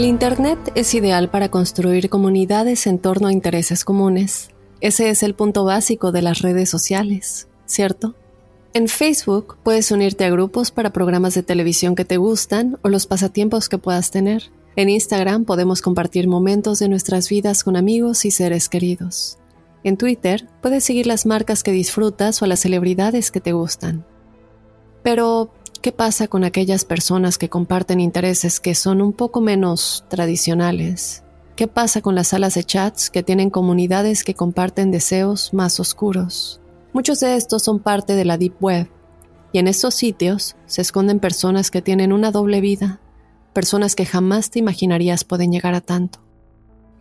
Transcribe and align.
El 0.00 0.06
Internet 0.06 0.72
es 0.76 0.94
ideal 0.94 1.28
para 1.28 1.50
construir 1.50 2.08
comunidades 2.08 2.86
en 2.86 2.98
torno 2.98 3.28
a 3.28 3.34
intereses 3.34 3.84
comunes. 3.84 4.48
Ese 4.80 5.10
es 5.10 5.22
el 5.22 5.34
punto 5.34 5.66
básico 5.66 6.10
de 6.10 6.22
las 6.22 6.40
redes 6.40 6.70
sociales, 6.70 7.48
¿cierto? 7.66 8.14
En 8.72 8.88
Facebook 8.88 9.58
puedes 9.62 9.90
unirte 9.90 10.24
a 10.24 10.30
grupos 10.30 10.70
para 10.70 10.94
programas 10.94 11.34
de 11.34 11.42
televisión 11.42 11.96
que 11.96 12.06
te 12.06 12.16
gustan 12.16 12.78
o 12.80 12.88
los 12.88 13.06
pasatiempos 13.06 13.68
que 13.68 13.76
puedas 13.76 14.10
tener. 14.10 14.44
En 14.74 14.88
Instagram 14.88 15.44
podemos 15.44 15.82
compartir 15.82 16.28
momentos 16.28 16.78
de 16.78 16.88
nuestras 16.88 17.28
vidas 17.28 17.62
con 17.62 17.76
amigos 17.76 18.24
y 18.24 18.30
seres 18.30 18.70
queridos. 18.70 19.36
En 19.84 19.98
Twitter 19.98 20.48
puedes 20.62 20.82
seguir 20.82 21.06
las 21.06 21.26
marcas 21.26 21.62
que 21.62 21.72
disfrutas 21.72 22.40
o 22.40 22.46
a 22.46 22.48
las 22.48 22.60
celebridades 22.60 23.30
que 23.30 23.42
te 23.42 23.52
gustan. 23.52 24.06
Pero, 25.02 25.50
¿qué 25.80 25.92
pasa 25.92 26.28
con 26.28 26.44
aquellas 26.44 26.84
personas 26.84 27.38
que 27.38 27.48
comparten 27.48 28.00
intereses 28.00 28.60
que 28.60 28.74
son 28.74 29.00
un 29.00 29.12
poco 29.12 29.40
menos 29.40 30.04
tradicionales? 30.08 31.24
¿Qué 31.56 31.68
pasa 31.68 32.00
con 32.00 32.14
las 32.14 32.28
salas 32.28 32.54
de 32.54 32.64
chats 32.64 33.10
que 33.10 33.22
tienen 33.22 33.50
comunidades 33.50 34.24
que 34.24 34.34
comparten 34.34 34.90
deseos 34.90 35.52
más 35.54 35.80
oscuros? 35.80 36.60
Muchos 36.92 37.20
de 37.20 37.36
estos 37.36 37.62
son 37.62 37.78
parte 37.78 38.14
de 38.14 38.24
la 38.24 38.36
Deep 38.36 38.54
Web, 38.60 38.90
y 39.52 39.58
en 39.58 39.68
estos 39.68 39.94
sitios 39.94 40.56
se 40.66 40.82
esconden 40.82 41.18
personas 41.18 41.70
que 41.70 41.82
tienen 41.82 42.12
una 42.12 42.30
doble 42.30 42.60
vida, 42.60 43.00
personas 43.52 43.94
que 43.94 44.06
jamás 44.06 44.50
te 44.50 44.58
imaginarías 44.58 45.24
pueden 45.24 45.50
llegar 45.50 45.74
a 45.74 45.80
tanto. 45.80 46.20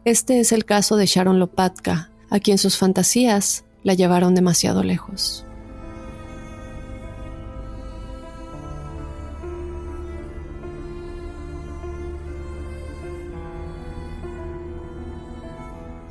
Este 0.05 0.39
es 0.39 0.51
el 0.51 0.65
caso 0.65 0.95
de 0.95 1.05
Sharon 1.05 1.39
Lopatka, 1.39 2.11
a 2.29 2.39
quien 2.39 2.57
sus 2.57 2.77
fantasías 2.77 3.65
la 3.83 3.93
llevaron 3.93 4.35
demasiado 4.35 4.83
lejos. 4.83 5.45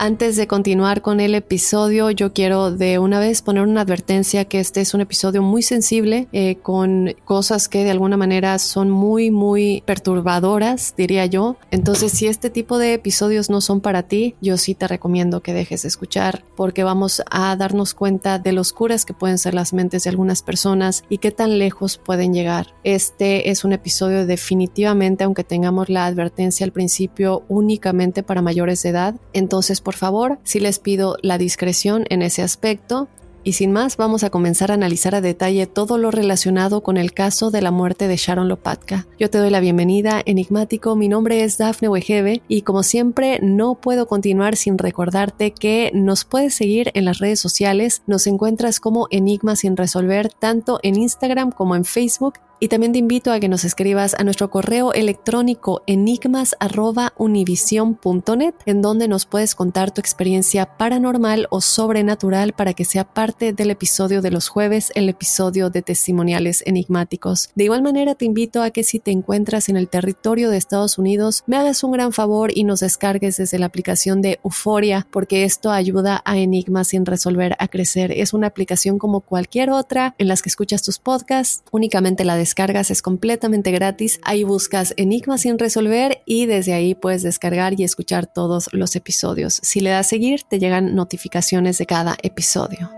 Antes 0.01 0.37
de 0.37 0.47
continuar 0.47 1.03
con 1.03 1.19
el 1.19 1.35
episodio, 1.35 2.13
yo 2.13 2.33
quiero 2.33 2.71
de 2.71 3.01
una 3.01 3.19
vez 3.19 3.43
poner 3.43 3.65
una 3.65 3.81
advertencia 3.81 4.45
que 4.45 4.61
este 4.61 4.81
es 4.81 4.95
un 4.95 5.01
episodio 5.01 5.43
muy 5.43 5.61
sensible, 5.61 6.29
eh, 6.31 6.59
con 6.63 7.17
cosas 7.25 7.69
que 7.69 7.83
de 7.83 7.91
alguna 7.91 8.17
manera 8.17 8.61
son 8.61 8.91
muy, 8.91 9.33
muy 9.33 9.83
perturbadoras, 9.87 10.95
diría 10.97 11.27
yo. 11.27 11.57
Entonces, 11.73 12.13
si 12.13 12.29
este 12.29 12.49
tipo 12.49 12.79
de 12.79 12.95
episodios 12.95 13.51
no 13.51 13.61
son 13.61 13.81
para 13.81 14.05
ti, 14.05 14.37
yo 14.41 14.57
sí 14.57 14.77
te 14.77 14.87
recomiendo 14.87 15.43
que 15.43 15.53
dejes 15.53 15.83
de 15.83 15.89
escuchar, 15.89 16.45
porque 16.55 16.85
vamos 16.85 17.21
a 17.29 17.57
darnos 17.57 17.93
cuenta 17.93 18.39
de 18.39 18.53
lo 18.53 18.61
oscuras 18.61 19.05
que 19.05 19.15
pueden 19.15 19.37
ser 19.37 19.53
las 19.53 19.73
mentes 19.73 20.05
de 20.05 20.11
algunas 20.11 20.43
personas 20.43 21.03
y 21.09 21.19
qué 21.19 21.33
tan 21.33 21.59
lejos 21.59 21.99
pueden 21.99 22.33
llegar. 22.33 22.69
Este 22.85 23.51
es 23.51 23.65
un 23.65 23.73
episodio 23.73 24.27
definitivamente, 24.27 25.25
aunque 25.25 25.43
tengamos 25.43 25.89
la 25.89 26.07
advertencia 26.07 26.65
al 26.65 26.73
principio, 26.73 27.43
únicamente 27.49 28.23
para 28.23 28.43
mayores 28.43 28.81
de 28.85 28.91
edad. 28.91 29.17
Entonces, 29.33 29.81
por 29.88 29.97
favor, 29.97 30.38
sí 30.44 30.60
les 30.60 30.81
pido 30.81 31.16
la 31.22 31.38
discreción 31.38 32.04
en 32.10 32.21
ese 32.21 32.43
aspecto. 32.43 33.09
Y 33.43 33.54
sin 33.54 33.72
más, 33.72 33.97
vamos 33.97 34.22
a 34.22 34.28
comenzar 34.28 34.71
a 34.71 34.75
analizar 34.75 35.15
a 35.15 35.22
detalle 35.22 35.66
todo 35.66 35.97
lo 35.97 36.10
relacionado 36.10 36.82
con 36.82 36.99
el 36.99 37.15
caso 37.15 37.50
de 37.50 37.62
la 37.62 37.71
muerte 37.71 38.06
de 38.06 38.19
Sharon 38.19 38.49
Lopatka. 38.49 39.06
Yo 39.19 39.31
te 39.31 39.38
doy 39.38 39.49
la 39.49 39.60
bienvenida, 39.60 40.21
enigmático. 40.26 40.94
Mi 40.94 41.09
nombre 41.09 41.43
es 41.43 41.56
Dafne 41.56 41.88
Wegebe 41.88 42.43
y 42.49 42.60
como 42.60 42.82
siempre 42.82 43.38
no 43.41 43.76
puedo 43.76 44.06
continuar 44.06 44.56
sin 44.56 44.76
recordarte 44.76 45.53
que 45.53 45.91
nos 45.94 46.26
puedes 46.26 46.53
seguir 46.53 46.91
en 46.93 47.06
las 47.06 47.16
redes 47.16 47.41
sociales. 47.41 48.03
Nos 48.06 48.26
encuentras 48.26 48.81
como 48.81 49.06
Enigma 49.10 49.56
sin 49.56 49.75
resolver 49.75 50.31
tanto 50.38 50.81
en 50.82 50.97
Instagram 50.97 51.50
como 51.50 51.76
en 51.76 51.87
Facebook 51.87 52.34
y 52.61 52.69
también 52.69 52.93
te 52.93 52.99
invito 52.99 53.33
a 53.33 53.41
que 53.41 53.49
nos 53.49 53.65
escribas 53.65 54.15
a 54.15 54.25
nuestro 54.25 54.51
correo 54.51 54.93
electrónico 54.93 55.83
enigmas.univision.net, 55.87 58.55
en 58.67 58.83
donde 58.83 59.09
nos 59.09 59.25
puedes 59.27 59.55
contar 59.55 59.93
tu 59.93 60.01
experiencia 60.01 60.77
paranormal 60.77 61.47
o 61.51 61.61
sobrenatural 61.61 62.53
para 62.53 62.75
que 62.75 62.85
sea 62.85 63.05
parte 63.05 63.53
del 63.53 63.71
episodio 63.71 64.23
de 64.23 64.31
los 64.31 64.49
jueves, 64.49 64.93
el 64.95 65.09
episodio 65.09 65.71
de 65.71 65.83
testimoniales 65.83 66.63
enigmáticos. 66.67 67.51
De 67.55 67.65
igual 67.65 67.83
manera, 67.83 68.15
te 68.15 68.25
invito 68.25 68.63
a 68.63 68.71
que 68.71 68.85
si 68.85 68.99
te 68.99 69.11
encuentras 69.11 69.69
en 69.69 69.77
el 69.77 69.89
territorio 69.89 70.51
de 70.51 70.57
Estados 70.57 70.99
Unidos, 70.99 71.45
me 71.47 71.57
hagas 71.57 71.85
un 71.85 71.93
gran 71.93 72.13
favor 72.13 72.51
y 72.55 72.65
nos 72.65 72.81
descargues 72.81 73.37
desde 73.37 73.59
la 73.59 73.67
aplicación 73.67 74.23
de 74.23 74.41
Euforia, 74.43 75.07
porque 75.11 75.45
esto 75.45 75.71
ayuda 75.71 76.23
a 76.25 76.39
Enigmas 76.39 76.89
sin 76.89 77.07
resolver 77.07 77.57
a 77.59 77.69
crecer. 77.69 78.13
Es 78.13 78.33
una 78.33 78.49
aplicación 78.49 78.99
como 78.99 79.21
cualquier 79.21 79.71
otra 79.71 80.15
en 80.19 80.29
las 80.29 80.43
que 80.43 80.49
escuchas 80.49 80.83
tus 80.83 80.99
podcasts, 80.99 81.63
únicamente 81.71 82.25
la 82.25 82.37
descargas, 82.49 82.91
es 82.91 83.03
completamente 83.03 83.71
gratis. 83.71 84.21
Ahí 84.23 84.43
buscas 84.43 84.95
Enigmas 84.97 85.43
sin 85.43 85.59
resolver 85.59 86.23
y 86.25 86.47
desde 86.47 86.73
ahí 86.73 86.95
puedes 86.95 87.23
descargar 87.23 87.79
y 87.79 87.85
escuchar 87.85 88.27
todos 88.27 88.69
los 88.73 88.97
episodios. 88.97 89.61
Si 89.63 89.81
le 89.81 89.91
das 89.91 90.09
seguir, 90.09 90.43
te 90.49 90.59
llegan 90.59 90.95
notificaciones 90.95 91.77
de 91.79 91.87
cada 91.87 92.17
episodio. 92.23 92.98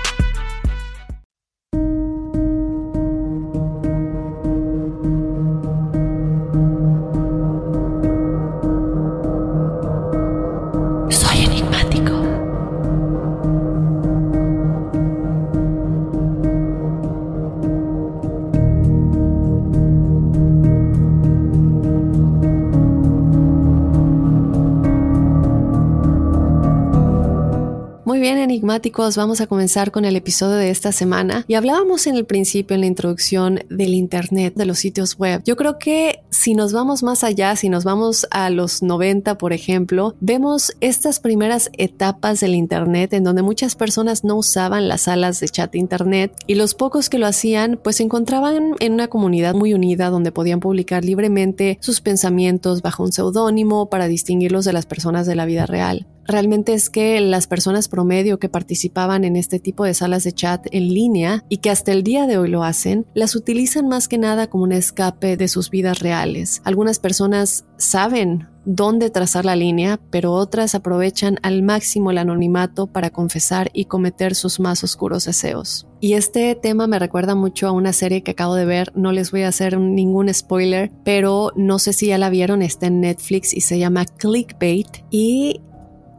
Vamos 29.15 29.41
a 29.41 29.47
comenzar 29.47 29.91
con 29.91 30.05
el 30.05 30.15
episodio 30.15 30.55
de 30.55 30.69
esta 30.69 30.91
semana. 30.91 31.45
Y 31.47 31.55
hablábamos 31.55 32.07
en 32.07 32.15
el 32.15 32.25
principio, 32.25 32.75
en 32.75 32.81
la 32.81 32.87
introducción 32.87 33.59
del 33.69 33.93
Internet, 33.93 34.53
de 34.55 34.65
los 34.65 34.79
sitios 34.79 35.17
web. 35.17 35.41
Yo 35.45 35.55
creo 35.55 35.77
que 35.77 36.23
si 36.29 36.53
nos 36.55 36.73
vamos 36.73 37.03
más 37.03 37.23
allá, 37.23 37.55
si 37.55 37.69
nos 37.69 37.83
vamos 37.83 38.27
a 38.31 38.49
los 38.49 38.81
90, 38.81 39.37
por 39.37 39.53
ejemplo, 39.53 40.15
vemos 40.19 40.73
estas 40.81 41.19
primeras 41.19 41.69
etapas 41.77 42.39
del 42.39 42.55
Internet 42.55 43.13
en 43.13 43.23
donde 43.23 43.41
muchas 43.41 43.75
personas 43.75 44.23
no 44.23 44.35
usaban 44.35 44.87
las 44.87 45.01
salas 45.01 45.39
de 45.39 45.49
chat 45.49 45.71
de 45.71 45.79
Internet 45.79 46.33
y 46.47 46.55
los 46.55 46.73
pocos 46.73 47.09
que 47.09 47.19
lo 47.19 47.27
hacían, 47.27 47.79
pues 47.83 47.97
se 47.97 48.03
encontraban 48.03 48.75
en 48.79 48.93
una 48.93 49.07
comunidad 49.07 49.53
muy 49.53 49.73
unida 49.73 50.09
donde 50.09 50.31
podían 50.31 50.59
publicar 50.59 51.03
libremente 51.03 51.77
sus 51.81 52.01
pensamientos 52.01 52.81
bajo 52.81 53.03
un 53.03 53.11
seudónimo 53.11 53.89
para 53.89 54.07
distinguirlos 54.07 54.65
de 54.65 54.73
las 54.73 54.85
personas 54.85 55.27
de 55.27 55.35
la 55.35 55.45
vida 55.45 55.65
real 55.65 56.07
realmente 56.25 56.73
es 56.73 56.89
que 56.89 57.19
las 57.21 57.47
personas 57.47 57.87
promedio 57.87 58.39
que 58.39 58.49
participaban 58.49 59.23
en 59.23 59.35
este 59.35 59.59
tipo 59.59 59.83
de 59.83 59.93
salas 59.93 60.23
de 60.23 60.31
chat 60.31 60.65
en 60.71 60.87
línea 60.93 61.43
y 61.49 61.57
que 61.57 61.69
hasta 61.69 61.91
el 61.91 62.03
día 62.03 62.27
de 62.27 62.37
hoy 62.37 62.49
lo 62.49 62.63
hacen, 62.63 63.05
las 63.13 63.35
utilizan 63.35 63.87
más 63.87 64.07
que 64.07 64.17
nada 64.17 64.47
como 64.47 64.63
un 64.63 64.71
escape 64.71 65.37
de 65.37 65.47
sus 65.47 65.69
vidas 65.69 65.99
reales. 65.99 66.61
Algunas 66.63 66.99
personas 66.99 67.65
saben 67.77 68.47
dónde 68.65 69.09
trazar 69.09 69.45
la 69.45 69.55
línea, 69.55 69.99
pero 70.11 70.33
otras 70.33 70.75
aprovechan 70.75 71.37
al 71.41 71.63
máximo 71.63 72.11
el 72.11 72.17
anonimato 72.17 72.87
para 72.87 73.09
confesar 73.09 73.71
y 73.73 73.85
cometer 73.85 74.35
sus 74.35 74.59
más 74.59 74.83
oscuros 74.83 75.25
deseos. 75.25 75.87
Y 75.99 76.13
este 76.13 76.55
tema 76.55 76.87
me 76.87 76.99
recuerda 76.99 77.35
mucho 77.35 77.67
a 77.67 77.71
una 77.71 77.93
serie 77.93 78.23
que 78.23 78.31
acabo 78.31 78.55
de 78.55 78.65
ver, 78.65 78.91
no 78.95 79.11
les 79.11 79.31
voy 79.31 79.43
a 79.43 79.49
hacer 79.49 79.79
ningún 79.79 80.33
spoiler, 80.33 80.91
pero 81.03 81.51
no 81.55 81.79
sé 81.79 81.93
si 81.93 82.07
ya 82.07 82.17
la 82.17 82.29
vieron, 82.29 82.61
está 82.61 82.87
en 82.87 83.01
Netflix 83.01 83.53
y 83.53 83.61
se 83.61 83.79
llama 83.79 84.05
Clickbait 84.05 84.87
y 85.09 85.61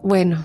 bueno, 0.02 0.44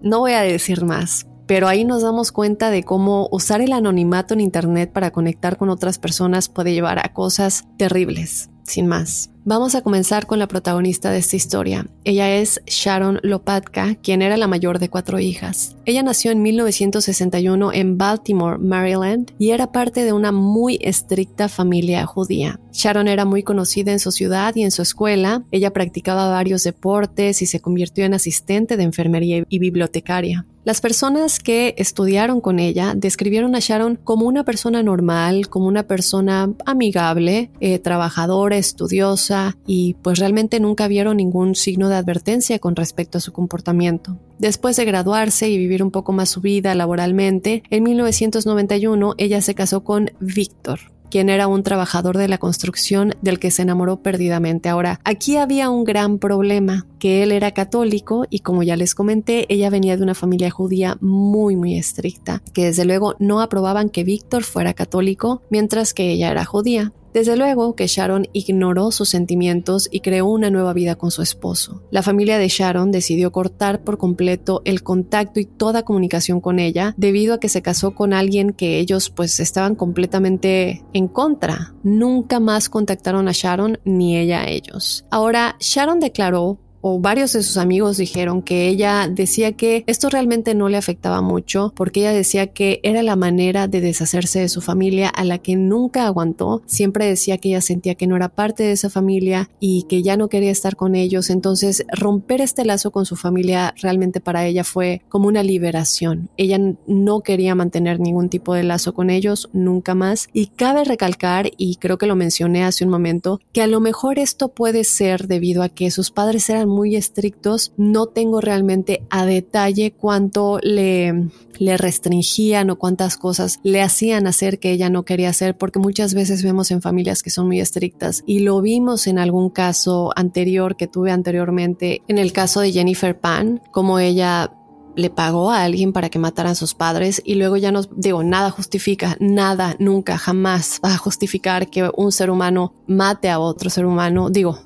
no 0.00 0.20
voy 0.20 0.32
a 0.32 0.40
decir 0.40 0.84
más, 0.84 1.26
pero 1.46 1.68
ahí 1.68 1.84
nos 1.84 2.02
damos 2.02 2.32
cuenta 2.32 2.70
de 2.70 2.82
cómo 2.82 3.28
usar 3.30 3.60
el 3.60 3.72
anonimato 3.72 4.34
en 4.34 4.40
Internet 4.40 4.92
para 4.92 5.10
conectar 5.10 5.56
con 5.56 5.68
otras 5.68 5.98
personas 5.98 6.48
puede 6.48 6.72
llevar 6.72 6.98
a 6.98 7.12
cosas 7.12 7.64
terribles, 7.76 8.50
sin 8.64 8.86
más. 8.86 9.30
Vamos 9.44 9.74
a 9.74 9.82
comenzar 9.82 10.28
con 10.28 10.38
la 10.38 10.46
protagonista 10.46 11.10
de 11.10 11.18
esta 11.18 11.34
historia. 11.34 11.88
Ella 12.04 12.32
es 12.36 12.62
Sharon 12.64 13.18
Lopatka, 13.24 13.96
quien 13.96 14.22
era 14.22 14.36
la 14.36 14.46
mayor 14.46 14.78
de 14.78 14.88
cuatro 14.88 15.18
hijas. 15.18 15.74
Ella 15.84 16.04
nació 16.04 16.30
en 16.30 16.42
1961 16.42 17.72
en 17.72 17.98
Baltimore, 17.98 18.58
Maryland, 18.58 19.32
y 19.40 19.50
era 19.50 19.72
parte 19.72 20.04
de 20.04 20.12
una 20.12 20.30
muy 20.30 20.78
estricta 20.80 21.48
familia 21.48 22.06
judía. 22.06 22.60
Sharon 22.72 23.08
era 23.08 23.24
muy 23.24 23.42
conocida 23.42 23.90
en 23.90 23.98
su 23.98 24.12
ciudad 24.12 24.54
y 24.54 24.62
en 24.62 24.70
su 24.70 24.80
escuela. 24.80 25.42
Ella 25.50 25.72
practicaba 25.72 26.30
varios 26.30 26.62
deportes 26.62 27.42
y 27.42 27.46
se 27.46 27.58
convirtió 27.58 28.04
en 28.04 28.14
asistente 28.14 28.76
de 28.76 28.84
enfermería 28.84 29.44
y 29.48 29.58
bibliotecaria. 29.58 30.46
Las 30.64 30.80
personas 30.80 31.40
que 31.40 31.74
estudiaron 31.76 32.40
con 32.40 32.60
ella 32.60 32.92
describieron 32.94 33.56
a 33.56 33.58
Sharon 33.58 33.96
como 33.96 34.26
una 34.26 34.44
persona 34.44 34.80
normal, 34.84 35.48
como 35.48 35.66
una 35.66 35.88
persona 35.88 36.52
amigable, 36.64 37.50
eh, 37.58 37.80
trabajadora, 37.80 38.56
estudiosa 38.56 39.31
y 39.66 39.94
pues 40.02 40.18
realmente 40.18 40.60
nunca 40.60 40.88
vieron 40.88 41.16
ningún 41.16 41.54
signo 41.54 41.88
de 41.88 41.96
advertencia 41.96 42.58
con 42.58 42.76
respecto 42.76 43.18
a 43.18 43.20
su 43.20 43.32
comportamiento. 43.32 44.18
Después 44.38 44.76
de 44.76 44.84
graduarse 44.84 45.48
y 45.48 45.58
vivir 45.58 45.82
un 45.82 45.90
poco 45.90 46.12
más 46.12 46.30
su 46.30 46.40
vida 46.40 46.74
laboralmente, 46.74 47.62
en 47.70 47.82
1991 47.84 49.14
ella 49.18 49.40
se 49.40 49.54
casó 49.54 49.84
con 49.84 50.10
Víctor, 50.20 50.80
quien 51.12 51.28
era 51.28 51.46
un 51.46 51.62
trabajador 51.62 52.16
de 52.16 52.26
la 52.26 52.38
construcción 52.38 53.14
del 53.20 53.38
que 53.38 53.50
se 53.50 53.60
enamoró 53.60 53.98
perdidamente. 53.98 54.70
Ahora, 54.70 54.98
aquí 55.04 55.36
había 55.36 55.68
un 55.68 55.84
gran 55.84 56.18
problema, 56.18 56.86
que 56.98 57.22
él 57.22 57.32
era 57.32 57.50
católico 57.52 58.24
y 58.30 58.38
como 58.38 58.62
ya 58.62 58.76
les 58.76 58.94
comenté, 58.94 59.44
ella 59.52 59.68
venía 59.68 59.98
de 59.98 60.02
una 60.02 60.14
familia 60.14 60.50
judía 60.50 60.96
muy 61.02 61.54
muy 61.54 61.76
estricta, 61.76 62.42
que 62.54 62.64
desde 62.64 62.86
luego 62.86 63.14
no 63.18 63.42
aprobaban 63.42 63.90
que 63.90 64.04
Víctor 64.04 64.42
fuera 64.42 64.72
católico, 64.72 65.42
mientras 65.50 65.92
que 65.92 66.10
ella 66.10 66.30
era 66.30 66.46
judía. 66.46 66.92
Desde 67.12 67.36
luego 67.36 67.76
que 67.76 67.86
Sharon 67.86 68.28
ignoró 68.32 68.90
sus 68.90 69.08
sentimientos 69.08 69.88
y 69.90 70.00
creó 70.00 70.26
una 70.26 70.50
nueva 70.50 70.72
vida 70.72 70.94
con 70.94 71.10
su 71.10 71.22
esposo. 71.22 71.82
La 71.90 72.02
familia 72.02 72.38
de 72.38 72.48
Sharon 72.48 72.90
decidió 72.90 73.32
cortar 73.32 73.82
por 73.84 73.98
completo 73.98 74.62
el 74.64 74.82
contacto 74.82 75.38
y 75.40 75.44
toda 75.44 75.84
comunicación 75.84 76.40
con 76.40 76.58
ella 76.58 76.94
debido 76.96 77.34
a 77.34 77.40
que 77.40 77.48
se 77.48 77.62
casó 77.62 77.94
con 77.94 78.12
alguien 78.12 78.52
que 78.52 78.78
ellos 78.78 79.10
pues 79.10 79.40
estaban 79.40 79.74
completamente 79.74 80.84
en 80.92 81.08
contra. 81.08 81.74
Nunca 81.82 82.40
más 82.40 82.68
contactaron 82.68 83.28
a 83.28 83.32
Sharon 83.32 83.78
ni 83.84 84.16
ella 84.16 84.42
a 84.42 84.48
ellos. 84.48 85.04
Ahora, 85.10 85.56
Sharon 85.60 86.00
declaró 86.00 86.58
o 86.82 87.00
varios 87.00 87.32
de 87.32 87.42
sus 87.42 87.56
amigos 87.56 87.96
dijeron 87.96 88.42
que 88.42 88.68
ella 88.68 89.08
decía 89.10 89.52
que 89.52 89.84
esto 89.86 90.10
realmente 90.10 90.54
no 90.54 90.68
le 90.68 90.76
afectaba 90.76 91.22
mucho 91.22 91.72
porque 91.74 92.00
ella 92.00 92.12
decía 92.12 92.48
que 92.48 92.80
era 92.82 93.02
la 93.02 93.16
manera 93.16 93.68
de 93.68 93.80
deshacerse 93.80 94.40
de 94.40 94.48
su 94.48 94.60
familia 94.60 95.08
a 95.08 95.24
la 95.24 95.38
que 95.38 95.56
nunca 95.56 96.06
aguantó. 96.06 96.62
Siempre 96.66 97.06
decía 97.06 97.38
que 97.38 97.50
ella 97.50 97.60
sentía 97.60 97.94
que 97.94 98.06
no 98.06 98.16
era 98.16 98.28
parte 98.28 98.64
de 98.64 98.72
esa 98.72 98.90
familia 98.90 99.48
y 99.60 99.84
que 99.84 100.02
ya 100.02 100.16
no 100.16 100.28
quería 100.28 100.50
estar 100.50 100.76
con 100.76 100.94
ellos. 100.94 101.30
Entonces 101.30 101.86
romper 101.92 102.40
este 102.40 102.64
lazo 102.64 102.90
con 102.90 103.06
su 103.06 103.16
familia 103.16 103.74
realmente 103.80 104.20
para 104.20 104.44
ella 104.44 104.64
fue 104.64 105.02
como 105.08 105.28
una 105.28 105.42
liberación. 105.42 106.28
Ella 106.36 106.58
no 106.86 107.20
quería 107.20 107.54
mantener 107.54 108.00
ningún 108.00 108.28
tipo 108.28 108.54
de 108.54 108.64
lazo 108.64 108.92
con 108.92 109.08
ellos 109.08 109.48
nunca 109.52 109.94
más. 109.94 110.28
Y 110.32 110.46
cabe 110.46 110.84
recalcar, 110.84 111.50
y 111.56 111.76
creo 111.76 111.98
que 111.98 112.06
lo 112.06 112.16
mencioné 112.16 112.64
hace 112.64 112.84
un 112.84 112.90
momento, 112.90 113.40
que 113.52 113.62
a 113.62 113.66
lo 113.66 113.80
mejor 113.80 114.18
esto 114.18 114.48
puede 114.48 114.84
ser 114.84 115.28
debido 115.28 115.62
a 115.62 115.68
que 115.68 115.90
sus 115.90 116.10
padres 116.10 116.50
eran 116.50 116.71
muy 116.72 116.96
estrictos, 116.96 117.72
no 117.76 118.06
tengo 118.06 118.40
realmente 118.40 119.04
a 119.10 119.24
detalle 119.26 119.92
cuánto 119.92 120.58
le, 120.62 121.30
restringían 121.58 122.70
o 122.70 122.76
cuántas 122.76 123.16
cosas 123.16 123.60
le 123.62 123.82
hacían 123.82 124.26
hacer 124.26 124.58
que 124.58 124.72
ella 124.72 124.90
no 124.90 125.04
quería 125.04 125.28
hacer, 125.28 125.56
porque 125.56 125.78
muchas 125.78 126.14
veces 126.14 126.42
vemos 126.42 126.70
en 126.70 126.82
familias 126.82 127.22
que 127.22 127.30
son 127.30 127.46
muy 127.46 127.60
estrictas 127.60 128.24
y 128.26 128.40
lo 128.40 128.60
vimos 128.60 129.06
en 129.06 129.18
algún 129.18 129.50
caso 129.50 130.10
anterior 130.16 130.76
que 130.76 130.88
tuve 130.88 131.12
anteriormente, 131.12 132.02
en 132.08 132.18
el 132.18 132.32
caso 132.32 132.60
de 132.60 132.72
Jennifer 132.72 133.18
Pan, 133.18 133.62
como 133.70 133.98
ella 133.98 134.52
le 134.94 135.10
pagó 135.10 135.50
a 135.50 135.62
alguien 135.62 135.92
para 135.92 136.10
que 136.10 136.18
mataran 136.18 136.52
a 136.52 136.56
sus 136.56 136.74
padres 136.74 137.22
y 137.24 137.36
luego 137.36 137.56
ya 137.56 137.72
nos 137.72 137.88
digo, 137.96 138.22
nada 138.22 138.50
justifica, 138.50 139.16
nada, 139.20 139.76
nunca, 139.78 140.18
jamás 140.18 140.80
va 140.84 140.94
a 140.94 140.98
justificar 140.98 141.68
que 141.70 141.90
un 141.96 142.12
ser 142.12 142.30
humano 142.30 142.74
mate 142.86 143.30
a 143.30 143.38
otro 143.38 143.70
ser 143.70 143.86
humano. 143.86 144.30
Digo, 144.30 144.58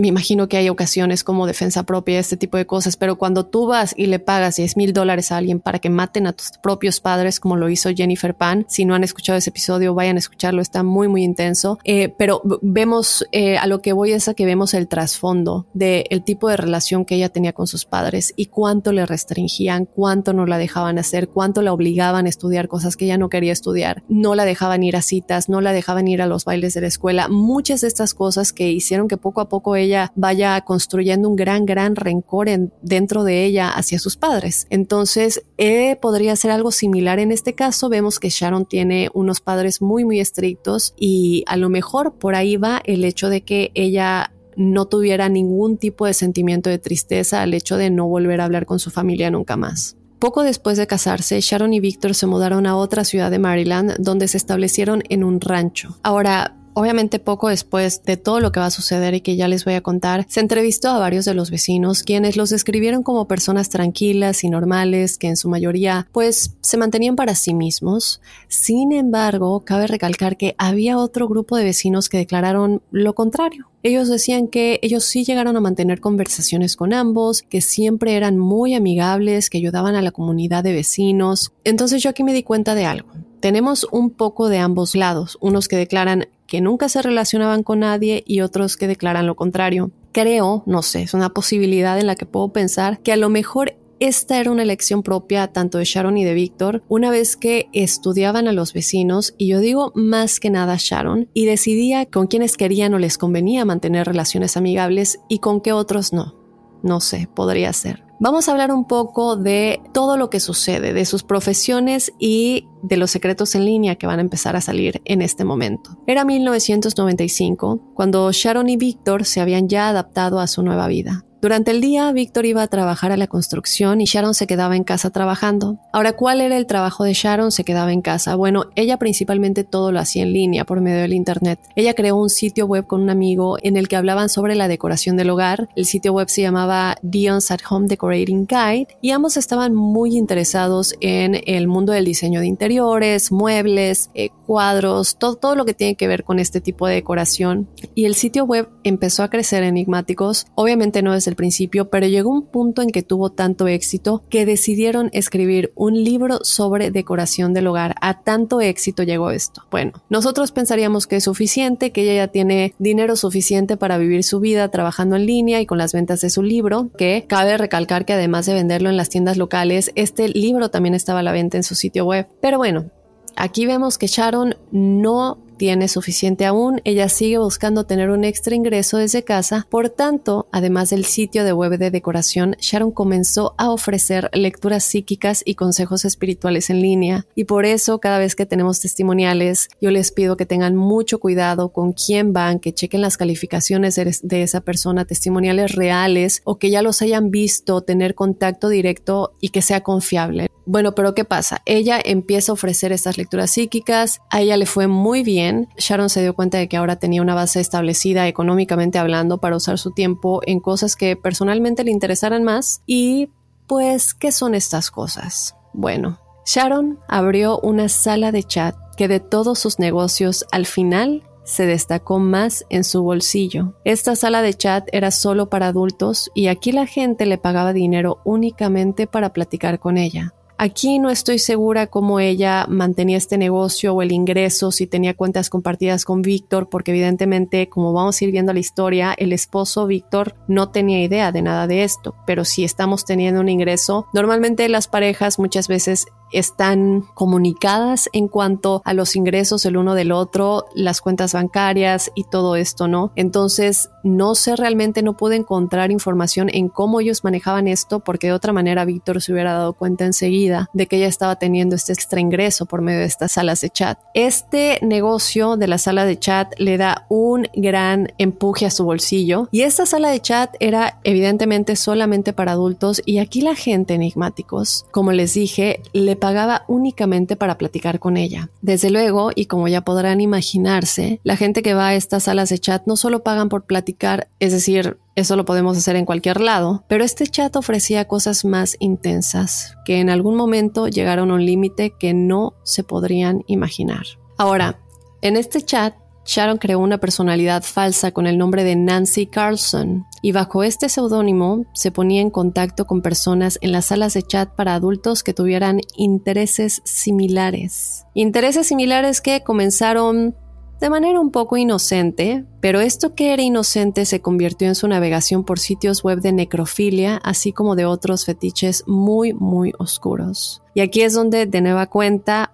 me 0.00 0.08
imagino 0.08 0.48
que 0.48 0.56
hay 0.56 0.70
ocasiones 0.70 1.24
como 1.24 1.46
defensa 1.46 1.82
propia, 1.82 2.18
este 2.18 2.38
tipo 2.38 2.56
de 2.56 2.66
cosas, 2.66 2.96
pero 2.96 3.16
cuando 3.18 3.44
tú 3.44 3.66
vas 3.66 3.92
y 3.96 4.06
le 4.06 4.18
pagas 4.18 4.56
10 4.56 4.78
mil 4.78 4.94
dólares 4.94 5.30
a 5.30 5.36
alguien 5.36 5.60
para 5.60 5.78
que 5.78 5.90
maten 5.90 6.26
a 6.26 6.32
tus 6.32 6.52
propios 6.62 7.00
padres, 7.00 7.38
como 7.38 7.56
lo 7.56 7.68
hizo 7.68 7.90
Jennifer 7.94 8.34
Pan, 8.34 8.64
si 8.66 8.86
no 8.86 8.94
han 8.94 9.04
escuchado 9.04 9.36
ese 9.36 9.50
episodio, 9.50 9.94
vayan 9.94 10.16
a 10.16 10.20
escucharlo, 10.20 10.62
está 10.62 10.82
muy, 10.82 11.06
muy 11.06 11.22
intenso. 11.22 11.78
Eh, 11.84 12.14
pero 12.16 12.40
vemos, 12.62 13.26
eh, 13.32 13.58
a 13.58 13.66
lo 13.66 13.82
que 13.82 13.92
voy 13.92 14.12
es 14.12 14.26
a 14.28 14.34
que 14.34 14.46
vemos 14.46 14.72
el 14.72 14.88
trasfondo 14.88 15.66
del 15.74 16.04
el 16.08 16.24
tipo 16.24 16.48
de 16.48 16.56
relación 16.56 17.04
que 17.04 17.16
ella 17.16 17.28
tenía 17.28 17.52
con 17.52 17.66
sus 17.66 17.84
padres 17.84 18.32
y 18.36 18.46
cuánto 18.46 18.92
le 18.92 19.04
restringían, 19.04 19.84
cuánto 19.84 20.32
no 20.32 20.46
la 20.46 20.56
dejaban 20.56 20.98
hacer, 20.98 21.28
cuánto 21.28 21.60
la 21.60 21.74
obligaban 21.74 22.24
a 22.24 22.30
estudiar 22.30 22.68
cosas 22.68 22.96
que 22.96 23.04
ella 23.04 23.18
no 23.18 23.28
quería 23.28 23.52
estudiar, 23.52 24.02
no 24.08 24.34
la 24.34 24.46
dejaban 24.46 24.82
ir 24.82 24.96
a 24.96 25.02
citas, 25.02 25.50
no 25.50 25.60
la 25.60 25.72
dejaban 25.72 26.08
ir 26.08 26.22
a 26.22 26.26
los 26.26 26.46
bailes 26.46 26.72
de 26.72 26.80
la 26.80 26.86
escuela, 26.86 27.28
muchas 27.28 27.82
de 27.82 27.88
estas 27.88 28.14
cosas 28.14 28.54
que 28.54 28.70
hicieron 28.70 29.06
que 29.06 29.18
poco 29.18 29.42
a 29.42 29.48
poco 29.50 29.76
ella 29.76 29.89
vaya 30.14 30.60
construyendo 30.62 31.28
un 31.28 31.36
gran, 31.36 31.66
gran 31.66 31.96
rencor 31.96 32.48
en, 32.48 32.72
dentro 32.82 33.24
de 33.24 33.44
ella 33.44 33.70
hacia 33.70 33.98
sus 33.98 34.16
padres. 34.16 34.66
Entonces, 34.70 35.42
eh, 35.58 35.96
podría 36.00 36.36
ser 36.36 36.50
algo 36.50 36.70
similar 36.70 37.18
en 37.18 37.32
este 37.32 37.54
caso. 37.54 37.88
Vemos 37.88 38.18
que 38.18 38.30
Sharon 38.30 38.66
tiene 38.66 39.10
unos 39.14 39.40
padres 39.40 39.82
muy, 39.82 40.04
muy 40.04 40.20
estrictos 40.20 40.94
y 40.98 41.44
a 41.46 41.56
lo 41.56 41.68
mejor 41.68 42.14
por 42.14 42.34
ahí 42.34 42.56
va 42.56 42.82
el 42.84 43.04
hecho 43.04 43.28
de 43.28 43.42
que 43.42 43.70
ella 43.74 44.32
no 44.56 44.86
tuviera 44.86 45.28
ningún 45.28 45.78
tipo 45.78 46.06
de 46.06 46.14
sentimiento 46.14 46.70
de 46.70 46.78
tristeza 46.78 47.42
al 47.42 47.54
hecho 47.54 47.76
de 47.76 47.90
no 47.90 48.06
volver 48.06 48.40
a 48.40 48.44
hablar 48.44 48.66
con 48.66 48.78
su 48.78 48.90
familia 48.90 49.30
nunca 49.30 49.56
más. 49.56 49.96
Poco 50.18 50.42
después 50.42 50.76
de 50.76 50.86
casarse, 50.86 51.40
Sharon 51.40 51.72
y 51.72 51.80
Víctor 51.80 52.14
se 52.14 52.26
mudaron 52.26 52.66
a 52.66 52.76
otra 52.76 53.04
ciudad 53.04 53.30
de 53.30 53.38
Maryland 53.38 53.96
donde 53.98 54.28
se 54.28 54.36
establecieron 54.36 55.02
en 55.08 55.24
un 55.24 55.40
rancho. 55.40 55.98
Ahora, 56.02 56.59
Obviamente 56.74 57.18
poco 57.18 57.48
después 57.48 58.02
de 58.04 58.16
todo 58.16 58.40
lo 58.40 58.52
que 58.52 58.60
va 58.60 58.66
a 58.66 58.70
suceder 58.70 59.14
y 59.14 59.20
que 59.20 59.36
ya 59.36 59.48
les 59.48 59.64
voy 59.64 59.74
a 59.74 59.80
contar, 59.80 60.24
se 60.28 60.40
entrevistó 60.40 60.90
a 60.90 60.98
varios 60.98 61.24
de 61.24 61.34
los 61.34 61.50
vecinos 61.50 62.02
quienes 62.02 62.36
los 62.36 62.50
describieron 62.50 63.02
como 63.02 63.26
personas 63.26 63.70
tranquilas 63.70 64.44
y 64.44 64.50
normales 64.50 65.18
que 65.18 65.28
en 65.28 65.36
su 65.36 65.48
mayoría 65.48 66.08
pues 66.12 66.56
se 66.60 66.76
mantenían 66.76 67.16
para 67.16 67.34
sí 67.34 67.54
mismos. 67.54 68.20
Sin 68.48 68.92
embargo, 68.92 69.60
cabe 69.60 69.86
recalcar 69.86 70.36
que 70.36 70.54
había 70.58 70.98
otro 70.98 71.28
grupo 71.28 71.56
de 71.56 71.64
vecinos 71.64 72.08
que 72.08 72.18
declararon 72.18 72.82
lo 72.90 73.14
contrario. 73.14 73.66
Ellos 73.82 74.08
decían 74.08 74.46
que 74.46 74.78
ellos 74.82 75.04
sí 75.04 75.24
llegaron 75.24 75.56
a 75.56 75.60
mantener 75.60 76.00
conversaciones 76.00 76.76
con 76.76 76.92
ambos, 76.92 77.42
que 77.42 77.62
siempre 77.62 78.14
eran 78.14 78.38
muy 78.38 78.74
amigables, 78.74 79.48
que 79.48 79.58
ayudaban 79.58 79.94
a 79.94 80.02
la 80.02 80.10
comunidad 80.10 80.62
de 80.62 80.74
vecinos. 80.74 81.52
Entonces 81.64 82.02
yo 82.02 82.10
aquí 82.10 82.22
me 82.22 82.34
di 82.34 82.42
cuenta 82.42 82.74
de 82.74 82.84
algo. 82.84 83.08
Tenemos 83.40 83.86
un 83.90 84.10
poco 84.10 84.50
de 84.50 84.58
ambos 84.58 84.94
lados, 84.94 85.38
unos 85.40 85.66
que 85.66 85.76
declaran 85.76 86.28
que 86.50 86.60
nunca 86.60 86.88
se 86.88 87.00
relacionaban 87.00 87.62
con 87.62 87.78
nadie 87.78 88.24
y 88.26 88.40
otros 88.40 88.76
que 88.76 88.88
declaran 88.88 89.24
lo 89.24 89.36
contrario. 89.36 89.92
Creo, 90.10 90.64
no 90.66 90.82
sé, 90.82 91.02
es 91.02 91.14
una 91.14 91.28
posibilidad 91.28 91.96
en 91.96 92.08
la 92.08 92.16
que 92.16 92.26
puedo 92.26 92.52
pensar 92.52 93.00
que 93.02 93.12
a 93.12 93.16
lo 93.16 93.28
mejor 93.28 93.76
esta 94.00 94.40
era 94.40 94.50
una 94.50 94.64
elección 94.64 95.04
propia 95.04 95.46
tanto 95.52 95.78
de 95.78 95.84
Sharon 95.84 96.18
y 96.18 96.24
de 96.24 96.34
Víctor 96.34 96.82
una 96.88 97.12
vez 97.12 97.36
que 97.36 97.68
estudiaban 97.72 98.48
a 98.48 98.52
los 98.52 98.72
vecinos 98.72 99.32
y 99.38 99.46
yo 99.46 99.60
digo 99.60 99.92
más 99.94 100.40
que 100.40 100.50
nada 100.50 100.74
Sharon 100.76 101.28
y 101.34 101.46
decidía 101.46 102.04
con 102.06 102.26
quienes 102.26 102.56
querían 102.56 102.94
o 102.94 102.98
les 102.98 103.16
convenía 103.16 103.64
mantener 103.64 104.08
relaciones 104.08 104.56
amigables 104.56 105.20
y 105.28 105.38
con 105.38 105.60
qué 105.60 105.72
otros 105.72 106.12
no. 106.12 106.34
No 106.82 106.98
sé, 106.98 107.28
podría 107.32 107.72
ser. 107.72 108.09
Vamos 108.22 108.46
a 108.46 108.52
hablar 108.52 108.70
un 108.70 108.84
poco 108.84 109.36
de 109.36 109.80
todo 109.94 110.18
lo 110.18 110.28
que 110.28 110.40
sucede, 110.40 110.92
de 110.92 111.06
sus 111.06 111.22
profesiones 111.22 112.12
y 112.18 112.68
de 112.82 112.98
los 112.98 113.10
secretos 113.10 113.54
en 113.54 113.64
línea 113.64 113.96
que 113.96 114.06
van 114.06 114.18
a 114.18 114.20
empezar 114.20 114.56
a 114.56 114.60
salir 114.60 115.00
en 115.06 115.22
este 115.22 115.46
momento. 115.46 115.96
Era 116.06 116.26
1995, 116.26 117.92
cuando 117.94 118.30
Sharon 118.30 118.68
y 118.68 118.76
Víctor 118.76 119.24
se 119.24 119.40
habían 119.40 119.70
ya 119.70 119.88
adaptado 119.88 120.38
a 120.38 120.48
su 120.48 120.62
nueva 120.62 120.86
vida. 120.86 121.24
Durante 121.40 121.70
el 121.70 121.80
día, 121.80 122.12
Víctor 122.12 122.44
iba 122.44 122.62
a 122.62 122.66
trabajar 122.66 123.12
a 123.12 123.16
la 123.16 123.26
construcción 123.26 124.02
y 124.02 124.04
Sharon 124.04 124.34
se 124.34 124.46
quedaba 124.46 124.76
en 124.76 124.84
casa 124.84 125.08
trabajando. 125.08 125.78
Ahora, 125.90 126.12
¿cuál 126.12 126.42
era 126.42 126.58
el 126.58 126.66
trabajo 126.66 127.04
de 127.04 127.14
Sharon? 127.14 127.50
Se 127.50 127.64
quedaba 127.64 127.94
en 127.94 128.02
casa. 128.02 128.34
Bueno, 128.34 128.66
ella 128.74 128.98
principalmente 128.98 129.64
todo 129.64 129.90
lo 129.90 130.00
hacía 130.00 130.24
en 130.24 130.34
línea 130.34 130.66
por 130.66 130.82
medio 130.82 131.00
del 131.00 131.14
Internet. 131.14 131.58
Ella 131.76 131.94
creó 131.94 132.16
un 132.16 132.28
sitio 132.28 132.66
web 132.66 132.86
con 132.86 133.00
un 133.00 133.08
amigo 133.08 133.56
en 133.62 133.78
el 133.78 133.88
que 133.88 133.96
hablaban 133.96 134.28
sobre 134.28 134.54
la 134.54 134.68
decoración 134.68 135.16
del 135.16 135.30
hogar. 135.30 135.70
El 135.76 135.86
sitio 135.86 136.12
web 136.12 136.28
se 136.28 136.42
llamaba 136.42 136.96
Dion's 137.00 137.50
at 137.50 137.60
Home 137.70 137.86
Decorating 137.88 138.46
Guide 138.46 138.88
y 139.00 139.12
ambos 139.12 139.38
estaban 139.38 139.74
muy 139.74 140.18
interesados 140.18 140.94
en 141.00 141.40
el 141.46 141.68
mundo 141.68 141.94
del 141.94 142.04
diseño 142.04 142.40
de 142.40 142.48
interiores, 142.48 143.32
muebles, 143.32 144.10
eh, 144.12 144.28
cuadros, 144.50 145.16
todo, 145.16 145.36
todo 145.36 145.54
lo 145.54 145.64
que 145.64 145.74
tiene 145.74 145.94
que 145.94 146.08
ver 146.08 146.24
con 146.24 146.40
este 146.40 146.60
tipo 146.60 146.88
de 146.88 146.94
decoración. 146.94 147.68
Y 147.94 148.06
el 148.06 148.16
sitio 148.16 148.44
web 148.44 148.68
empezó 148.82 149.22
a 149.22 149.30
crecer 149.30 149.62
enigmáticos. 149.62 150.44
Obviamente 150.56 151.02
no 151.02 151.14
es 151.14 151.28
el 151.28 151.36
principio, 151.36 151.88
pero 151.88 152.08
llegó 152.08 152.30
un 152.30 152.46
punto 152.46 152.82
en 152.82 152.90
que 152.90 153.04
tuvo 153.04 153.30
tanto 153.30 153.68
éxito 153.68 154.24
que 154.28 154.46
decidieron 154.46 155.08
escribir 155.12 155.70
un 155.76 156.02
libro 156.02 156.40
sobre 156.42 156.90
decoración 156.90 157.54
del 157.54 157.68
hogar. 157.68 157.94
A 158.00 158.24
tanto 158.24 158.60
éxito 158.60 159.04
llegó 159.04 159.30
esto. 159.30 159.62
Bueno, 159.70 159.92
nosotros 160.08 160.50
pensaríamos 160.50 161.06
que 161.06 161.14
es 161.14 161.24
suficiente, 161.24 161.92
que 161.92 162.02
ella 162.02 162.24
ya 162.24 162.32
tiene 162.32 162.74
dinero 162.80 163.14
suficiente 163.14 163.76
para 163.76 163.98
vivir 163.98 164.24
su 164.24 164.40
vida 164.40 164.68
trabajando 164.72 165.14
en 165.14 165.26
línea 165.26 165.60
y 165.60 165.66
con 165.66 165.78
las 165.78 165.92
ventas 165.92 166.22
de 166.22 166.30
su 166.30 166.42
libro, 166.42 166.90
que 166.98 167.24
cabe 167.28 167.56
recalcar 167.56 168.04
que 168.04 168.14
además 168.14 168.46
de 168.46 168.54
venderlo 168.54 168.90
en 168.90 168.96
las 168.96 169.10
tiendas 169.10 169.36
locales, 169.36 169.92
este 169.94 170.28
libro 170.28 170.70
también 170.70 170.96
estaba 170.96 171.20
a 171.20 171.22
la 171.22 171.30
venta 171.30 171.56
en 171.56 171.62
su 171.62 171.76
sitio 171.76 172.04
web. 172.04 172.26
Pero 172.40 172.58
bueno, 172.58 172.90
Aquí 173.36 173.66
vemos 173.66 173.98
que 173.98 174.06
Sharon 174.06 174.56
no 174.70 175.38
tiene 175.60 175.88
suficiente 175.88 176.46
aún, 176.46 176.80
ella 176.84 177.10
sigue 177.10 177.36
buscando 177.36 177.84
tener 177.84 178.08
un 178.08 178.24
extra 178.24 178.54
ingreso 178.54 178.96
desde 178.96 179.24
casa, 179.24 179.66
por 179.68 179.90
tanto, 179.90 180.48
además 180.52 180.88
del 180.88 181.04
sitio 181.04 181.44
de 181.44 181.52
web 181.52 181.76
de 181.76 181.90
decoración, 181.90 182.56
Sharon 182.60 182.92
comenzó 182.92 183.54
a 183.58 183.68
ofrecer 183.68 184.30
lecturas 184.32 184.84
psíquicas 184.84 185.42
y 185.44 185.56
consejos 185.56 186.06
espirituales 186.06 186.70
en 186.70 186.80
línea, 186.80 187.26
y 187.34 187.44
por 187.44 187.66
eso 187.66 188.00
cada 188.00 188.18
vez 188.18 188.34
que 188.36 188.46
tenemos 188.46 188.80
testimoniales, 188.80 189.68
yo 189.82 189.90
les 189.90 190.12
pido 190.12 190.38
que 190.38 190.46
tengan 190.46 190.76
mucho 190.76 191.20
cuidado 191.20 191.74
con 191.74 191.92
quién 191.92 192.32
van, 192.32 192.58
que 192.58 192.72
chequen 192.72 193.02
las 193.02 193.18
calificaciones 193.18 193.96
de, 193.96 194.42
esa 194.42 194.62
persona, 194.62 195.04
testimoniales 195.04 195.74
reales 195.74 196.40
o 196.44 196.56
que 196.56 196.70
ya 196.70 196.80
los 196.80 197.02
hayan 197.02 197.30
visto, 197.30 197.82
tener 197.82 198.14
contacto 198.14 198.70
directo 198.70 199.34
y 199.42 199.50
que 199.50 199.60
sea 199.60 199.82
confiable. 199.82 200.49
Bueno, 200.66 200.94
pero 200.94 201.14
¿qué 201.14 201.24
pasa? 201.24 201.62
Ella 201.64 202.00
empieza 202.02 202.52
a 202.52 202.54
ofrecer 202.54 202.92
estas 202.92 203.18
lecturas 203.18 203.50
psíquicas, 203.50 204.20
a 204.30 204.40
ella 204.40 204.56
le 204.56 204.66
fue 204.66 204.86
muy 204.86 205.22
bien, 205.22 205.68
Sharon 205.76 206.10
se 206.10 206.22
dio 206.22 206.34
cuenta 206.34 206.58
de 206.58 206.68
que 206.68 206.76
ahora 206.76 206.96
tenía 206.96 207.22
una 207.22 207.34
base 207.34 207.60
establecida 207.60 208.28
económicamente 208.28 208.98
hablando 208.98 209.38
para 209.38 209.56
usar 209.56 209.78
su 209.78 209.90
tiempo 209.90 210.40
en 210.46 210.60
cosas 210.60 210.96
que 210.96 211.16
personalmente 211.16 211.84
le 211.84 211.90
interesaran 211.90 212.44
más. 212.44 212.82
Y 212.86 213.30
pues, 213.66 214.14
¿qué 214.14 214.32
son 214.32 214.54
estas 214.54 214.90
cosas? 214.90 215.56
Bueno, 215.72 216.18
Sharon 216.44 216.98
abrió 217.08 217.58
una 217.60 217.88
sala 217.88 218.32
de 218.32 218.42
chat 218.42 218.74
que 218.96 219.08
de 219.08 219.20
todos 219.20 219.58
sus 219.58 219.78
negocios 219.78 220.44
al 220.50 220.66
final 220.66 221.22
se 221.44 221.66
destacó 221.66 222.18
más 222.18 222.64
en 222.70 222.84
su 222.84 223.02
bolsillo. 223.02 223.74
Esta 223.84 224.14
sala 224.16 224.42
de 224.42 224.54
chat 224.54 224.88
era 224.92 225.10
solo 225.10 225.48
para 225.48 225.68
adultos 225.68 226.30
y 226.34 226.46
aquí 226.46 226.72
la 226.72 226.86
gente 226.86 227.26
le 227.26 227.38
pagaba 227.38 227.72
dinero 227.72 228.20
únicamente 228.24 229.06
para 229.06 229.32
platicar 229.32 229.78
con 229.78 229.98
ella. 229.98 230.34
Aquí 230.62 230.98
no 230.98 231.08
estoy 231.08 231.38
segura 231.38 231.86
cómo 231.86 232.20
ella 232.20 232.66
mantenía 232.68 233.16
este 233.16 233.38
negocio 233.38 233.94
o 233.94 234.02
el 234.02 234.12
ingreso, 234.12 234.70
si 234.72 234.86
tenía 234.86 235.14
cuentas 235.14 235.48
compartidas 235.48 236.04
con 236.04 236.20
Víctor, 236.20 236.68
porque 236.68 236.90
evidentemente, 236.90 237.70
como 237.70 237.94
vamos 237.94 238.20
a 238.20 238.24
ir 238.26 238.30
viendo 238.30 238.52
la 238.52 238.58
historia, 238.58 239.14
el 239.16 239.32
esposo 239.32 239.86
Víctor 239.86 240.34
no 240.48 240.68
tenía 240.68 241.02
idea 241.02 241.32
de 241.32 241.40
nada 241.40 241.66
de 241.66 241.82
esto, 241.82 242.14
pero 242.26 242.44
si 242.44 242.62
estamos 242.62 243.06
teniendo 243.06 243.40
un 243.40 243.48
ingreso, 243.48 244.06
normalmente 244.12 244.68
las 244.68 244.86
parejas 244.86 245.38
muchas 245.38 245.66
veces 245.66 246.08
están 246.32 247.04
comunicadas 247.14 248.08
en 248.12 248.28
cuanto 248.28 248.82
a 248.84 248.94
los 248.94 249.16
ingresos 249.16 249.64
el 249.66 249.76
uno 249.76 249.94
del 249.94 250.12
otro, 250.12 250.66
las 250.74 251.00
cuentas 251.00 251.32
bancarias 251.32 252.10
y 252.14 252.24
todo 252.24 252.56
esto, 252.56 252.88
¿no? 252.88 253.12
Entonces, 253.16 253.90
no 254.02 254.34
sé 254.34 254.56
realmente, 254.56 255.02
no 255.02 255.16
pude 255.16 255.36
encontrar 255.36 255.90
información 255.90 256.48
en 256.52 256.68
cómo 256.68 257.00
ellos 257.00 257.24
manejaban 257.24 257.68
esto, 257.68 258.00
porque 258.00 258.28
de 258.28 258.32
otra 258.32 258.52
manera 258.52 258.84
Víctor 258.84 259.22
se 259.22 259.32
hubiera 259.32 259.52
dado 259.52 259.72
cuenta 259.72 260.04
enseguida 260.04 260.68
de 260.72 260.86
que 260.86 260.96
ella 260.96 261.08
estaba 261.08 261.36
teniendo 261.36 261.76
este 261.76 261.92
extra 261.92 262.20
ingreso 262.20 262.66
por 262.66 262.82
medio 262.82 263.00
de 263.00 263.06
estas 263.06 263.32
salas 263.32 263.60
de 263.60 263.70
chat. 263.70 263.98
Este 264.14 264.78
negocio 264.82 265.56
de 265.56 265.66
la 265.66 265.78
sala 265.78 266.04
de 266.04 266.18
chat 266.18 266.52
le 266.58 266.76
da 266.76 267.06
un 267.08 267.48
gran 267.54 268.12
empuje 268.18 268.66
a 268.66 268.70
su 268.70 268.84
bolsillo 268.84 269.48
y 269.50 269.62
esta 269.62 269.86
sala 269.86 270.10
de 270.10 270.20
chat 270.20 270.54
era 270.60 271.00
evidentemente 271.04 271.76
solamente 271.76 272.32
para 272.32 272.52
adultos 272.52 273.02
y 273.04 273.18
aquí 273.18 273.40
la 273.40 273.54
gente 273.54 273.94
enigmáticos, 273.94 274.86
como 274.90 275.12
les 275.12 275.34
dije, 275.34 275.82
le 275.92 276.16
pagaba 276.20 276.64
únicamente 276.68 277.34
para 277.34 277.58
platicar 277.58 277.98
con 277.98 278.16
ella. 278.16 278.50
Desde 278.62 278.90
luego, 278.90 279.30
y 279.34 279.46
como 279.46 279.66
ya 279.66 279.80
podrán 279.80 280.20
imaginarse, 280.20 281.20
la 281.24 281.36
gente 281.36 281.62
que 281.62 281.74
va 281.74 281.88
a 281.88 281.94
estas 281.94 282.24
salas 282.24 282.50
de 282.50 282.58
chat 282.58 282.86
no 282.86 282.96
solo 282.96 283.24
pagan 283.24 283.48
por 283.48 283.64
platicar, 283.64 284.28
es 284.38 284.52
decir, 284.52 284.98
eso 285.16 285.34
lo 285.34 285.44
podemos 285.44 285.76
hacer 285.76 285.96
en 285.96 286.04
cualquier 286.04 286.40
lado, 286.40 286.84
pero 286.86 287.02
este 287.02 287.26
chat 287.26 287.56
ofrecía 287.56 288.06
cosas 288.06 288.44
más 288.44 288.76
intensas, 288.78 289.76
que 289.84 289.98
en 289.98 290.10
algún 290.10 290.36
momento 290.36 290.86
llegaron 290.86 291.30
a 291.30 291.34
un 291.34 291.44
límite 291.44 291.94
que 291.98 292.14
no 292.14 292.54
se 292.62 292.84
podrían 292.84 293.42
imaginar. 293.46 294.04
Ahora, 294.38 294.78
en 295.22 295.36
este 295.36 295.60
chat 295.62 295.94
Sharon 296.30 296.58
creó 296.58 296.78
una 296.78 296.98
personalidad 296.98 297.64
falsa 297.64 298.12
con 298.12 298.28
el 298.28 298.38
nombre 298.38 298.62
de 298.62 298.76
Nancy 298.76 299.26
Carlson 299.26 300.06
y 300.22 300.30
bajo 300.30 300.62
este 300.62 300.88
seudónimo 300.88 301.64
se 301.74 301.90
ponía 301.90 302.20
en 302.20 302.30
contacto 302.30 302.86
con 302.86 303.02
personas 303.02 303.58
en 303.62 303.72
las 303.72 303.86
salas 303.86 304.14
de 304.14 304.22
chat 304.22 304.48
para 304.54 304.74
adultos 304.74 305.24
que 305.24 305.34
tuvieran 305.34 305.80
intereses 305.96 306.82
similares. 306.84 308.06
Intereses 308.14 308.68
similares 308.68 309.20
que 309.20 309.42
comenzaron 309.42 310.36
de 310.80 310.88
manera 310.88 311.18
un 311.18 311.32
poco 311.32 311.56
inocente, 311.56 312.44
pero 312.60 312.80
esto 312.80 313.16
que 313.16 313.32
era 313.32 313.42
inocente 313.42 314.04
se 314.04 314.20
convirtió 314.20 314.68
en 314.68 314.76
su 314.76 314.86
navegación 314.86 315.42
por 315.42 315.58
sitios 315.58 316.04
web 316.04 316.20
de 316.20 316.30
necrofilia, 316.30 317.16
así 317.24 317.52
como 317.52 317.74
de 317.74 317.86
otros 317.86 318.24
fetiches 318.24 318.84
muy, 318.86 319.32
muy 319.32 319.72
oscuros. 319.80 320.62
Y 320.74 320.80
aquí 320.80 321.02
es 321.02 321.12
donde 321.12 321.46
de 321.46 321.60
nueva 321.60 321.86
cuenta 321.88 322.52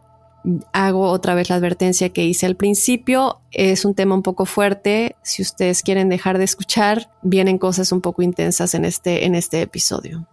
hago 0.73 1.09
otra 1.11 1.35
vez 1.35 1.49
la 1.51 1.57
advertencia 1.57 2.11
que 2.11 2.25
hice 2.25 2.47
al 2.47 2.57
principio. 2.57 3.41
Es 3.51 3.85
un 3.85 3.95
tema 3.95 4.15
un 4.15 4.23
poco 4.23 4.47
fuerte. 4.47 5.17
Si 5.23 5.43
ustedes 5.43 5.83
quieren 5.83 6.09
dejar 6.09 6.39
de 6.39 6.45
escuchar, 6.45 7.11
vienen 7.23 7.59
cosas 7.59 7.93
un 7.93 8.01
poco 8.01 8.23
intensas 8.23 8.75
en 8.75 8.85
este, 8.85 9.27
en 9.27 9.35
este 9.35 9.63
episodio. 9.63 10.27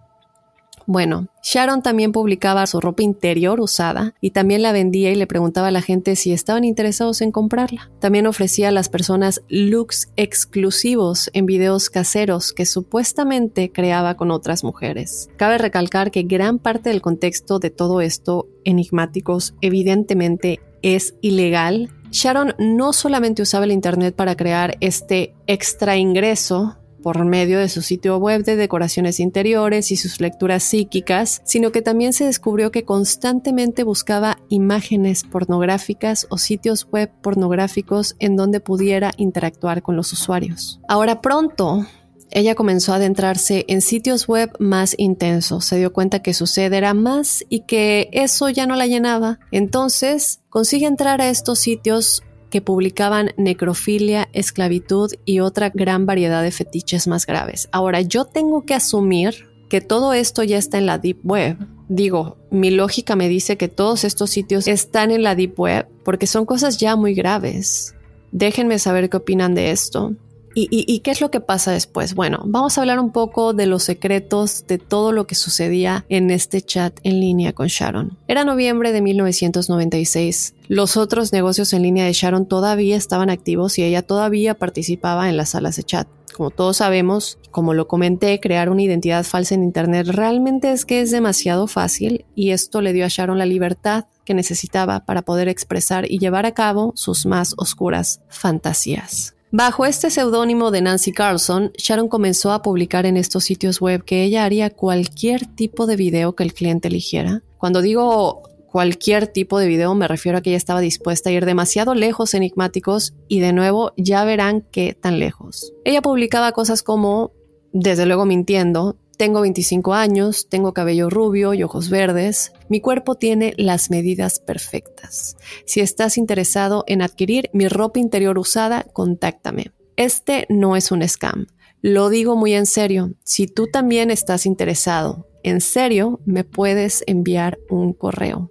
Bueno, 0.85 1.27
Sharon 1.43 1.81
también 1.81 2.11
publicaba 2.11 2.65
su 2.67 2.79
ropa 2.79 3.03
interior 3.03 3.59
usada 3.59 4.13
y 4.21 4.31
también 4.31 4.61
la 4.61 4.71
vendía 4.71 5.11
y 5.11 5.15
le 5.15 5.27
preguntaba 5.27 5.67
a 5.67 5.71
la 5.71 5.81
gente 5.81 6.15
si 6.15 6.33
estaban 6.33 6.63
interesados 6.63 7.21
en 7.21 7.31
comprarla. 7.31 7.91
También 7.99 8.27
ofrecía 8.27 8.69
a 8.69 8.71
las 8.71 8.89
personas 8.89 9.41
looks 9.49 10.11
exclusivos 10.15 11.29
en 11.33 11.45
videos 11.45 11.89
caseros 11.89 12.53
que 12.53 12.65
supuestamente 12.65 13.71
creaba 13.71 14.15
con 14.15 14.31
otras 14.31 14.63
mujeres. 14.63 15.29
Cabe 15.37 15.57
recalcar 15.57 16.11
que 16.11 16.23
gran 16.23 16.59
parte 16.59 16.89
del 16.89 17.01
contexto 17.01 17.59
de 17.59 17.69
todo 17.69 18.01
esto 18.01 18.47
enigmáticos 18.63 19.55
evidentemente 19.61 20.59
es 20.81 21.15
ilegal 21.21 21.89
Sharon 22.13 22.53
no 22.59 22.93
solamente 22.93 23.41
usaba 23.41 23.65
el 23.65 23.71
Internet 23.71 24.15
para 24.15 24.35
crear 24.35 24.77
este 24.81 25.33
extra 25.47 25.97
ingreso 25.97 26.77
por 27.03 27.23
medio 27.25 27.59
de 27.59 27.69
su 27.69 27.83
sitio 27.83 28.17
web 28.17 28.43
de 28.43 28.55
decoraciones 28.55 29.19
interiores 29.19 29.91
y 29.91 29.97
sus 29.97 30.19
lecturas 30.19 30.63
psíquicas, 30.63 31.41
sino 31.45 31.71
que 31.71 31.83
también 31.83 32.13
se 32.13 32.25
descubrió 32.25 32.71
que 32.71 32.85
constantemente 32.85 33.83
buscaba 33.83 34.39
imágenes 34.49 35.23
pornográficas 35.23 36.25
o 36.29 36.37
sitios 36.37 36.87
web 36.89 37.11
pornográficos 37.21 38.15
en 38.19 38.35
donde 38.35 38.61
pudiera 38.61 39.11
interactuar 39.17 39.83
con 39.83 39.95
los 39.95 40.13
usuarios. 40.13 40.79
Ahora 40.87 41.21
pronto, 41.21 41.85
ella 42.31 42.55
comenzó 42.55 42.93
a 42.93 42.95
adentrarse 42.95 43.65
en 43.67 43.81
sitios 43.81 44.27
web 44.27 44.51
más 44.57 44.95
intensos, 44.97 45.65
se 45.65 45.77
dio 45.77 45.93
cuenta 45.93 46.23
que 46.23 46.33
su 46.33 46.47
sed 46.47 46.73
era 46.73 46.95
más 46.95 47.43
y 47.47 47.61
que 47.61 48.09
eso 48.11 48.49
ya 48.49 48.65
no 48.65 48.75
la 48.75 48.87
llenaba. 48.87 49.39
Entonces 49.51 50.41
consigue 50.49 50.87
entrar 50.87 51.21
a 51.21 51.29
estos 51.29 51.59
sitios 51.59 52.23
que 52.53 52.61
publicaban 52.61 53.31
necrofilia, 53.35 54.29
esclavitud 54.31 55.09
y 55.25 55.39
otra 55.39 55.71
gran 55.71 56.05
variedad 56.05 56.43
de 56.43 56.51
fetiches 56.51 57.07
más 57.07 57.25
graves. 57.25 57.67
Ahora, 57.71 58.01
yo 58.01 58.25
tengo 58.25 58.63
que 58.63 58.75
asumir 58.75 59.49
que 59.69 59.81
todo 59.81 60.13
esto 60.13 60.43
ya 60.43 60.59
está 60.59 60.77
en 60.77 60.85
la 60.85 60.99
Deep 60.99 61.17
Web. 61.23 61.57
Digo, 61.89 62.37
mi 62.51 62.69
lógica 62.69 63.15
me 63.15 63.27
dice 63.27 63.57
que 63.57 63.69
todos 63.69 64.03
estos 64.03 64.29
sitios 64.29 64.67
están 64.67 65.09
en 65.09 65.23
la 65.23 65.33
Deep 65.33 65.59
Web 65.59 65.87
porque 66.05 66.27
son 66.27 66.45
cosas 66.45 66.77
ya 66.77 66.95
muy 66.95 67.15
graves. 67.15 67.95
Déjenme 68.31 68.77
saber 68.77 69.09
qué 69.09 69.17
opinan 69.17 69.55
de 69.55 69.71
esto. 69.71 70.13
¿Y, 70.55 70.99
qué 70.99 71.11
es 71.11 71.21
lo 71.21 71.31
que 71.31 71.39
pasa 71.39 71.71
después? 71.71 72.13
Bueno, 72.13 72.41
vamos 72.45 72.77
a 72.77 72.81
hablar 72.81 72.99
un 72.99 73.11
poco 73.11 73.53
de 73.53 73.65
los 73.65 73.83
secretos 73.83 74.65
de 74.67 74.77
todo 74.77 75.11
lo 75.11 75.25
que 75.25 75.35
sucedía 75.35 76.05
en 76.09 76.29
este 76.31 76.61
chat 76.61 76.99
en 77.03 77.19
línea 77.19 77.53
con 77.53 77.67
Sharon. 77.67 78.17
Era 78.27 78.43
noviembre 78.43 78.91
de 78.91 79.01
1996. 79.01 80.55
Los 80.67 80.97
otros 80.97 81.33
negocios 81.33 81.73
en 81.73 81.81
línea 81.81 82.05
de 82.05 82.13
Sharon 82.13 82.45
todavía 82.45 82.95
estaban 82.95 83.29
activos 83.29 83.77
y 83.79 83.83
ella 83.83 84.03
todavía 84.03 84.53
participaba 84.53 85.29
en 85.29 85.37
las 85.37 85.49
salas 85.49 85.75
de 85.75 85.83
chat. 85.83 86.07
Como 86.33 86.49
todos 86.49 86.77
sabemos, 86.77 87.37
como 87.51 87.73
lo 87.73 87.87
comenté, 87.87 88.39
crear 88.39 88.69
una 88.69 88.81
identidad 88.81 89.23
falsa 89.23 89.53
en 89.53 89.63
Internet 89.63 90.07
realmente 90.07 90.71
es 90.71 90.83
que 90.83 91.01
es 91.01 91.11
demasiado 91.11 91.67
fácil 91.67 92.25
y 92.35 92.51
esto 92.51 92.81
le 92.81 92.93
dio 92.93 93.05
a 93.05 93.09
Sharon 93.09 93.37
la 93.37 93.45
libertad 93.45 94.05
que 94.25 94.33
necesitaba 94.33 95.05
para 95.05 95.21
poder 95.21 95.47
expresar 95.47 96.09
y 96.09 96.17
llevar 96.17 96.45
a 96.45 96.53
cabo 96.53 96.93
sus 96.95 97.25
más 97.25 97.53
oscuras 97.57 98.21
fantasías. 98.29 99.35
Bajo 99.55 99.85
este 99.85 100.09
seudónimo 100.09 100.71
de 100.71 100.81
Nancy 100.81 101.11
Carlson, 101.11 101.73
Sharon 101.77 102.07
comenzó 102.07 102.51
a 102.53 102.63
publicar 102.63 103.05
en 103.05 103.17
estos 103.17 103.43
sitios 103.43 103.81
web 103.81 104.03
que 104.03 104.23
ella 104.23 104.45
haría 104.45 104.71
cualquier 104.71 105.45
tipo 105.45 105.85
de 105.85 105.95
video 105.95 106.33
que 106.33 106.41
el 106.41 106.55
cliente 106.55 106.87
eligiera. 106.87 107.43
Cuando 107.57 107.83
digo 107.83 108.41
cualquier 108.71 109.27
tipo 109.27 109.59
de 109.59 109.67
video 109.67 109.93
me 109.93 110.07
refiero 110.07 110.39
a 110.39 110.41
que 110.41 110.49
ella 110.49 110.57
estaba 110.57 110.79
dispuesta 110.79 111.29
a 111.29 111.33
ir 111.33 111.45
demasiado 111.45 111.93
lejos 111.93 112.33
enigmáticos 112.33 113.13
y 113.27 113.41
de 113.41 113.53
nuevo 113.53 113.93
ya 113.95 114.23
verán 114.23 114.65
qué 114.71 114.97
tan 114.99 115.19
lejos. 115.19 115.71
Ella 115.85 116.01
publicaba 116.01 116.51
cosas 116.53 116.81
como, 116.81 117.31
desde 117.73 118.07
luego 118.07 118.25
mintiendo, 118.25 118.97
tengo 119.17 119.41
25 119.41 119.93
años, 119.93 120.49
tengo 120.49 120.73
cabello 120.73 121.11
rubio 121.11 121.53
y 121.53 121.61
ojos 121.61 121.89
verdes. 121.89 122.51
Mi 122.73 122.81
cuerpo 122.81 123.13
tiene 123.13 123.53
las 123.57 123.91
medidas 123.91 124.39
perfectas. 124.39 125.37
Si 125.67 125.79
estás 125.79 126.17
interesado 126.17 126.83
en 126.87 127.03
adquirir 127.03 127.51
mi 127.53 127.67
ropa 127.67 127.99
interior 127.99 128.39
usada, 128.39 128.81
contáctame. 128.93 129.67
Este 129.95 130.47
no 130.49 130.75
es 130.75 130.91
un 130.91 131.07
scam. 131.07 131.45
Lo 131.83 132.09
digo 132.09 132.35
muy 132.35 132.55
en 132.55 132.65
serio. 132.65 133.11
Si 133.23 133.45
tú 133.45 133.67
también 133.67 134.09
estás 134.09 134.47
interesado, 134.47 135.27
en 135.43 135.61
serio, 135.61 136.19
me 136.25 136.45
puedes 136.45 137.03
enviar 137.05 137.59
un 137.69 137.93
correo. 137.93 138.49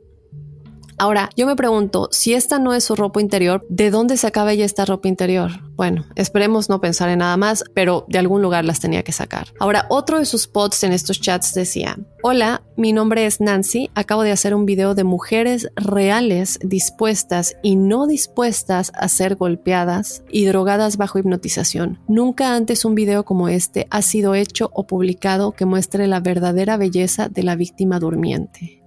Ahora, 1.03 1.31
yo 1.37 1.47
me 1.47 1.57
pregunto, 1.57 2.09
si 2.13 2.33
esta 2.33 2.61
no 2.61 2.75
es 2.75 2.85
su 2.85 2.95
ropa 2.95 3.21
interior, 3.21 3.67
¿de 3.69 3.91
dónde 3.91 4.17
sacaba 4.17 4.53
ella 4.53 4.65
esta 4.65 4.85
ropa 4.85 5.09
interior? 5.09 5.51
Bueno, 5.75 6.07
esperemos 6.15 6.69
no 6.69 6.81
pensar 6.81 7.09
en 7.09 7.19
nada 7.19 7.37
más, 7.37 7.65
pero 7.75 8.05
de 8.07 8.21
algún 8.21 8.41
lugar 8.41 8.65
las 8.65 8.79
tenía 8.79 9.03
que 9.03 9.11
sacar. 9.11 9.49
Ahora, 9.59 9.87
otro 9.91 10.21
de 10.21 10.27
sus 10.27 10.47
posts 10.47 10.85
en 10.85 10.93
estos 10.93 11.21
chats 11.21 11.55
decía, 11.55 11.99
Hola, 12.23 12.63
mi 12.77 12.93
nombre 12.93 13.27
es 13.27 13.41
Nancy, 13.41 13.91
acabo 13.97 14.23
de 14.23 14.31
hacer 14.31 14.55
un 14.55 14.65
video 14.65 14.95
de 14.95 15.03
mujeres 15.03 15.71
reales 15.75 16.61
dispuestas 16.63 17.57
y 17.65 17.75
no 17.75 18.07
dispuestas 18.07 18.93
a 18.95 19.09
ser 19.09 19.35
golpeadas 19.35 20.23
y 20.31 20.45
drogadas 20.45 20.99
bajo 20.99 21.19
hipnotización. 21.19 21.99
Nunca 22.07 22.55
antes 22.55 22.85
un 22.85 22.95
video 22.95 23.25
como 23.25 23.49
este 23.49 23.89
ha 23.91 24.03
sido 24.03 24.37
hecho 24.37 24.71
o 24.73 24.87
publicado 24.87 25.51
que 25.51 25.67
muestre 25.67 26.07
la 26.07 26.21
verdadera 26.21 26.77
belleza 26.77 27.29
de 27.29 27.43
la 27.43 27.57
víctima 27.57 27.99
durmiente 27.99 28.82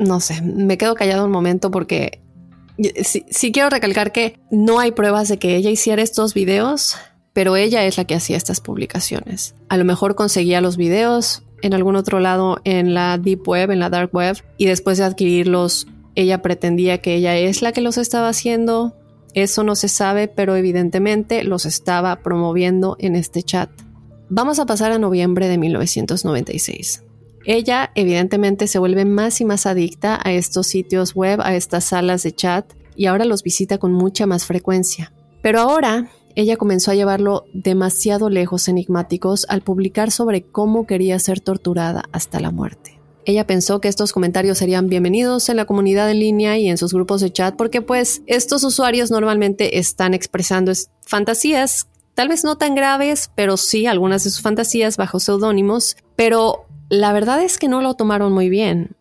no 0.00 0.18
sé, 0.20 0.40
me 0.42 0.78
quedo 0.78 0.94
callado 0.94 1.26
un 1.26 1.30
momento 1.30 1.70
porque 1.70 2.22
sí, 3.04 3.52
quiero 3.52 3.68
recalcar 3.68 4.12
que 4.12 4.40
no 4.50 4.80
hay 4.80 4.92
pruebas 4.92 5.28
de 5.28 5.38
que 5.38 5.56
ella 5.56 5.70
hiciera 5.70 6.02
estos 6.02 6.34
videos, 6.34 6.96
pero 7.32 7.54
ella 7.56 7.84
es 7.84 7.98
la 7.98 8.04
que 8.04 8.14
hacía 8.14 8.36
estas 8.36 8.60
publicaciones. 8.60 9.54
A 9.68 9.76
lo 9.76 9.84
mejor 9.84 10.14
conseguía 10.14 10.60
los 10.60 10.76
videos 10.76 11.42
en 11.62 11.74
algún 11.74 11.96
otro 11.96 12.18
lado 12.18 12.60
en 12.64 12.94
la 12.94 13.18
deep 13.18 13.46
web, 13.46 13.70
en 13.70 13.78
la 13.78 13.90
dark 13.90 14.10
web, 14.14 14.42
y 14.56 14.64
después 14.66 14.96
de 14.96 15.04
adquirirlos, 15.04 15.86
ella 16.14 16.40
pretendía 16.40 16.98
que 16.98 17.14
ella 17.14 17.36
es 17.36 17.60
la 17.60 17.72
que 17.72 17.82
los 17.82 17.98
estaba 17.98 18.30
haciendo. 18.30 18.96
Eso 19.34 19.62
no 19.62 19.76
se 19.76 19.88
sabe, 19.88 20.26
pero 20.28 20.56
evidentemente 20.56 21.44
los 21.44 21.66
estaba 21.66 22.16
promoviendo 22.16 22.96
en 22.98 23.14
este 23.14 23.42
chat. 23.42 23.70
Vamos 24.30 24.58
a 24.58 24.66
pasar 24.66 24.92
a 24.92 24.98
noviembre 24.98 25.46
de 25.48 25.58
1996. 25.58 27.04
Ella 27.44 27.90
evidentemente 27.94 28.66
se 28.66 28.78
vuelve 28.78 29.04
más 29.04 29.40
y 29.40 29.44
más 29.44 29.66
adicta 29.66 30.20
a 30.22 30.32
estos 30.32 30.66
sitios 30.66 31.14
web, 31.14 31.40
a 31.42 31.54
estas 31.54 31.84
salas 31.84 32.22
de 32.22 32.32
chat, 32.32 32.72
y 32.96 33.06
ahora 33.06 33.24
los 33.24 33.42
visita 33.42 33.78
con 33.78 33.92
mucha 33.92 34.26
más 34.26 34.44
frecuencia. 34.44 35.12
Pero 35.42 35.60
ahora 35.60 36.10
ella 36.34 36.56
comenzó 36.56 36.90
a 36.90 36.94
llevarlo 36.94 37.44
demasiado 37.52 38.30
lejos 38.30 38.68
enigmáticos 38.68 39.46
al 39.48 39.62
publicar 39.62 40.10
sobre 40.10 40.42
cómo 40.42 40.86
quería 40.86 41.18
ser 41.18 41.40
torturada 41.40 42.04
hasta 42.12 42.40
la 42.40 42.50
muerte. 42.50 43.00
Ella 43.24 43.46
pensó 43.46 43.80
que 43.80 43.88
estos 43.88 44.12
comentarios 44.12 44.58
serían 44.58 44.88
bienvenidos 44.88 45.48
en 45.48 45.56
la 45.56 45.66
comunidad 45.66 46.10
en 46.10 46.20
línea 46.20 46.58
y 46.58 46.68
en 46.68 46.78
sus 46.78 46.94
grupos 46.94 47.20
de 47.20 47.30
chat 47.30 47.54
porque 47.54 47.82
pues 47.82 48.22
estos 48.26 48.64
usuarios 48.64 49.10
normalmente 49.10 49.78
están 49.78 50.14
expresando 50.14 50.72
fantasías, 51.02 51.88
tal 52.14 52.28
vez 52.28 52.44
no 52.44 52.56
tan 52.56 52.74
graves, 52.74 53.30
pero 53.34 53.56
sí 53.56 53.86
algunas 53.86 54.24
de 54.24 54.30
sus 54.30 54.40
fantasías 54.40 54.96
bajo 54.96 55.20
seudónimos, 55.20 55.96
pero 56.16 56.66
la 56.90 57.12
verdad 57.12 57.42
es 57.42 57.56
que 57.56 57.68
no 57.68 57.80
lo 57.80 57.94
tomaron 57.94 58.32
muy 58.32 58.50
bien 58.50 58.96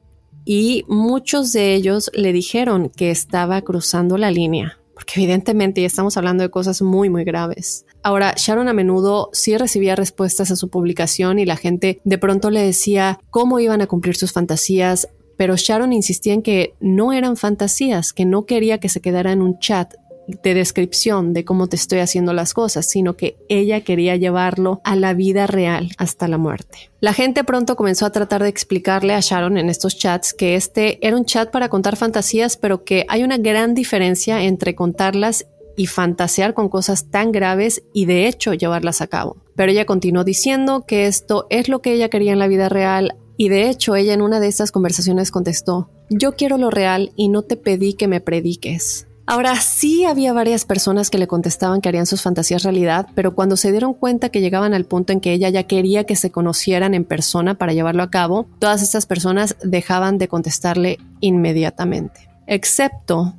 y 0.46 0.86
muchos 0.88 1.52
de 1.52 1.74
ellos 1.74 2.12
le 2.14 2.32
dijeron 2.32 2.92
que 2.96 3.10
estaba 3.10 3.62
cruzando 3.64 4.18
la 4.18 4.32
línea, 4.32 4.80
porque 4.94 5.14
evidentemente 5.18 5.82
ya 5.82 5.88
estamos 5.88 6.16
hablando 6.16 6.44
de 6.44 6.52
cosas 6.52 6.82
muy, 6.84 7.10
muy 7.10 7.24
graves. 7.24 7.86
Ahora, 8.04 8.36
Sharon 8.38 8.68
a 8.68 8.74
menudo 8.74 9.30
sí 9.34 9.58
recibía 9.58 9.96
respuestas 9.96 10.52
a 10.52 10.56
su 10.56 10.70
publicación 10.70 11.40
y 11.40 11.46
la 11.46 11.58
gente 11.58 12.00
de 12.04 12.18
pronto 12.20 12.52
le 12.52 12.62
decía 12.62 13.20
cómo 13.32 13.60
iban 13.60 13.82
a 13.82 13.88
cumplir 13.88 14.16
sus 14.16 14.32
fantasías, 14.32 15.10
pero 15.36 15.56
Sharon 15.58 15.92
insistía 15.92 16.34
en 16.34 16.44
que 16.44 16.76
no 16.80 17.12
eran 17.12 17.38
fantasías, 17.38 18.14
que 18.14 18.26
no 18.26 18.46
quería 18.46 18.80
que 18.80 18.90
se 18.90 19.02
quedara 19.02 19.32
en 19.32 19.42
un 19.42 19.58
chat 19.58 19.96
de 20.44 20.54
descripción 20.54 21.34
de 21.34 21.44
cómo 21.44 21.68
te 21.68 21.76
estoy 21.76 22.00
haciendo 22.00 22.34
las 22.34 22.54
cosas, 22.54 22.86
sino 22.88 23.16
que 23.16 23.38
ella 23.50 23.82
quería 23.82 24.16
llevarlo 24.16 24.82
a 24.84 24.96
la 24.96 25.14
vida 25.14 25.48
real 25.48 25.92
hasta 25.98 26.28
la 26.28 26.38
muerte. 26.38 26.92
La 27.00 27.14
gente 27.14 27.44
pronto 27.44 27.76
comenzó 27.76 28.06
a 28.06 28.12
tratar 28.12 28.44
de 28.44 28.50
explicarle 28.50 29.14
a 29.14 29.20
Sharon 29.22 29.58
en 29.58 29.70
estos 29.70 29.98
chats 29.98 30.34
que 30.34 30.56
este 30.56 31.06
era 31.06 31.18
un 31.18 31.26
chat 31.26 31.50
para 31.50 31.70
contar 31.70 31.96
fantasías, 31.96 32.58
pero 32.58 32.84
que 32.84 33.06
hay 33.08 33.24
una 33.24 33.38
gran 33.38 33.74
diferencia 33.74 34.44
entre 34.44 34.76
contarlas 34.76 35.48
y 35.76 35.88
fantasear 35.88 36.54
con 36.54 36.68
cosas 36.68 37.10
tan 37.10 37.32
graves 37.32 37.84
y 37.94 38.06
de 38.06 38.28
hecho 38.28 38.54
llevarlas 38.54 39.02
a 39.02 39.08
cabo. 39.08 39.38
Pero 39.56 39.72
ella 39.72 39.86
continuó 39.86 40.24
diciendo 40.24 40.86
que 40.86 41.08
esto 41.08 41.48
es 41.50 41.70
lo 41.70 41.82
que 41.82 41.94
ella 41.94 42.10
quería 42.10 42.34
en 42.34 42.40
la 42.40 42.48
vida 42.48 42.70
real 42.70 43.16
y 43.38 43.48
de 43.48 43.70
hecho 43.70 43.96
ella 43.96 44.14
en 44.14 44.22
una 44.22 44.42
de 44.42 44.48
estas 44.48 44.74
conversaciones 44.74 45.32
contestó, 45.32 45.90
yo 46.10 46.34
quiero 46.34 46.58
lo 46.58 46.70
real 46.70 47.14
y 47.16 47.30
no 47.30 47.44
te 47.44 47.56
pedí 47.56 47.94
que 47.94 48.10
me 48.10 48.20
prediques. 48.20 49.09
Ahora 49.32 49.58
sí 49.58 50.06
había 50.06 50.34
varias 50.34 50.66
personas 50.66 51.12
que 51.12 51.20
le 51.20 51.28
contestaban 51.28 51.82
que 51.82 51.90
harían 51.90 52.08
sus 52.08 52.24
fantasías 52.24 52.64
realidad, 52.64 53.06
pero 53.14 53.36
cuando 53.36 53.58
se 53.58 53.70
dieron 53.70 53.94
cuenta 53.94 54.30
que 54.30 54.42
llegaban 54.42 54.74
al 54.74 54.86
punto 54.86 55.14
en 55.14 55.22
que 55.22 55.34
ella 55.34 55.50
ya 55.50 55.66
quería 55.66 56.04
que 56.06 56.16
se 56.16 56.32
conocieran 56.32 56.96
en 56.96 57.06
persona 57.06 57.54
para 57.54 57.74
llevarlo 57.74 58.02
a 58.02 58.10
cabo, 58.10 58.48
todas 58.58 58.82
estas 58.82 59.06
personas 59.06 59.56
dejaban 59.64 60.18
de 60.18 60.30
contestarle 60.30 60.98
inmediatamente, 61.20 62.28
excepto 62.48 63.36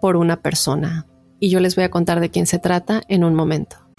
por 0.00 0.14
una 0.14 0.42
persona. 0.42 1.06
Y 1.40 1.50
yo 1.50 1.58
les 1.58 1.74
voy 1.74 1.82
a 1.82 1.90
contar 1.90 2.20
de 2.20 2.30
quién 2.30 2.46
se 2.46 2.60
trata 2.60 3.02
en 3.08 3.24
un 3.24 3.34
momento. 3.34 3.85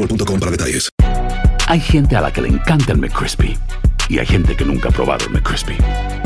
boostmobile.com 0.00 0.40
para 0.40 0.50
detalles. 0.50 0.88
Hay 1.68 1.80
gente 1.80 2.16
a 2.16 2.20
la 2.20 2.32
que 2.32 2.42
le 2.42 2.48
encanta 2.48 2.92
el 2.92 2.98
McCrispy 2.98 3.56
y 4.08 4.18
hay 4.18 4.26
gente 4.26 4.56
que 4.56 4.64
nunca 4.64 4.88
ha 4.88 4.92
probado 4.92 5.26
el 5.26 5.32
McCrispy. 5.32 5.76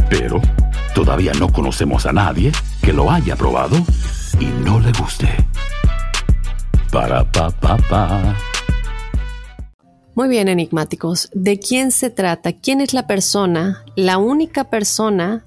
Pero 0.08 0.40
todavía 0.94 1.32
no 1.34 1.52
conocemos 1.52 2.06
a 2.06 2.12
nadie 2.12 2.52
que 2.82 2.92
lo 2.92 3.10
haya 3.10 3.36
probado 3.36 3.76
y 4.40 4.46
no 4.64 4.80
le 4.80 4.92
guste. 4.92 5.28
Para 6.90 7.30
pa 7.30 7.50
pa 7.50 7.76
pa. 7.76 8.36
Muy 10.14 10.28
bien, 10.28 10.46
enigmáticos. 10.48 11.28
¿De 11.34 11.58
quién 11.58 11.90
se 11.90 12.08
trata? 12.08 12.52
¿Quién 12.52 12.80
es 12.80 12.94
la 12.94 13.08
persona, 13.08 13.84
la 13.96 14.18
única 14.18 14.70
persona 14.70 15.44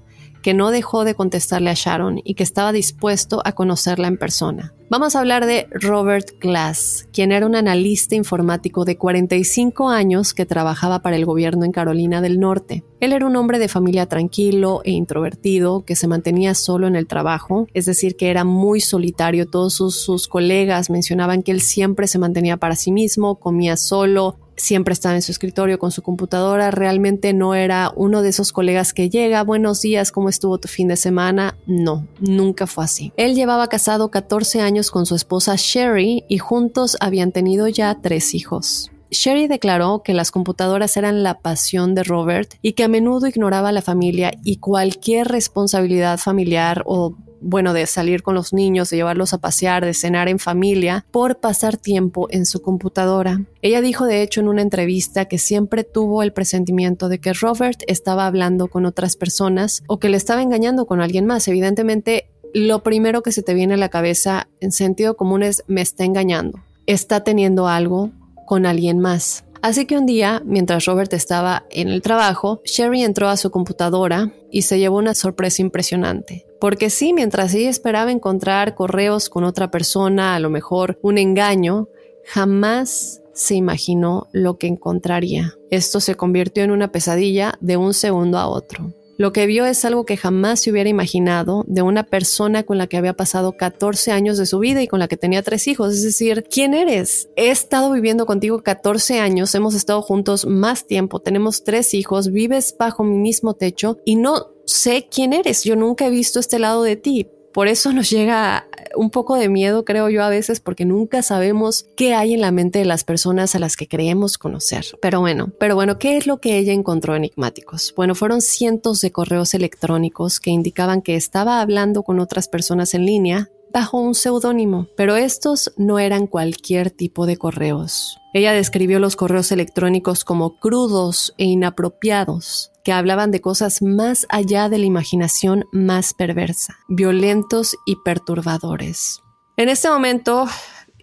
que 0.47 0.53
no 0.53 0.71
dejó 0.71 1.03
de 1.03 1.13
contestarle 1.13 1.69
a 1.69 1.73
Sharon 1.73 2.21
y 2.23 2.35
que 2.35 2.43
estaba 2.43 2.71
dispuesto 2.71 3.41
a 3.43 3.51
conocerla 3.51 4.07
en 4.07 4.15
persona? 4.15 4.73
Vamos 4.89 5.13
a 5.13 5.19
hablar 5.19 5.45
de 5.45 5.67
Robert 5.71 6.39
Glass, 6.39 7.05
quien 7.11 7.33
era 7.33 7.45
un 7.45 7.53
analista 7.53 8.15
informático 8.15 8.85
de 8.85 8.97
45 8.97 9.89
años 9.89 10.33
que 10.33 10.45
trabajaba 10.45 11.01
para 11.01 11.17
el 11.17 11.25
gobierno 11.25 11.65
en 11.65 11.73
Carolina 11.73 12.21
del 12.21 12.39
Norte. 12.39 12.85
Él 13.01 13.11
era 13.11 13.25
un 13.25 13.35
hombre 13.35 13.59
de 13.59 13.67
familia 13.67 14.05
tranquilo 14.05 14.79
e 14.85 14.91
introvertido 14.91 15.83
que 15.83 15.97
se 15.97 16.07
mantenía 16.07 16.55
solo 16.55 16.87
en 16.87 16.95
el 16.95 17.07
trabajo, 17.07 17.67
es 17.73 17.85
decir, 17.85 18.15
que 18.15 18.29
era 18.29 18.45
muy 18.45 18.79
solitario. 18.79 19.49
Todos 19.49 19.73
sus, 19.73 20.29
colegas 20.29 20.89
mencionaban 20.89 21.43
que 21.43 21.51
él 21.51 21.59
siempre 21.59 22.07
se 22.07 22.19
mantenía 22.19 22.55
para 22.55 22.77
sí 22.77 22.93
mismo, 22.93 23.35
comía 23.35 23.75
solo, 23.75 24.37
siempre 24.57 24.93
estaba 24.93 25.15
en 25.15 25.21
su 25.21 25.31
escritorio 25.31 25.79
con 25.79 25.91
su 25.91 26.01
computadora, 26.01 26.71
realmente 26.71 27.33
no 27.33 27.55
era 27.55 27.91
uno 27.95 28.21
de 28.21 28.29
esos 28.29 28.51
colegas 28.51 28.93
que 28.93 29.09
llega, 29.09 29.43
buenos 29.43 29.81
días, 29.81 30.11
¿cómo 30.11 30.29
estuvo 30.29 30.57
tu 30.57 30.67
fin 30.67 30.87
de 30.87 30.97
semana? 30.97 31.55
No, 31.65 32.05
nunca 32.19 32.67
fue 32.67 32.83
así. 32.83 33.13
Él 33.15 33.35
llevaba 33.35 33.67
casado 33.67 34.11
14 34.11 34.61
años 34.61 34.91
con 34.91 35.05
su 35.05 35.15
esposa 35.15 35.55
Sherry 35.57 36.25
y 36.27 36.39
juntos 36.39 36.97
habían 36.99 37.31
tenido 37.31 37.67
ya 37.67 37.99
tres 38.01 38.33
hijos. 38.33 38.91
Sherry 39.09 39.47
declaró 39.47 40.01
que 40.03 40.13
las 40.13 40.31
computadoras 40.31 40.97
eran 40.97 41.23
la 41.23 41.39
pasión 41.39 41.95
de 41.95 42.03
Robert 42.03 42.55
y 42.61 42.73
que 42.73 42.83
a 42.83 42.87
menudo 42.89 43.27
ignoraba 43.27 43.69
a 43.69 43.71
la 43.71 43.81
familia 43.81 44.33
y 44.43 44.57
cualquier 44.57 45.29
responsabilidad 45.29 46.17
familiar 46.17 46.83
o 46.85 47.15
bueno, 47.41 47.73
de 47.73 47.85
salir 47.85 48.23
con 48.23 48.35
los 48.35 48.53
niños, 48.53 48.89
de 48.89 48.97
llevarlos 48.97 49.33
a 49.33 49.39
pasear, 49.39 49.85
de 49.85 49.93
cenar 49.93 50.27
en 50.27 50.39
familia, 50.39 51.05
por 51.11 51.39
pasar 51.39 51.77
tiempo 51.77 52.27
en 52.31 52.45
su 52.45 52.61
computadora. 52.61 53.41
Ella 53.61 53.81
dijo 53.81 54.05
de 54.05 54.21
hecho 54.21 54.41
en 54.41 54.47
una 54.47 54.61
entrevista 54.61 55.25
que 55.25 55.37
siempre 55.37 55.83
tuvo 55.83 56.23
el 56.23 56.33
presentimiento 56.33 57.09
de 57.09 57.19
que 57.19 57.33
Robert 57.33 57.81
estaba 57.87 58.25
hablando 58.25 58.67
con 58.67 58.85
otras 58.85 59.15
personas 59.15 59.83
o 59.87 59.99
que 59.99 60.09
le 60.09 60.17
estaba 60.17 60.41
engañando 60.41 60.85
con 60.85 61.01
alguien 61.01 61.25
más. 61.25 61.47
Evidentemente, 61.47 62.29
lo 62.53 62.83
primero 62.83 63.23
que 63.23 63.31
se 63.31 63.43
te 63.43 63.53
viene 63.53 63.75
a 63.75 63.77
la 63.77 63.89
cabeza 63.89 64.47
en 64.59 64.71
sentido 64.71 65.17
común 65.17 65.43
es 65.43 65.63
me 65.67 65.81
está 65.81 66.05
engañando, 66.05 66.63
está 66.85 67.23
teniendo 67.23 67.67
algo 67.67 68.11
con 68.45 68.65
alguien 68.65 68.99
más. 68.99 69.43
Así 69.61 69.85
que 69.85 69.97
un 69.97 70.05
día, 70.05 70.41
mientras 70.45 70.85
Robert 70.85 71.13
estaba 71.13 71.65
en 71.69 71.89
el 71.89 72.01
trabajo, 72.01 72.61
Sherry 72.65 73.03
entró 73.03 73.29
a 73.29 73.37
su 73.37 73.51
computadora 73.51 74.31
y 74.51 74.63
se 74.63 74.79
llevó 74.79 74.97
una 74.97 75.15
sorpresa 75.15 75.61
impresionante. 75.61 76.45
Porque 76.59 76.89
sí, 76.89 77.13
mientras 77.13 77.53
ella 77.53 77.69
esperaba 77.69 78.11
encontrar 78.11 78.75
correos 78.75 79.29
con 79.29 79.43
otra 79.43 79.69
persona, 79.69 80.35
a 80.35 80.39
lo 80.39 80.49
mejor 80.49 80.99
un 81.01 81.17
engaño, 81.17 81.89
jamás 82.25 83.21
se 83.33 83.55
imaginó 83.55 84.27
lo 84.31 84.57
que 84.57 84.67
encontraría. 84.67 85.55
Esto 85.69 85.99
se 85.99 86.15
convirtió 86.15 86.63
en 86.63 86.71
una 86.71 86.91
pesadilla 86.91 87.53
de 87.61 87.77
un 87.77 87.93
segundo 87.93 88.39
a 88.39 88.47
otro. 88.47 88.93
Lo 89.17 89.33
que 89.33 89.47
vio 89.47 89.65
es 89.65 89.83
algo 89.83 90.05
que 90.05 90.15
jamás 90.15 90.59
se 90.59 90.71
hubiera 90.71 90.89
imaginado 90.89 91.63
de 91.67 91.81
una 91.81 92.03
persona 92.03 92.63
con 92.63 92.77
la 92.77 92.85
que 92.85 92.97
había 92.97 93.15
pasado 93.15 93.57
14 93.57 94.11
años 94.11 94.37
de 94.37 94.45
su 94.45 94.59
vida 94.59 94.83
y 94.83 94.87
con 94.87 94.99
la 94.99 95.07
que 95.07 95.17
tenía 95.17 95.41
tres 95.41 95.67
hijos. 95.67 95.93
Es 95.93 96.03
decir, 96.03 96.43
¿quién 96.43 96.75
eres? 96.75 97.27
He 97.35 97.49
estado 97.49 97.91
viviendo 97.91 98.27
contigo 98.27 98.61
14 98.61 99.19
años, 99.19 99.55
hemos 99.55 99.73
estado 99.73 100.03
juntos 100.03 100.45
más 100.45 100.85
tiempo, 100.85 101.19
tenemos 101.19 101.63
tres 101.63 101.95
hijos, 101.95 102.31
vives 102.31 102.75
bajo 102.77 103.03
mi 103.03 103.17
mismo 103.17 103.55
techo 103.55 103.97
y 104.05 104.17
no 104.17 104.51
sé 104.65 105.07
quién 105.09 105.33
eres. 105.33 105.63
Yo 105.63 105.75
nunca 105.75 106.05
he 106.05 106.09
visto 106.11 106.39
este 106.39 106.59
lado 106.59 106.83
de 106.83 106.95
ti. 106.95 107.27
Por 107.57 107.67
eso 107.67 107.91
nos 107.91 108.11
llega 108.11 108.67
un 108.95 109.09
poco 109.09 109.35
de 109.35 109.49
miedo, 109.49 109.83
creo 109.83 110.09
yo, 110.09 110.23
a 110.23 110.29
veces, 110.29 110.59
porque 110.59 110.85
nunca 110.85 111.23
sabemos 111.23 111.87
qué 111.95 112.13
hay 112.13 112.35
en 112.35 112.41
la 112.41 112.51
mente 112.51 112.77
de 112.77 112.85
las 112.85 113.03
personas 113.03 113.55
a 113.55 113.59
las 113.59 113.75
que 113.75 113.87
creemos 113.87 114.37
conocer. 114.37 114.85
Pero 115.01 115.21
bueno, 115.21 115.51
pero 115.59 115.73
bueno, 115.73 115.97
¿qué 115.97 116.17
es 116.17 116.27
lo 116.27 116.37
que 116.37 116.59
ella 116.59 116.71
encontró 116.71 117.15
enigmáticos? 117.15 117.95
Bueno, 117.97 118.13
fueron 118.13 118.41
cientos 118.41 119.01
de 119.01 119.11
correos 119.11 119.55
electrónicos 119.55 120.39
que 120.39 120.51
indicaban 120.51 121.01
que 121.01 121.15
estaba 121.15 121.59
hablando 121.59 122.03
con 122.03 122.19
otras 122.19 122.47
personas 122.47 122.93
en 122.93 123.07
línea 123.07 123.49
bajo 123.73 123.99
un 123.99 124.13
seudónimo, 124.13 124.87
pero 124.95 125.15
estos 125.15 125.73
no 125.77 125.97
eran 125.97 126.27
cualquier 126.27 126.91
tipo 126.91 127.25
de 127.25 127.37
correos. 127.37 128.19
Ella 128.33 128.53
describió 128.53 128.99
los 128.99 129.15
correos 129.15 129.51
electrónicos 129.51 130.23
como 130.23 130.59
crudos 130.59 131.33
e 131.39 131.45
inapropiados, 131.45 132.71
que 132.87 132.93
hablaban 132.93 133.31
de 133.31 133.41
cosas 133.41 133.81
más 133.81 134.25
allá 134.29 134.69
de 134.69 134.77
la 134.77 134.85
imaginación 134.85 135.65
más 135.73 136.13
perversa, 136.13 136.79
violentos 136.87 137.75
y 137.85 137.97
perturbadores. 137.97 139.21
En 139.57 139.67
este 139.67 139.89
momento, 139.89 140.47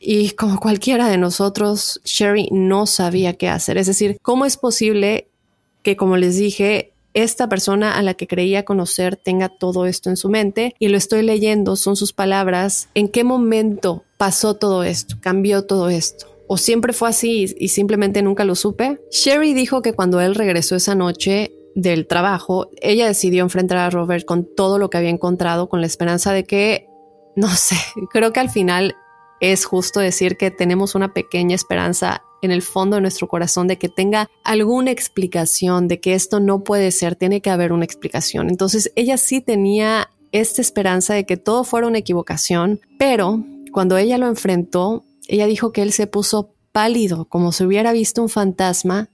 y 0.01 0.31
como 0.31 0.59
cualquiera 0.59 1.09
de 1.09 1.19
nosotros, 1.19 2.01
Sherry 2.03 2.49
no 2.51 2.87
sabía 2.87 3.35
qué 3.35 3.51
hacer. 3.51 3.77
Es 3.77 3.87
decir, 3.87 4.17
¿cómo 4.23 4.47
es 4.47 4.57
posible 4.57 5.29
que, 5.83 5.95
como 5.95 6.17
les 6.17 6.39
dije, 6.39 6.95
esta 7.13 7.51
persona 7.51 7.99
a 7.99 8.03
la 8.03 8.15
que 8.15 8.27
creía 8.27 8.65
conocer 8.65 9.17
tenga 9.17 9.51
todo 9.51 9.85
esto 9.85 10.09
en 10.09 10.17
su 10.17 10.31
mente? 10.31 10.75
Y 10.79 10.89
lo 10.89 10.97
estoy 10.97 11.21
leyendo, 11.21 11.77
son 11.77 11.97
sus 11.97 12.15
palabras. 12.15 12.89
¿En 12.95 13.09
qué 13.09 13.25
momento 13.25 14.05
pasó 14.17 14.55
todo 14.55 14.85
esto? 14.85 15.17
¿Cambió 15.21 15.67
todo 15.67 15.91
esto? 15.91 16.35
¿O 16.47 16.57
siempre 16.57 16.95
fue 16.95 17.11
así 17.11 17.55
y 17.59 17.69
simplemente 17.69 18.23
nunca 18.23 18.47
lo 18.47 18.55
supe? 18.55 19.01
Sherry 19.11 19.53
dijo 19.53 19.83
que 19.83 19.93
cuando 19.93 20.23
él 20.23 20.35
regresó 20.35 20.77
esa 20.77 20.95
noche, 20.95 21.53
del 21.75 22.07
trabajo, 22.07 22.69
ella 22.81 23.07
decidió 23.07 23.43
enfrentar 23.43 23.79
a 23.79 23.91
Robert 23.91 24.25
con 24.25 24.47
todo 24.55 24.79
lo 24.79 24.91
que 24.91 24.99
había 24.99 25.11
encontrado, 25.11 25.69
con 25.69 25.81
la 25.81 25.87
esperanza 25.87 26.33
de 26.33 26.45
que, 26.45 26.89
no 27.37 27.49
sé, 27.49 27.77
creo 28.13 28.33
que 28.33 28.41
al 28.41 28.51
final 28.51 28.97
es 29.41 29.65
justo 29.65 30.01
decir 30.01 30.37
que 30.37 30.51
tenemos 30.51 30.95
una 30.95 31.13
pequeña 31.13 31.55
esperanza 31.55 32.23
en 32.41 32.51
el 32.51 32.63
fondo 32.63 32.97
de 32.97 33.03
nuestro 33.03 33.27
corazón 33.27 33.67
de 33.69 33.79
que 33.79 33.89
tenga 33.89 34.29
alguna 34.45 34.91
explicación, 34.91 35.89
de 35.89 36.01
que 36.01 36.15
esto 36.15 36.41
no 36.41 36.63
puede 36.63 36.93
ser, 36.93 37.17
tiene 37.17 37.41
que 37.41 37.51
haber 37.51 37.73
una 37.73 37.85
explicación. 37.85 38.51
Entonces 38.51 38.93
ella 38.97 39.17
sí 39.17 39.41
tenía 39.41 40.11
esta 40.31 40.61
esperanza 40.61 41.15
de 41.15 41.25
que 41.25 41.37
todo 41.37 41.65
fuera 41.65 41.87
una 41.87 41.99
equivocación, 41.99 42.81
pero 42.99 43.45
cuando 43.73 43.97
ella 43.97 44.19
lo 44.19 44.27
enfrentó, 44.27 45.05
ella 45.27 45.47
dijo 45.47 45.73
que 45.73 45.83
él 45.83 45.93
se 45.93 46.07
puso 46.07 46.55
pálido, 46.73 47.27
como 47.27 47.53
si 47.53 47.65
hubiera 47.65 47.93
visto 47.93 48.21
un 48.21 48.29
fantasma 48.29 49.09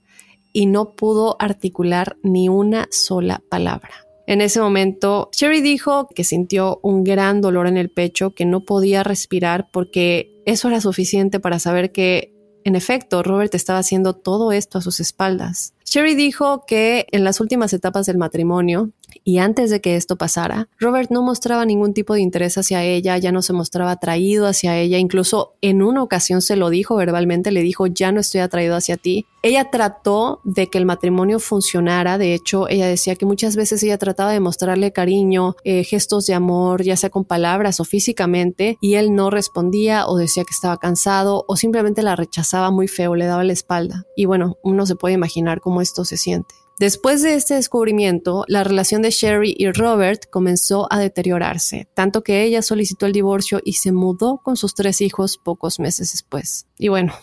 y 0.53 0.65
no 0.65 0.95
pudo 0.95 1.35
articular 1.39 2.17
ni 2.23 2.49
una 2.49 2.87
sola 2.91 3.41
palabra. 3.49 3.91
En 4.27 4.39
ese 4.39 4.61
momento, 4.61 5.29
Sherry 5.33 5.61
dijo 5.61 6.07
que 6.07 6.23
sintió 6.23 6.79
un 6.83 7.03
gran 7.03 7.41
dolor 7.41 7.67
en 7.67 7.77
el 7.77 7.89
pecho, 7.89 8.31
que 8.31 8.45
no 8.45 8.61
podía 8.63 9.03
respirar 9.03 9.69
porque 9.71 10.41
eso 10.45 10.69
era 10.69 10.79
suficiente 10.79 11.39
para 11.39 11.59
saber 11.59 11.91
que, 11.91 12.33
en 12.63 12.75
efecto, 12.75 13.23
Robert 13.23 13.53
estaba 13.55 13.79
haciendo 13.79 14.13
todo 14.13 14.51
esto 14.51 14.77
a 14.77 14.81
sus 14.81 14.99
espaldas. 14.99 15.73
Sherry 15.85 16.15
dijo 16.15 16.63
que 16.65 17.07
en 17.11 17.25
las 17.25 17.41
últimas 17.41 17.73
etapas 17.73 18.05
del 18.05 18.17
matrimonio, 18.17 18.91
y 19.23 19.37
antes 19.37 19.69
de 19.69 19.81
que 19.81 19.95
esto 19.95 20.15
pasara, 20.15 20.67
Robert 20.79 21.11
no 21.11 21.21
mostraba 21.21 21.65
ningún 21.65 21.93
tipo 21.93 22.13
de 22.13 22.21
interés 22.21 22.57
hacia 22.57 22.83
ella, 22.83 23.17
ya 23.17 23.31
no 23.31 23.41
se 23.41 23.53
mostraba 23.53 23.91
atraído 23.91 24.47
hacia 24.47 24.77
ella, 24.77 24.97
incluso 24.97 25.53
en 25.61 25.81
una 25.81 26.03
ocasión 26.03 26.41
se 26.41 26.55
lo 26.55 26.69
dijo 26.69 26.95
verbalmente, 26.95 27.51
le 27.51 27.61
dijo, 27.61 27.87
ya 27.87 28.11
no 28.11 28.19
estoy 28.19 28.41
atraído 28.41 28.75
hacia 28.75 28.97
ti. 28.97 29.25
Ella 29.43 29.71
trató 29.71 30.39
de 30.43 30.67
que 30.67 30.77
el 30.77 30.85
matrimonio 30.85 31.39
funcionara, 31.39 32.17
de 32.17 32.35
hecho, 32.35 32.67
ella 32.69 32.87
decía 32.87 33.15
que 33.15 33.25
muchas 33.25 33.55
veces 33.55 33.81
ella 33.81 33.97
trataba 33.97 34.31
de 34.31 34.39
mostrarle 34.39 34.91
cariño, 34.91 35.55
eh, 35.63 35.83
gestos 35.83 36.27
de 36.27 36.35
amor, 36.35 36.83
ya 36.83 36.95
sea 36.95 37.09
con 37.09 37.25
palabras 37.25 37.79
o 37.79 37.83
físicamente, 37.83 38.77
y 38.81 38.95
él 38.95 39.15
no 39.15 39.31
respondía 39.31 40.07
o 40.07 40.17
decía 40.17 40.43
que 40.43 40.53
estaba 40.53 40.77
cansado 40.77 41.43
o 41.47 41.55
simplemente 41.55 42.03
la 42.03 42.15
rechazaba 42.15 42.69
muy 42.69 42.87
feo, 42.87 43.15
le 43.15 43.25
daba 43.25 43.43
la 43.43 43.53
espalda. 43.53 44.05
Y 44.15 44.25
bueno, 44.25 44.57
uno 44.63 44.85
se 44.85 44.95
puede 44.95 45.15
imaginar 45.15 45.59
cómo 45.59 45.81
esto 45.81 46.05
se 46.05 46.17
siente. 46.17 46.60
Después 46.81 47.21
de 47.21 47.35
este 47.35 47.53
descubrimiento, 47.53 48.43
la 48.47 48.63
relación 48.63 49.03
de 49.03 49.11
Sherry 49.11 49.53
y 49.55 49.71
Robert 49.71 50.27
comenzó 50.31 50.91
a 50.91 50.97
deteriorarse, 50.97 51.87
tanto 51.93 52.23
que 52.23 52.41
ella 52.41 52.63
solicitó 52.63 53.05
el 53.05 53.11
divorcio 53.11 53.61
y 53.63 53.73
se 53.73 53.91
mudó 53.91 54.39
con 54.43 54.57
sus 54.57 54.73
tres 54.73 54.99
hijos 54.99 55.37
pocos 55.37 55.79
meses 55.79 56.11
después. 56.11 56.65
Y 56.79 56.87
bueno, 56.87 57.13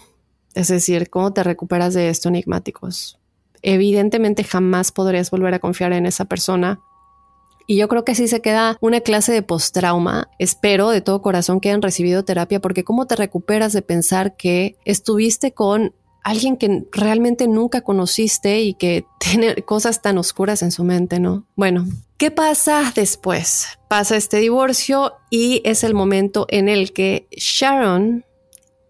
Es 0.54 0.68
decir, 0.68 1.10
¿cómo 1.10 1.32
te 1.32 1.42
recuperas 1.42 1.92
de 1.92 2.08
esto, 2.08 2.28
enigmáticos? 2.28 3.18
Evidentemente 3.62 4.44
jamás 4.44 4.92
podrías 4.92 5.32
volver 5.32 5.54
a 5.54 5.58
confiar 5.58 5.92
en 5.92 6.06
esa 6.06 6.26
persona. 6.26 6.78
Y 7.66 7.78
yo 7.78 7.88
creo 7.88 8.04
que 8.04 8.14
sí 8.14 8.28
se 8.28 8.40
queda 8.40 8.78
una 8.80 9.00
clase 9.00 9.32
de 9.32 9.42
post-trauma. 9.42 10.30
Espero 10.38 10.90
de 10.90 11.00
todo 11.00 11.20
corazón 11.20 11.58
que 11.58 11.70
hayan 11.70 11.82
recibido 11.82 12.24
terapia, 12.24 12.60
porque 12.60 12.84
¿cómo 12.84 13.08
te 13.08 13.16
recuperas 13.16 13.72
de 13.72 13.82
pensar 13.82 14.36
que 14.36 14.76
estuviste 14.84 15.52
con 15.52 15.94
alguien 16.28 16.56
que 16.56 16.84
realmente 16.92 17.48
nunca 17.48 17.80
conociste 17.80 18.60
y 18.60 18.74
que 18.74 19.06
tiene 19.18 19.54
cosas 19.62 20.02
tan 20.02 20.18
oscuras 20.18 20.62
en 20.62 20.72
su 20.72 20.84
mente, 20.84 21.20
¿no? 21.20 21.46
Bueno, 21.56 21.86
¿qué 22.18 22.30
pasa 22.30 22.92
después? 22.94 23.78
Pasa 23.88 24.16
este 24.16 24.38
divorcio 24.38 25.14
y 25.30 25.62
es 25.64 25.84
el 25.84 25.94
momento 25.94 26.46
en 26.50 26.68
el 26.68 26.92
que 26.92 27.28
Sharon 27.30 28.24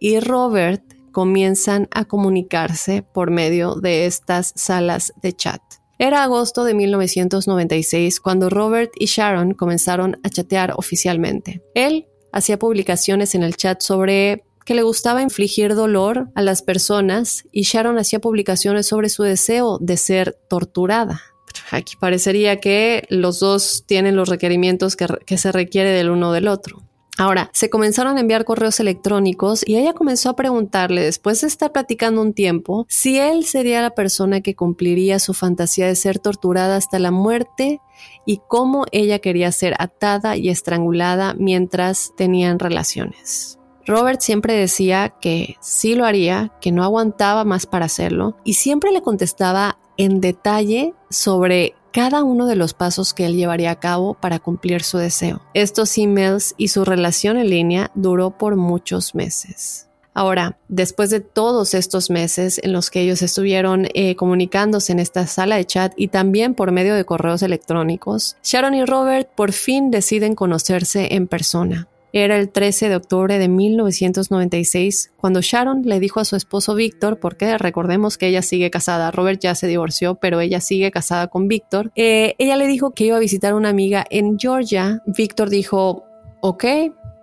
y 0.01 0.21
Robert 0.21 0.83
comienzan 1.13 1.89
a 1.93 2.05
comunicarse 2.05 3.03
por 3.03 3.31
medio 3.31 3.77
de 3.77 4.07
estas 4.07 4.53
salas 4.57 5.13
de 5.23 5.33
chat. 5.33 5.61
Era 5.99 6.23
agosto 6.23 6.63
de 6.63 6.75
1996 6.75 8.21
cuando 8.21 8.51
Robert 8.51 8.93
y 8.97 9.07
Sharon 9.07 9.55
comenzaron 9.55 10.21
a 10.23 10.31
chatear 10.31 10.75
oficialmente. 10.77 11.63
Él 11.75 12.07
hacía 12.33 12.59
publicaciones 12.59 13.35
en 13.35 13.43
el 13.43 13.57
chat 13.57 13.81
sobre 13.81 14.45
que 14.69 14.75
le 14.75 14.83
gustaba 14.83 15.23
infligir 15.23 15.75
dolor 15.75 16.29
a 16.35 16.43
las 16.43 16.61
personas 16.61 17.45
y 17.51 17.63
Sharon 17.63 17.97
hacía 17.97 18.19
publicaciones 18.19 18.87
sobre 18.87 19.09
su 19.09 19.23
deseo 19.23 19.79
de 19.81 19.97
ser 19.97 20.37
torturada. 20.47 21.23
Aquí 21.71 21.97
parecería 21.99 22.61
que 22.61 23.07
los 23.09 23.41
dos 23.41 23.85
tienen 23.87 24.15
los 24.15 24.29
requerimientos 24.29 24.95
que, 24.95 25.39
se 25.39 25.53
requiere 25.53 25.89
del 25.93 26.11
uno 26.11 26.33
del 26.33 26.49
otro. 26.49 26.83
Ahora, 27.17 27.49
se 27.55 27.71
comenzaron 27.71 28.19
a 28.19 28.21
enviar 28.21 28.45
correos 28.45 28.79
electrónicos 28.79 29.67
y 29.67 29.77
ella 29.77 29.95
comenzó 29.95 30.29
a 30.29 30.37
preguntarle, 30.37 31.01
después 31.01 31.41
de 31.41 31.47
estar 31.47 31.73
platicando 31.73 32.21
un 32.21 32.35
tiempo, 32.35 32.85
si 32.91 33.19
él 33.19 33.47
sería 33.47 33.81
la 33.81 33.95
persona 33.95 34.43
que 34.43 34.55
cumpliría 34.55 35.19
su 35.19 35.33
fantasía 35.33 35.87
de 35.87 35.97
ser 35.97 36.19
torturada 36.19 36.77
hasta 36.77 36.99
la 36.99 37.11
muerte 37.11 37.81
y 38.27 38.43
cómo 38.49 38.85
ella 38.93 39.19
quería 39.19 39.51
ser 39.51 39.77
atada 39.79 40.37
y 40.37 40.51
estrangulada 40.51 41.33
mientras 41.33 42.13
tenían 42.19 42.59
relaciones. 42.59 43.58
Robert 43.89 44.21
siempre 44.21 44.55
decía 44.55 45.15
que 45.21 45.57
sí 45.61 45.95
lo 45.95 46.05
haría, 46.05 46.53
que 46.61 46.73
no 46.73 46.85
aguantaba 46.85 47.45
más 47.45 47.67
para 47.67 47.87
hacerlo 47.87 48.37
y 48.45 48.53
siempre 48.53 48.93
le 48.93 49.01
contestaba 49.01 49.79
en 49.97 50.21
detalle 50.21 50.95
sobre 51.11 51.75
cada 51.91 52.23
uno 52.23 52.47
de 52.47 52.55
los 52.55 52.75
pasos 52.75 53.15
que 53.15 53.25
él 53.25 53.35
llevaría 53.35 53.71
a 53.71 53.81
cabo 53.81 54.13
para 54.13 54.39
cumplir 54.39 54.83
su 54.83 54.99
deseo. 54.99 55.41
Estos 55.55 55.97
emails 55.97 56.55
y 56.59 56.69
su 56.69 56.85
relación 56.85 57.39
en 57.39 57.49
línea 57.49 57.91
duró 57.95 58.31
por 58.31 58.57
muchos 58.57 59.15
meses. 59.15 59.89
Ahora, 60.13 60.59
después 60.69 61.11
de 61.11 61.21
todos 61.21 61.75
estos 61.75 62.11
meses 62.11 62.61
en 62.63 62.73
los 62.73 62.91
que 62.91 63.01
ellos 63.01 63.23
estuvieron 63.23 63.87
eh, 63.95 64.17
comunicándose 64.17 64.93
en 64.93 64.99
esta 64.99 65.27
sala 65.27 65.57
de 65.57 65.65
chat 65.65 65.93
y 65.97 66.09
también 66.09 66.55
por 66.55 66.73
medio 66.73 66.95
de 66.95 67.05
correos 67.05 67.43
electrónicos, 67.43 68.37
Sharon 68.43 68.75
y 68.75 68.85
Robert 68.85 69.31
por 69.35 69.53
fin 69.53 69.91
deciden 69.91 70.35
conocerse 70.35 71.15
en 71.15 71.27
persona. 71.27 71.89
Era 72.13 72.39
el 72.39 72.51
13 72.51 72.89
de 72.89 72.97
octubre 72.97 73.39
de 73.39 73.49
1996 73.49 75.13
cuando 75.17 75.41
Sharon 75.43 75.83
le 75.83 76.01
dijo 76.01 76.21
a 76.21 76.25
su 76.25 76.37
esposo 76.37 76.75
Víctor, 76.75 77.19
porque 77.21 77.59
recordemos 77.59 78.17
que 78.17 78.29
ella 78.29 78.43
sigue 78.43 78.71
casada, 78.71 79.11
Robert 79.11 79.41
ya 79.41 79.55
se 79.55 79.67
divorció, 79.67 80.15
pero 80.15 80.41
ella 80.41 80.61
sigue 80.61 80.91
casada 80.91 81.29
con 81.29 81.49
Víctor, 81.49 81.93
eh, 81.97 82.35
ella 82.39 82.57
le 82.57 82.67
dijo 82.67 82.93
que 82.93 83.05
iba 83.05 83.17
a 83.17 83.21
visitar 83.21 83.53
a 83.53 83.57
una 83.57 83.69
amiga 83.69 84.05
en 84.11 84.39
Georgia. 84.39 85.03
Víctor 85.07 85.51
dijo, 85.51 86.05
ok, 86.41 86.65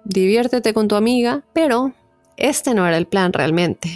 diviértete 0.04 0.74
con 0.74 0.88
tu 0.88 0.96
amiga, 0.96 1.44
pero 1.54 1.94
este 2.38 2.74
no 2.74 2.88
era 2.88 2.98
el 2.98 3.08
plan 3.08 3.34
realmente. 3.34 3.90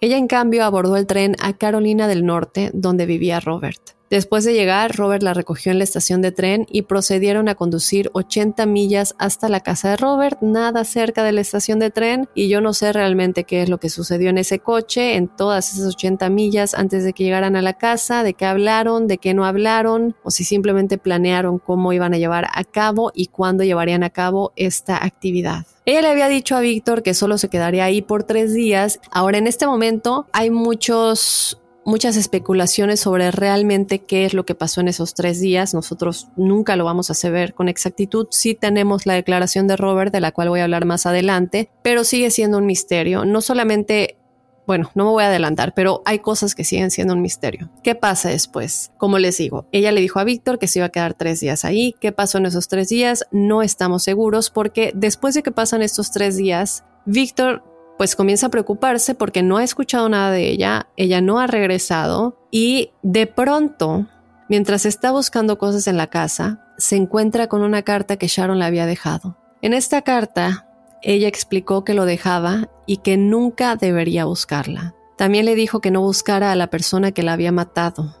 Ella 0.00 0.18
en 0.18 0.26
cambio 0.26 0.64
abordó 0.64 0.96
el 0.96 1.06
tren 1.06 1.36
a 1.40 1.54
Carolina 1.54 2.06
del 2.06 2.26
Norte, 2.26 2.70
donde 2.74 3.06
vivía 3.06 3.40
Robert. 3.40 3.93
Después 4.10 4.44
de 4.44 4.52
llegar, 4.52 4.96
Robert 4.96 5.22
la 5.22 5.34
recogió 5.34 5.72
en 5.72 5.78
la 5.78 5.84
estación 5.84 6.22
de 6.22 6.30
tren 6.30 6.66
y 6.70 6.82
procedieron 6.82 7.48
a 7.48 7.54
conducir 7.54 8.10
80 8.12 8.66
millas 8.66 9.14
hasta 9.18 9.48
la 9.48 9.60
casa 9.60 9.90
de 9.90 9.96
Robert, 9.96 10.38
nada 10.42 10.84
cerca 10.84 11.24
de 11.24 11.32
la 11.32 11.40
estación 11.40 11.78
de 11.78 11.90
tren, 11.90 12.28
y 12.34 12.48
yo 12.48 12.60
no 12.60 12.74
sé 12.74 12.92
realmente 12.92 13.44
qué 13.44 13.62
es 13.62 13.68
lo 13.68 13.78
que 13.78 13.88
sucedió 13.88 14.30
en 14.30 14.38
ese 14.38 14.58
coche, 14.58 15.16
en 15.16 15.28
todas 15.28 15.72
esas 15.72 15.94
80 15.94 16.28
millas 16.30 16.74
antes 16.74 17.02
de 17.02 17.12
que 17.12 17.24
llegaran 17.24 17.56
a 17.56 17.62
la 17.62 17.72
casa, 17.74 18.22
de 18.22 18.34
qué 18.34 18.44
hablaron, 18.44 19.06
de 19.06 19.18
qué 19.18 19.34
no 19.34 19.46
hablaron, 19.46 20.14
o 20.22 20.30
si 20.30 20.44
simplemente 20.44 20.98
planearon 20.98 21.58
cómo 21.58 21.92
iban 21.92 22.14
a 22.14 22.18
llevar 22.18 22.46
a 22.52 22.64
cabo 22.64 23.10
y 23.14 23.28
cuándo 23.28 23.64
llevarían 23.64 24.04
a 24.04 24.10
cabo 24.10 24.52
esta 24.56 25.02
actividad. 25.04 25.66
Ella 25.86 26.02
le 26.02 26.08
había 26.08 26.28
dicho 26.28 26.56
a 26.56 26.60
Víctor 26.60 27.02
que 27.02 27.14
solo 27.14 27.36
se 27.36 27.48
quedaría 27.48 27.84
ahí 27.84 28.00
por 28.00 28.24
tres 28.24 28.54
días. 28.54 29.00
Ahora, 29.10 29.38
en 29.38 29.46
este 29.46 29.66
momento 29.66 30.26
hay 30.32 30.50
muchos 30.50 31.60
muchas 31.84 32.16
especulaciones 32.16 33.00
sobre 33.00 33.30
realmente 33.30 34.00
qué 34.00 34.24
es 34.24 34.34
lo 34.34 34.44
que 34.44 34.54
pasó 34.54 34.80
en 34.80 34.88
esos 34.88 35.14
tres 35.14 35.40
días. 35.40 35.74
Nosotros 35.74 36.28
nunca 36.36 36.76
lo 36.76 36.84
vamos 36.84 37.10
a 37.10 37.14
saber 37.14 37.54
con 37.54 37.68
exactitud. 37.68 38.26
Sí 38.30 38.54
tenemos 38.54 39.06
la 39.06 39.14
declaración 39.14 39.66
de 39.66 39.76
Robert, 39.76 40.12
de 40.12 40.20
la 40.20 40.32
cual 40.32 40.48
voy 40.48 40.60
a 40.60 40.64
hablar 40.64 40.84
más 40.84 41.06
adelante, 41.06 41.70
pero 41.82 42.04
sigue 42.04 42.30
siendo 42.30 42.58
un 42.58 42.66
misterio. 42.66 43.24
No 43.24 43.40
solamente 43.40 44.16
bueno, 44.66 44.90
no 44.94 45.04
me 45.04 45.10
voy 45.10 45.24
a 45.24 45.26
adelantar, 45.26 45.74
pero 45.74 46.02
hay 46.06 46.20
cosas 46.20 46.54
que 46.54 46.64
siguen 46.64 46.90
siendo 46.90 47.12
un 47.12 47.20
misterio. 47.20 47.70
¿Qué 47.82 47.94
pasa 47.94 48.30
después? 48.30 48.92
Como 48.96 49.18
les 49.18 49.36
digo, 49.36 49.66
ella 49.72 49.92
le 49.92 50.00
dijo 50.00 50.20
a 50.20 50.24
Víctor 50.24 50.58
que 50.58 50.68
se 50.68 50.78
iba 50.78 50.86
a 50.86 50.90
quedar 50.90 51.14
tres 51.14 51.40
días 51.40 51.64
ahí. 51.64 51.94
¿Qué 52.00 52.12
pasó 52.12 52.38
en 52.38 52.46
esos 52.46 52.68
tres 52.68 52.88
días? 52.88 53.26
No 53.30 53.62
estamos 53.62 54.02
seguros 54.02 54.50
porque 54.50 54.92
después 54.94 55.34
de 55.34 55.42
que 55.42 55.52
pasan 55.52 55.82
estos 55.82 56.10
tres 56.12 56.36
días, 56.36 56.84
Víctor 57.04 57.62
pues 57.98 58.16
comienza 58.16 58.46
a 58.46 58.50
preocuparse 58.50 59.14
porque 59.14 59.42
no 59.42 59.56
ha 59.56 59.64
escuchado 59.64 60.08
nada 60.08 60.30
de 60.30 60.48
ella, 60.48 60.88
ella 60.96 61.20
no 61.20 61.38
ha 61.38 61.46
regresado 61.46 62.38
y 62.50 62.90
de 63.02 63.26
pronto, 63.26 64.06
mientras 64.48 64.86
está 64.86 65.12
buscando 65.12 65.58
cosas 65.58 65.86
en 65.86 65.96
la 65.96 66.08
casa, 66.08 66.60
se 66.76 66.96
encuentra 66.96 67.48
con 67.48 67.62
una 67.62 67.82
carta 67.82 68.16
que 68.16 68.26
Sharon 68.26 68.58
le 68.58 68.64
había 68.64 68.86
dejado. 68.86 69.36
En 69.62 69.72
esta 69.74 70.02
carta, 70.02 70.68
ella 71.02 71.28
explicó 71.28 71.84
que 71.84 71.94
lo 71.94 72.04
dejaba 72.04 72.68
y 72.86 72.98
que 72.98 73.16
nunca 73.16 73.76
debería 73.76 74.24
buscarla. 74.24 74.94
También 75.16 75.44
le 75.44 75.54
dijo 75.54 75.80
que 75.80 75.90
no 75.90 76.00
buscara 76.00 76.50
a 76.50 76.56
la 76.56 76.68
persona 76.68 77.12
que 77.12 77.22
la 77.22 77.34
había 77.34 77.52
matado. 77.52 78.16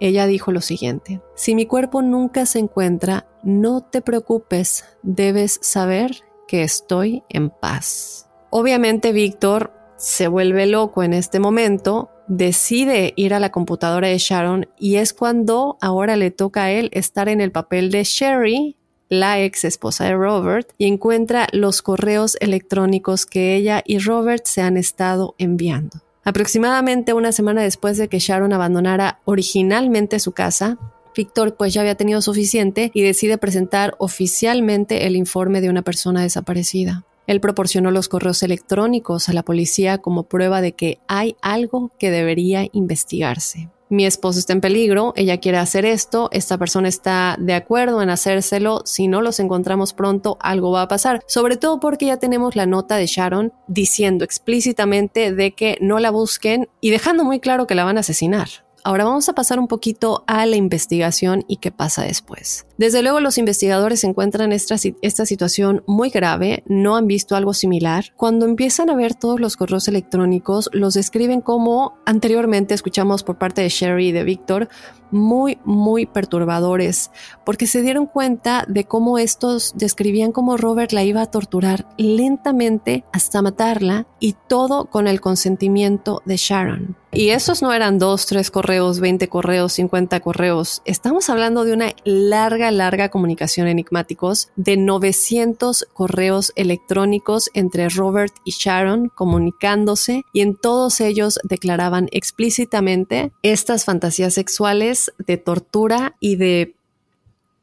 Ella 0.00 0.26
dijo 0.26 0.52
lo 0.52 0.60
siguiente, 0.60 1.20
si 1.34 1.54
mi 1.54 1.66
cuerpo 1.66 2.02
nunca 2.02 2.46
se 2.46 2.60
encuentra, 2.60 3.26
no 3.42 3.80
te 3.80 4.00
preocupes, 4.00 4.84
debes 5.02 5.58
saber 5.60 6.22
que 6.46 6.62
estoy 6.62 7.24
en 7.28 7.50
paz. 7.50 8.27
Obviamente 8.50 9.12
Víctor 9.12 9.72
se 9.98 10.26
vuelve 10.26 10.66
loco 10.66 11.02
en 11.02 11.12
este 11.12 11.38
momento, 11.38 12.10
decide 12.28 13.12
ir 13.16 13.34
a 13.34 13.40
la 13.40 13.50
computadora 13.50 14.08
de 14.08 14.18
Sharon 14.18 14.68
y 14.78 14.96
es 14.96 15.12
cuando 15.12 15.76
ahora 15.80 16.16
le 16.16 16.30
toca 16.30 16.64
a 16.64 16.70
él 16.70 16.88
estar 16.92 17.28
en 17.28 17.40
el 17.40 17.52
papel 17.52 17.90
de 17.90 18.04
Sherry, 18.04 18.76
la 19.10 19.40
ex 19.40 19.64
esposa 19.64 20.04
de 20.04 20.14
Robert, 20.14 20.70
y 20.78 20.86
encuentra 20.86 21.48
los 21.52 21.82
correos 21.82 22.36
electrónicos 22.40 23.26
que 23.26 23.54
ella 23.54 23.82
y 23.84 23.98
Robert 23.98 24.46
se 24.46 24.62
han 24.62 24.76
estado 24.76 25.34
enviando. 25.38 26.00
Aproximadamente 26.24 27.12
una 27.12 27.32
semana 27.32 27.62
después 27.62 27.98
de 27.98 28.08
que 28.08 28.18
Sharon 28.18 28.52
abandonara 28.52 29.20
originalmente 29.24 30.20
su 30.20 30.32
casa, 30.32 30.78
Víctor 31.14 31.56
pues 31.56 31.74
ya 31.74 31.80
había 31.80 31.96
tenido 31.96 32.22
suficiente 32.22 32.90
y 32.94 33.02
decide 33.02 33.36
presentar 33.36 33.94
oficialmente 33.98 35.06
el 35.06 35.16
informe 35.16 35.60
de 35.60 35.68
una 35.68 35.82
persona 35.82 36.22
desaparecida. 36.22 37.04
Él 37.28 37.40
proporcionó 37.40 37.90
los 37.90 38.08
correos 38.08 38.42
electrónicos 38.42 39.28
a 39.28 39.34
la 39.34 39.44
policía 39.44 39.98
como 39.98 40.24
prueba 40.24 40.62
de 40.62 40.72
que 40.72 40.98
hay 41.08 41.36
algo 41.42 41.92
que 41.98 42.10
debería 42.10 42.66
investigarse. 42.72 43.68
Mi 43.90 44.06
esposo 44.06 44.38
está 44.38 44.54
en 44.54 44.62
peligro, 44.62 45.12
ella 45.14 45.38
quiere 45.38 45.58
hacer 45.58 45.84
esto, 45.84 46.30
esta 46.32 46.58
persona 46.58 46.88
está 46.88 47.36
de 47.38 47.54
acuerdo 47.54 48.02
en 48.02 48.10
hacérselo, 48.10 48.82
si 48.84 49.08
no 49.08 49.20
los 49.22 49.40
encontramos 49.40 49.92
pronto 49.92 50.38
algo 50.40 50.72
va 50.72 50.82
a 50.82 50.88
pasar, 50.88 51.22
sobre 51.26 51.56
todo 51.56 51.80
porque 51.80 52.06
ya 52.06 52.16
tenemos 52.16 52.56
la 52.56 52.66
nota 52.66 52.96
de 52.96 53.06
Sharon 53.06 53.52
diciendo 53.66 54.24
explícitamente 54.24 55.32
de 55.32 55.54
que 55.54 55.78
no 55.80 55.98
la 56.00 56.10
busquen 56.10 56.68
y 56.80 56.90
dejando 56.90 57.24
muy 57.24 57.40
claro 57.40 57.66
que 57.66 57.74
la 57.74 57.84
van 57.84 57.98
a 57.98 58.00
asesinar. 58.00 58.48
Ahora 58.84 59.04
vamos 59.04 59.28
a 59.28 59.34
pasar 59.34 59.58
un 59.58 59.68
poquito 59.68 60.24
a 60.26 60.46
la 60.46 60.56
investigación 60.56 61.44
y 61.46 61.56
qué 61.56 61.72
pasa 61.72 62.02
después. 62.02 62.67
Desde 62.78 63.02
luego 63.02 63.18
los 63.18 63.38
investigadores 63.38 64.04
encuentran 64.04 64.52
esta, 64.52 64.78
situación 64.78 65.82
muy 65.88 66.10
grave, 66.10 66.62
no 66.68 66.94
han 66.94 67.08
visto 67.08 67.34
algo 67.34 67.52
similar. 67.52 68.12
Cuando 68.14 68.46
empiezan 68.46 68.88
a 68.88 68.94
ver 68.94 69.16
todos 69.16 69.40
los 69.40 69.56
correos 69.56 69.88
electrónicos, 69.88 70.70
los 70.72 70.94
describen 70.94 71.40
como 71.40 71.98
anteriormente 72.06 72.74
escuchamos 72.74 73.24
por 73.24 73.36
parte 73.36 73.62
de 73.62 73.68
Sherry 73.68 74.08
y 74.08 74.12
de 74.12 74.22
Víctor, 74.22 74.68
muy, 75.10 75.58
muy 75.64 76.06
perturbadores, 76.06 77.10
porque 77.44 77.66
se 77.66 77.82
dieron 77.82 78.06
cuenta 78.06 78.64
de 78.68 78.84
cómo 78.84 79.18
estos 79.18 79.72
describían 79.74 80.30
cómo 80.30 80.56
Robert 80.56 80.92
la 80.92 81.02
iba 81.02 81.22
a 81.22 81.30
torturar 81.30 81.86
lentamente 81.96 83.04
hasta 83.12 83.42
matarla 83.42 84.06
y 84.20 84.36
todo 84.46 84.84
con 84.84 85.08
el 85.08 85.20
consentimiento 85.20 86.22
de 86.26 86.36
Sharon. 86.36 86.96
Y 87.10 87.30
esos 87.30 87.62
no 87.62 87.72
eran 87.72 87.98
dos, 87.98 88.26
tres 88.26 88.50
correos, 88.50 89.00
20 89.00 89.28
correos, 89.28 89.72
50 89.72 90.20
correos. 90.20 90.82
Estamos 90.84 91.30
hablando 91.30 91.64
de 91.64 91.72
una 91.72 91.92
larga 92.04 92.67
larga, 92.70 93.08
comunicación 93.08 93.68
enigmáticos 93.68 94.50
de 94.56 94.76
900 94.76 95.86
correos 95.92 96.52
electrónicos 96.56 97.50
entre 97.54 97.88
Robert 97.88 98.34
y 98.44 98.52
Sharon 98.52 99.08
comunicándose 99.08 100.22
y 100.32 100.40
en 100.40 100.56
todos 100.56 101.00
ellos 101.00 101.38
declaraban 101.42 102.08
explícitamente 102.12 103.32
estas 103.42 103.84
fantasías 103.84 104.34
sexuales 104.34 105.12
de 105.18 105.36
tortura 105.36 106.16
y 106.20 106.36
de, 106.36 106.74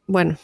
bueno, 0.08 0.38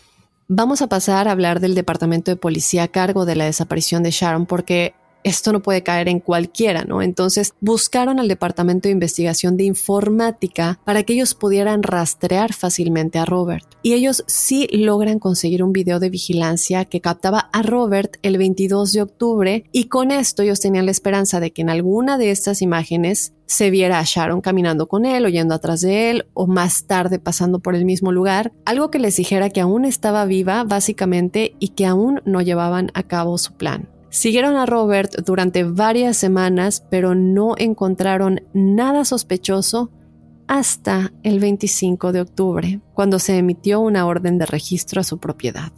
Vamos 0.54 0.82
a 0.82 0.88
pasar 0.88 1.30
a 1.30 1.32
hablar 1.32 1.62
del 1.62 1.76
departamento 1.76 2.30
de 2.30 2.36
policía 2.36 2.84
a 2.84 2.88
cargo 2.90 3.24
de 3.24 3.38
la 3.38 3.46
desaparición 3.46 4.04
de 4.04 4.12
Sharon 4.12 4.46
porque 4.46 4.94
esto 5.24 5.52
no 5.52 5.62
puede 5.62 5.84
caer 5.84 6.08
en 6.08 6.20
cualquiera, 6.20 6.84
¿no? 6.84 7.02
Entonces 7.02 7.54
buscaron 7.60 8.20
al 8.20 8.28
Departamento 8.28 8.88
de 8.88 8.94
Investigación 8.94 9.58
de 9.58 9.66
Informática 9.66 10.80
para 10.86 11.04
que 11.04 11.14
ellos 11.14 11.36
pudieran 11.36 11.84
rastrear 11.84 12.54
fácilmente 12.54 13.20
a 13.20 13.26
Robert. 13.26 13.66
Y 13.84 13.94
ellos 13.94 14.24
sí 14.28 14.68
logran 14.72 15.20
conseguir 15.20 15.64
un 15.64 15.74
video 15.74 16.00
de 16.00 16.10
vigilancia 16.10 16.86
que 16.86 17.02
captaba 17.02 17.50
a 17.52 17.62
Robert 17.62 18.18
el 18.22 18.38
22 18.38 18.92
de 18.92 19.02
octubre 19.02 19.64
y 19.72 19.86
con 19.86 20.12
esto 20.12 20.44
ellos 20.44 20.60
tenían 20.60 20.86
la 20.86 20.92
esperanza 20.92 21.40
de 21.40 21.52
que 21.52 21.62
en 21.62 21.70
alguna 21.70 22.18
de 22.18 22.32
estas 22.32 22.62
imágenes 22.62 23.34
se 23.46 23.70
viera 23.70 24.00
a 24.00 24.04
Sharon 24.06 24.40
caminando 24.40 24.88
con 24.88 25.06
él 25.06 25.26
o 25.26 25.30
yendo 25.30 25.54
atrás 25.54 25.82
de 25.82 26.10
él 26.10 26.26
o 26.34 26.48
más 26.48 26.86
tarde 26.86 27.20
pasando 27.20 27.60
por 27.60 27.76
el 27.76 27.84
mismo 27.84 28.12
lugar, 28.12 28.54
algo 28.66 28.90
que 28.92 29.00
les 29.00 29.18
dijera 29.18 29.50
que 29.50 29.60
aún 29.60 29.84
estaba 29.84 30.26
viva 30.26 30.64
básicamente 30.64 31.56
y 31.60 31.70
que 31.70 31.86
aún 31.86 32.22
no 32.26 32.42
llevaban 32.42 32.92
a 32.94 33.04
cabo 33.04 33.38
su 33.38 33.54
plan. 33.54 33.90
Siguieron 34.12 34.58
a 34.58 34.66
Robert 34.66 35.24
durante 35.26 35.64
varias 35.64 36.18
semanas, 36.18 36.86
pero 36.90 37.16
no 37.16 37.56
encontraron 37.58 38.42
nada 38.54 39.06
sospechoso 39.06 39.90
hasta 40.48 41.14
el 41.24 41.40
25 41.40 42.12
de 42.12 42.20
octubre, 42.20 42.82
cuando 42.94 43.20
se 43.20 43.38
emitió 43.38 43.80
una 43.80 44.06
orden 44.06 44.38
de 44.38 44.46
registro 44.46 45.00
a 45.00 45.06
su 45.06 45.18
propiedad. 45.18 45.72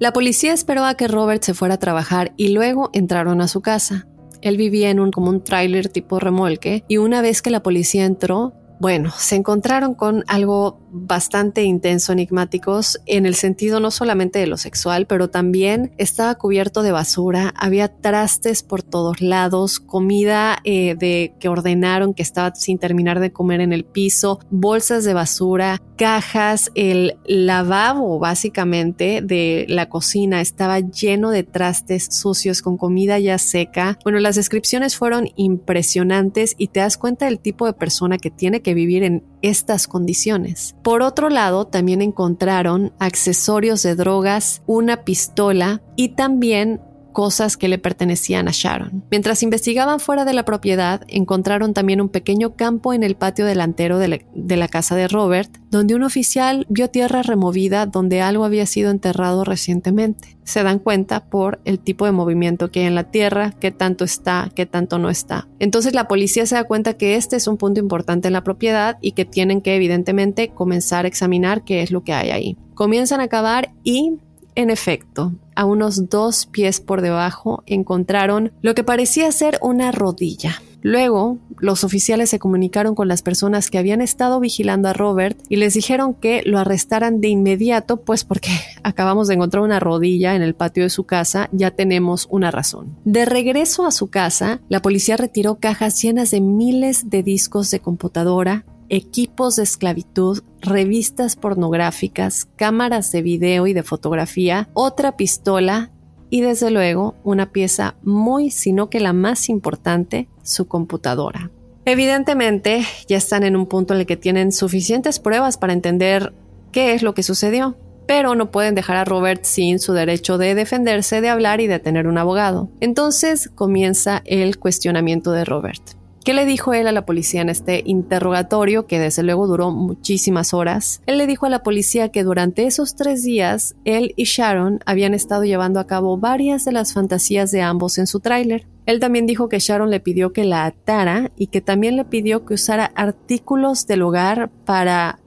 La 0.00 0.12
policía 0.12 0.52
esperó 0.52 0.84
a 0.84 0.96
que 0.96 1.06
Robert 1.06 1.44
se 1.44 1.54
fuera 1.54 1.74
a 1.74 1.78
trabajar 1.78 2.34
y 2.36 2.48
luego 2.48 2.90
entraron 2.92 3.40
a 3.40 3.46
su 3.46 3.60
casa. 3.60 4.08
Él 4.42 4.56
vivía 4.56 4.90
en 4.90 4.98
un 4.98 5.12
como 5.12 5.30
un 5.30 5.44
tráiler 5.44 5.88
tipo 5.88 6.18
remolque 6.18 6.84
y 6.88 6.96
una 6.96 7.22
vez 7.22 7.40
que 7.40 7.50
la 7.50 7.62
policía 7.62 8.04
entró, 8.04 8.52
bueno, 8.78 9.10
se 9.16 9.36
encontraron 9.36 9.94
con 9.94 10.24
algo 10.26 10.80
bastante 10.90 11.62
intenso, 11.62 12.12
enigmáticos, 12.12 13.00
en 13.06 13.26
el 13.26 13.34
sentido 13.34 13.80
no 13.80 13.90
solamente 13.90 14.38
de 14.38 14.46
lo 14.46 14.56
sexual, 14.56 15.06
pero 15.06 15.28
también 15.28 15.92
estaba 15.98 16.34
cubierto 16.36 16.82
de 16.82 16.92
basura, 16.92 17.52
había 17.56 17.88
trastes 17.88 18.62
por 18.62 18.82
todos 18.82 19.20
lados, 19.20 19.80
comida 19.80 20.58
eh, 20.64 20.94
de 20.98 21.34
que 21.38 21.48
ordenaron 21.48 22.14
que 22.14 22.22
estaba 22.22 22.54
sin 22.54 22.78
terminar 22.78 23.20
de 23.20 23.32
comer 23.32 23.60
en 23.60 23.72
el 23.72 23.84
piso, 23.84 24.40
bolsas 24.50 25.04
de 25.04 25.14
basura, 25.14 25.80
cajas, 25.96 26.70
el 26.74 27.16
lavabo 27.24 28.18
básicamente 28.18 29.20
de 29.22 29.66
la 29.68 29.88
cocina 29.88 30.40
estaba 30.40 30.80
lleno 30.80 31.30
de 31.30 31.42
trastes 31.42 32.08
sucios 32.10 32.62
con 32.62 32.76
comida 32.76 33.18
ya 33.18 33.38
seca. 33.38 33.98
Bueno, 34.04 34.18
las 34.20 34.36
descripciones 34.36 34.96
fueron 34.96 35.28
impresionantes 35.36 36.54
y 36.58 36.68
te 36.68 36.80
das 36.80 36.98
cuenta 36.98 37.26
del 37.26 37.38
tipo 37.38 37.66
de 37.66 37.72
persona 37.72 38.18
que 38.18 38.30
tiene 38.30 38.60
que 38.60 38.65
vivir 38.74 39.02
en 39.02 39.24
estas 39.42 39.86
condiciones. 39.86 40.76
Por 40.82 41.02
otro 41.02 41.28
lado, 41.28 41.66
también 41.66 42.02
encontraron 42.02 42.92
accesorios 42.98 43.82
de 43.82 43.94
drogas, 43.94 44.62
una 44.66 45.04
pistola 45.04 45.82
y 45.96 46.10
también 46.10 46.80
cosas 47.16 47.56
que 47.56 47.68
le 47.68 47.78
pertenecían 47.78 48.46
a 48.46 48.50
Sharon. 48.52 49.02
Mientras 49.10 49.42
investigaban 49.42 50.00
fuera 50.00 50.26
de 50.26 50.34
la 50.34 50.44
propiedad, 50.44 51.00
encontraron 51.08 51.72
también 51.72 52.02
un 52.02 52.10
pequeño 52.10 52.56
campo 52.56 52.92
en 52.92 53.02
el 53.02 53.16
patio 53.16 53.46
delantero 53.46 53.98
de 53.98 54.20
la, 54.56 54.68
casa 54.68 54.96
de 54.96 55.08
Robert, 55.08 55.50
donde 55.70 55.94
un 55.94 56.02
oficial 56.02 56.66
vio 56.68 56.90
tierra 56.90 57.22
removida 57.22 57.86
donde 57.86 58.20
algo 58.20 58.44
había 58.44 58.66
sido 58.66 58.90
enterrado 58.90 59.44
recientemente. 59.44 60.36
Se 60.44 60.62
dan 60.62 60.78
cuenta 60.78 61.24
por 61.24 61.58
el 61.64 61.78
tipo 61.78 62.04
de 62.04 62.12
movimiento 62.12 62.70
que 62.70 62.80
hay 62.80 62.86
en 62.86 62.94
la 62.94 63.10
tierra, 63.10 63.54
qué 63.58 63.70
tanto 63.70 64.04
está, 64.04 64.50
qué 64.54 64.66
tanto 64.66 64.98
no 64.98 65.08
está. 65.08 65.48
Entonces 65.58 65.94
la 65.94 66.08
policía 66.08 66.44
se 66.44 66.56
da 66.56 66.64
cuenta 66.64 66.98
que 66.98 67.16
este 67.16 67.36
es 67.36 67.46
un 67.46 67.56
punto 67.56 67.80
importante 67.80 68.28
en 68.28 68.34
la 68.34 68.44
propiedad 68.44 68.98
y 69.00 69.12
que 69.12 69.24
tienen 69.24 69.62
que 69.62 69.74
evidentemente 69.74 70.50
comenzar 70.50 71.06
a 71.06 71.08
examinar 71.08 71.64
qué 71.64 71.80
es 71.80 71.90
lo 71.90 72.04
que 72.04 72.12
hay 72.12 72.28
ahí. 72.28 72.58
Comienzan 72.74 73.22
a 73.22 73.28
cavar 73.28 73.72
y 73.84 74.18
en 74.56 74.70
efecto, 74.70 75.32
a 75.54 75.64
unos 75.64 76.08
dos 76.08 76.46
pies 76.46 76.80
por 76.80 77.02
debajo 77.02 77.62
encontraron 77.66 78.52
lo 78.62 78.74
que 78.74 78.84
parecía 78.84 79.30
ser 79.30 79.58
una 79.62 79.92
rodilla. 79.92 80.60
Luego, 80.82 81.38
los 81.58 81.84
oficiales 81.84 82.30
se 82.30 82.38
comunicaron 82.38 82.94
con 82.94 83.08
las 83.08 83.22
personas 83.22 83.70
que 83.70 83.78
habían 83.78 84.00
estado 84.00 84.38
vigilando 84.40 84.88
a 84.88 84.92
Robert 84.92 85.38
y 85.48 85.56
les 85.56 85.74
dijeron 85.74 86.14
que 86.14 86.42
lo 86.46 86.58
arrestaran 86.58 87.20
de 87.20 87.28
inmediato, 87.28 87.98
pues 87.98 88.24
porque 88.24 88.50
acabamos 88.82 89.28
de 89.28 89.34
encontrar 89.34 89.62
una 89.62 89.80
rodilla 89.80 90.34
en 90.34 90.42
el 90.42 90.54
patio 90.54 90.84
de 90.84 90.90
su 90.90 91.04
casa, 91.04 91.48
ya 91.52 91.70
tenemos 91.70 92.28
una 92.30 92.50
razón. 92.50 92.96
De 93.04 93.24
regreso 93.24 93.84
a 93.84 93.90
su 93.90 94.08
casa, 94.08 94.60
la 94.68 94.80
policía 94.80 95.16
retiró 95.16 95.56
cajas 95.56 96.00
llenas 96.00 96.30
de 96.30 96.40
miles 96.40 97.10
de 97.10 97.22
discos 97.22 97.70
de 97.70 97.80
computadora, 97.80 98.64
equipos 98.88 99.56
de 99.56 99.62
esclavitud, 99.62 100.42
revistas 100.60 101.36
pornográficas, 101.36 102.46
cámaras 102.56 103.12
de 103.12 103.22
video 103.22 103.66
y 103.66 103.72
de 103.72 103.82
fotografía, 103.82 104.68
otra 104.74 105.16
pistola 105.16 105.90
y 106.30 106.40
desde 106.40 106.70
luego 106.70 107.14
una 107.24 107.52
pieza 107.52 107.96
muy, 108.02 108.50
sino 108.50 108.90
que 108.90 109.00
la 109.00 109.12
más 109.12 109.48
importante, 109.48 110.28
su 110.42 110.66
computadora. 110.66 111.50
Evidentemente 111.84 112.84
ya 113.06 113.16
están 113.16 113.44
en 113.44 113.54
un 113.54 113.66
punto 113.66 113.94
en 113.94 114.00
el 114.00 114.06
que 114.06 114.16
tienen 114.16 114.50
suficientes 114.50 115.20
pruebas 115.20 115.56
para 115.56 115.72
entender 115.72 116.32
qué 116.72 116.94
es 116.94 117.02
lo 117.02 117.14
que 117.14 117.22
sucedió, 117.22 117.76
pero 118.06 118.34
no 118.34 118.50
pueden 118.50 118.74
dejar 118.74 118.96
a 118.96 119.04
Robert 119.04 119.44
sin 119.44 119.78
su 119.78 119.92
derecho 119.92 120.36
de 120.36 120.54
defenderse, 120.54 121.20
de 121.20 121.28
hablar 121.28 121.60
y 121.60 121.68
de 121.68 121.78
tener 121.78 122.08
un 122.08 122.18
abogado. 122.18 122.70
Entonces 122.80 123.50
comienza 123.54 124.22
el 124.24 124.58
cuestionamiento 124.58 125.32
de 125.32 125.44
Robert. 125.44 125.82
¿Qué 126.26 126.34
le 126.34 126.44
dijo 126.44 126.74
él 126.74 126.88
a 126.88 126.92
la 126.92 127.06
policía 127.06 127.40
en 127.40 127.48
este 127.50 127.84
interrogatorio 127.86 128.88
que 128.88 128.98
desde 128.98 129.22
luego 129.22 129.46
duró 129.46 129.70
muchísimas 129.70 130.54
horas? 130.54 131.00
Él 131.06 131.18
le 131.18 131.28
dijo 131.28 131.46
a 131.46 131.50
la 131.50 131.62
policía 131.62 132.08
que 132.08 132.24
durante 132.24 132.66
esos 132.66 132.96
tres 132.96 133.22
días 133.22 133.76
él 133.84 134.12
y 134.16 134.24
Sharon 134.24 134.80
habían 134.86 135.14
estado 135.14 135.44
llevando 135.44 135.78
a 135.78 135.86
cabo 135.86 136.18
varias 136.18 136.64
de 136.64 136.72
las 136.72 136.94
fantasías 136.94 137.52
de 137.52 137.62
ambos 137.62 137.96
en 137.98 138.08
su 138.08 138.18
tráiler. 138.18 138.66
Él 138.86 138.98
también 138.98 139.26
dijo 139.26 139.48
que 139.48 139.60
Sharon 139.60 139.88
le 139.88 140.00
pidió 140.00 140.32
que 140.32 140.44
la 140.44 140.64
atara 140.64 141.30
y 141.36 141.46
que 141.46 141.60
también 141.60 141.94
le 141.94 142.04
pidió 142.04 142.44
que 142.44 142.54
usara 142.54 142.86
artículos 142.96 143.86
del 143.86 144.02
hogar 144.02 144.50
para, 144.64 145.20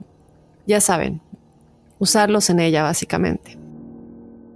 ya 0.66 0.82
saben, 0.82 1.22
usarlos 1.98 2.50
en 2.50 2.60
ella 2.60 2.82
básicamente. 2.82 3.59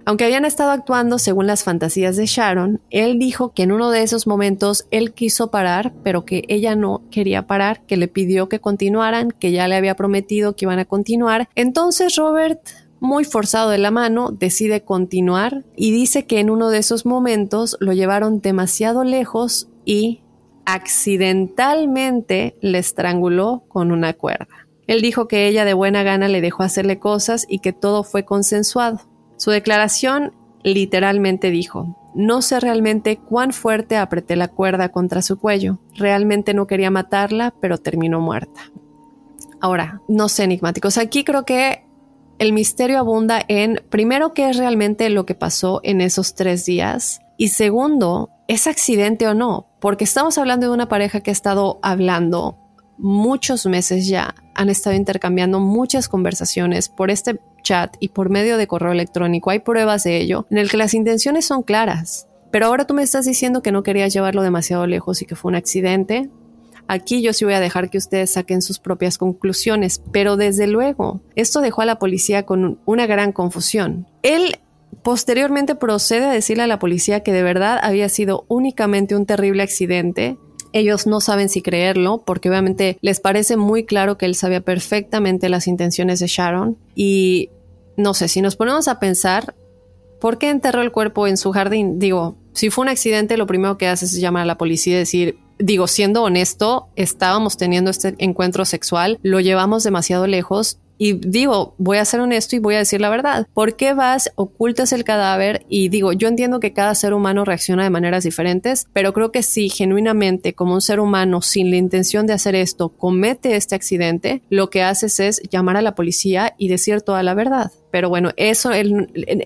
Aunque 0.07 0.25
habían 0.25 0.45
estado 0.45 0.69
actuando 0.69 1.17
según 1.17 1.47
las 1.47 1.63
fantasías 1.63 2.15
de 2.15 2.27
Sharon, 2.27 2.79
él 2.91 3.17
dijo 3.17 3.53
que 3.53 3.63
en 3.63 3.71
uno 3.71 3.89
de 3.89 4.03
esos 4.03 4.27
momentos 4.27 4.85
él 4.91 5.13
quiso 5.13 5.49
parar, 5.49 5.93
pero 6.03 6.25
que 6.25 6.43
ella 6.47 6.75
no 6.75 7.01
quería 7.09 7.47
parar, 7.47 7.81
que 7.87 7.97
le 7.97 8.07
pidió 8.07 8.47
que 8.47 8.59
continuaran, 8.59 9.31
que 9.31 9.51
ya 9.51 9.67
le 9.67 9.75
había 9.75 9.95
prometido 9.95 10.55
que 10.55 10.65
iban 10.65 10.77
a 10.77 10.85
continuar. 10.85 11.49
Entonces 11.55 12.15
Robert 12.17 12.59
muy 12.99 13.23
forzado 13.23 13.69
de 13.69 13.77
la 13.77 13.91
mano, 13.91 14.31
decide 14.31 14.81
continuar 14.81 15.63
y 15.75 15.91
dice 15.91 16.25
que 16.25 16.39
en 16.39 16.49
uno 16.49 16.69
de 16.69 16.79
esos 16.79 17.05
momentos 17.05 17.77
lo 17.79 17.93
llevaron 17.93 18.41
demasiado 18.41 19.03
lejos 19.03 19.69
y 19.85 20.21
accidentalmente 20.65 22.55
le 22.61 22.79
estranguló 22.79 23.63
con 23.67 23.91
una 23.91 24.13
cuerda. 24.13 24.47
Él 24.87 25.01
dijo 25.01 25.27
que 25.27 25.47
ella 25.47 25.65
de 25.65 25.73
buena 25.73 26.03
gana 26.03 26.27
le 26.27 26.41
dejó 26.41 26.63
hacerle 26.63 26.99
cosas 26.99 27.45
y 27.49 27.59
que 27.59 27.73
todo 27.73 28.03
fue 28.03 28.23
consensuado. 28.23 29.01
Su 29.37 29.51
declaración 29.51 30.33
literalmente 30.63 31.51
dijo, 31.51 31.95
no 32.15 32.41
sé 32.41 32.59
realmente 32.59 33.17
cuán 33.17 33.51
fuerte 33.51 33.97
apreté 33.97 34.35
la 34.35 34.47
cuerda 34.47 34.89
contra 34.89 35.21
su 35.21 35.37
cuello. 35.37 35.79
Realmente 35.95 36.53
no 36.53 36.65
quería 36.65 36.89
matarla, 36.89 37.53
pero 37.59 37.77
terminó 37.77 38.21
muerta. 38.21 38.61
Ahora, 39.59 40.01
no 40.07 40.29
sé, 40.29 40.45
enigmáticos. 40.45 40.97
Aquí 40.97 41.23
creo 41.23 41.43
que 41.43 41.85
el 42.39 42.53
misterio 42.53 42.99
abunda 42.99 43.41
en, 43.47 43.81
primero, 43.89 44.33
qué 44.33 44.49
es 44.49 44.57
realmente 44.57 45.09
lo 45.09 45.25
que 45.25 45.35
pasó 45.35 45.81
en 45.83 46.01
esos 46.01 46.35
tres 46.35 46.65
días. 46.65 47.19
Y 47.37 47.49
segundo, 47.49 48.29
¿es 48.47 48.67
accidente 48.67 49.27
o 49.27 49.33
no? 49.33 49.67
Porque 49.81 50.03
estamos 50.03 50.37
hablando 50.37 50.67
de 50.67 50.73
una 50.73 50.87
pareja 50.87 51.19
que 51.19 51.31
ha 51.31 51.33
estado 51.33 51.79
hablando 51.81 52.64
muchos 52.97 53.65
meses 53.65 54.07
ya. 54.07 54.35
Han 54.53 54.69
estado 54.69 54.95
intercambiando 54.95 55.59
muchas 55.59 56.07
conversaciones 56.07 56.89
por 56.89 57.11
este 57.11 57.39
chat 57.63 57.95
y 57.99 58.09
por 58.09 58.29
medio 58.29 58.57
de 58.57 58.67
correo 58.67 58.91
electrónico. 58.91 59.49
Hay 59.49 59.59
pruebas 59.59 60.03
de 60.03 60.17
ello 60.17 60.45
en 60.49 60.57
el 60.57 60.69
que 60.69 60.77
las 60.77 60.93
intenciones 60.93 61.45
son 61.45 61.63
claras. 61.63 62.27
Pero 62.51 62.67
ahora 62.67 62.87
tú 62.87 62.93
me 62.93 63.03
estás 63.03 63.25
diciendo 63.25 63.61
que 63.61 63.71
no 63.71 63.83
querías 63.83 64.13
llevarlo 64.13 64.41
demasiado 64.41 64.87
lejos 64.87 65.21
y 65.21 65.25
que 65.25 65.35
fue 65.35 65.49
un 65.49 65.55
accidente. 65.55 66.29
Aquí 66.87 67.21
yo 67.21 67.33
sí 67.33 67.43
voy 67.43 67.55
a 67.55 67.59
dejar 67.59 67.89
que 67.89 67.97
ustedes 67.97 68.33
saquen 68.33 68.61
sus 68.61 68.79
propias 68.79 69.17
conclusiones, 69.17 70.01
pero 70.11 70.37
desde 70.37 70.67
luego, 70.67 71.21
esto 71.35 71.61
dejó 71.61 71.81
a 71.81 71.85
la 71.85 71.99
policía 71.99 72.45
con 72.45 72.79
una 72.85 73.07
gran 73.07 73.31
confusión. 73.31 74.07
Él 74.21 74.59
posteriormente 75.03 75.75
procede 75.75 76.25
a 76.25 76.31
decirle 76.31 76.63
a 76.63 76.67
la 76.67 76.79
policía 76.79 77.21
que 77.21 77.33
de 77.33 77.43
verdad 77.43 77.79
había 77.81 78.07
sido 78.07 78.45
únicamente 78.47 79.15
un 79.15 79.25
terrible 79.25 79.63
accidente. 79.63 80.37
Ellos 80.75 81.07
no 81.07 81.21
saben 81.21 81.47
si 81.47 81.61
creerlo 81.61 82.23
porque 82.25 82.49
obviamente 82.49 82.97
les 82.99 83.21
parece 83.21 83.55
muy 83.55 83.85
claro 83.85 84.17
que 84.17 84.25
él 84.25 84.35
sabía 84.35 84.59
perfectamente 84.59 85.47
las 85.47 85.67
intenciones 85.67 86.19
de 86.19 86.27
Sharon 86.27 86.77
y 86.95 87.49
no 87.95 88.13
sé, 88.13 88.27
si 88.27 88.41
nos 88.41 88.57
ponemos 88.57 88.89
a 88.89 88.99
pensar, 88.99 89.55
¿por 90.19 90.37
qué 90.37 90.49
enterró 90.49 90.81
el 90.81 90.91
cuerpo 90.91 91.27
en 91.27 91.37
su 91.37 91.53
jardín? 91.53 91.97
Digo, 91.97 92.35
si 92.51 92.69
fue 92.69 92.83
un 92.83 92.89
accidente, 92.89 93.37
lo 93.37 93.47
primero 93.47 93.77
que 93.77 93.87
haces 93.87 94.11
es 94.11 94.19
llamar 94.19 94.43
a 94.43 94.47
la 94.47 94.57
policía 94.57 94.95
y 94.95 94.99
decir, 94.99 95.37
digo, 95.59 95.87
siendo 95.87 96.23
honesto, 96.23 96.89
estábamos 96.97 97.55
teniendo 97.55 97.89
este 97.89 98.15
encuentro 98.17 98.65
sexual, 98.65 99.17
lo 99.23 99.39
llevamos 99.39 99.85
demasiado 99.85 100.27
lejos 100.27 100.79
y 100.97 101.13
digo, 101.13 101.75
voy 101.77 101.97
a 101.97 102.05
ser 102.05 102.19
honesto 102.19 102.55
y 102.55 102.59
voy 102.59 102.75
a 102.75 102.79
decir 102.79 103.01
la 103.01 103.09
verdad. 103.09 103.47
¿Por 103.53 103.75
qué 103.75 103.93
vas, 103.93 104.31
ocultas 104.35 104.93
el 104.93 105.03
cadáver? 105.03 105.65
Y 105.69 105.89
digo, 105.89 106.13
yo 106.13 106.27
entiendo 106.27 106.59
que 106.59 106.73
cada 106.73 106.95
ser 106.95 107.13
humano 107.13 107.45
reacciona 107.45 107.83
de 107.83 107.89
maneras 107.89 108.23
diferentes, 108.23 108.87
pero 108.93 109.13
creo 109.13 109.31
que 109.31 109.43
si 109.43 109.69
genuinamente 109.69 110.53
como 110.53 110.73
un 110.73 110.81
ser 110.81 110.99
humano 110.99 111.41
sin 111.41 111.69
la 111.69 111.77
intención 111.77 112.27
de 112.27 112.33
hacer 112.33 112.55
esto 112.55 112.89
comete 112.89 113.55
este 113.55 113.75
accidente, 113.75 114.41
lo 114.49 114.69
que 114.69 114.83
haces 114.83 115.19
es 115.19 115.41
llamar 115.49 115.77
a 115.77 115.81
la 115.81 115.95
policía 115.95 116.55
y 116.57 116.67
decir 116.67 117.01
toda 117.01 117.23
la 117.23 117.33
verdad. 117.33 117.71
Pero 117.95 118.09
bueno, 118.09 118.31
eso 118.35 118.71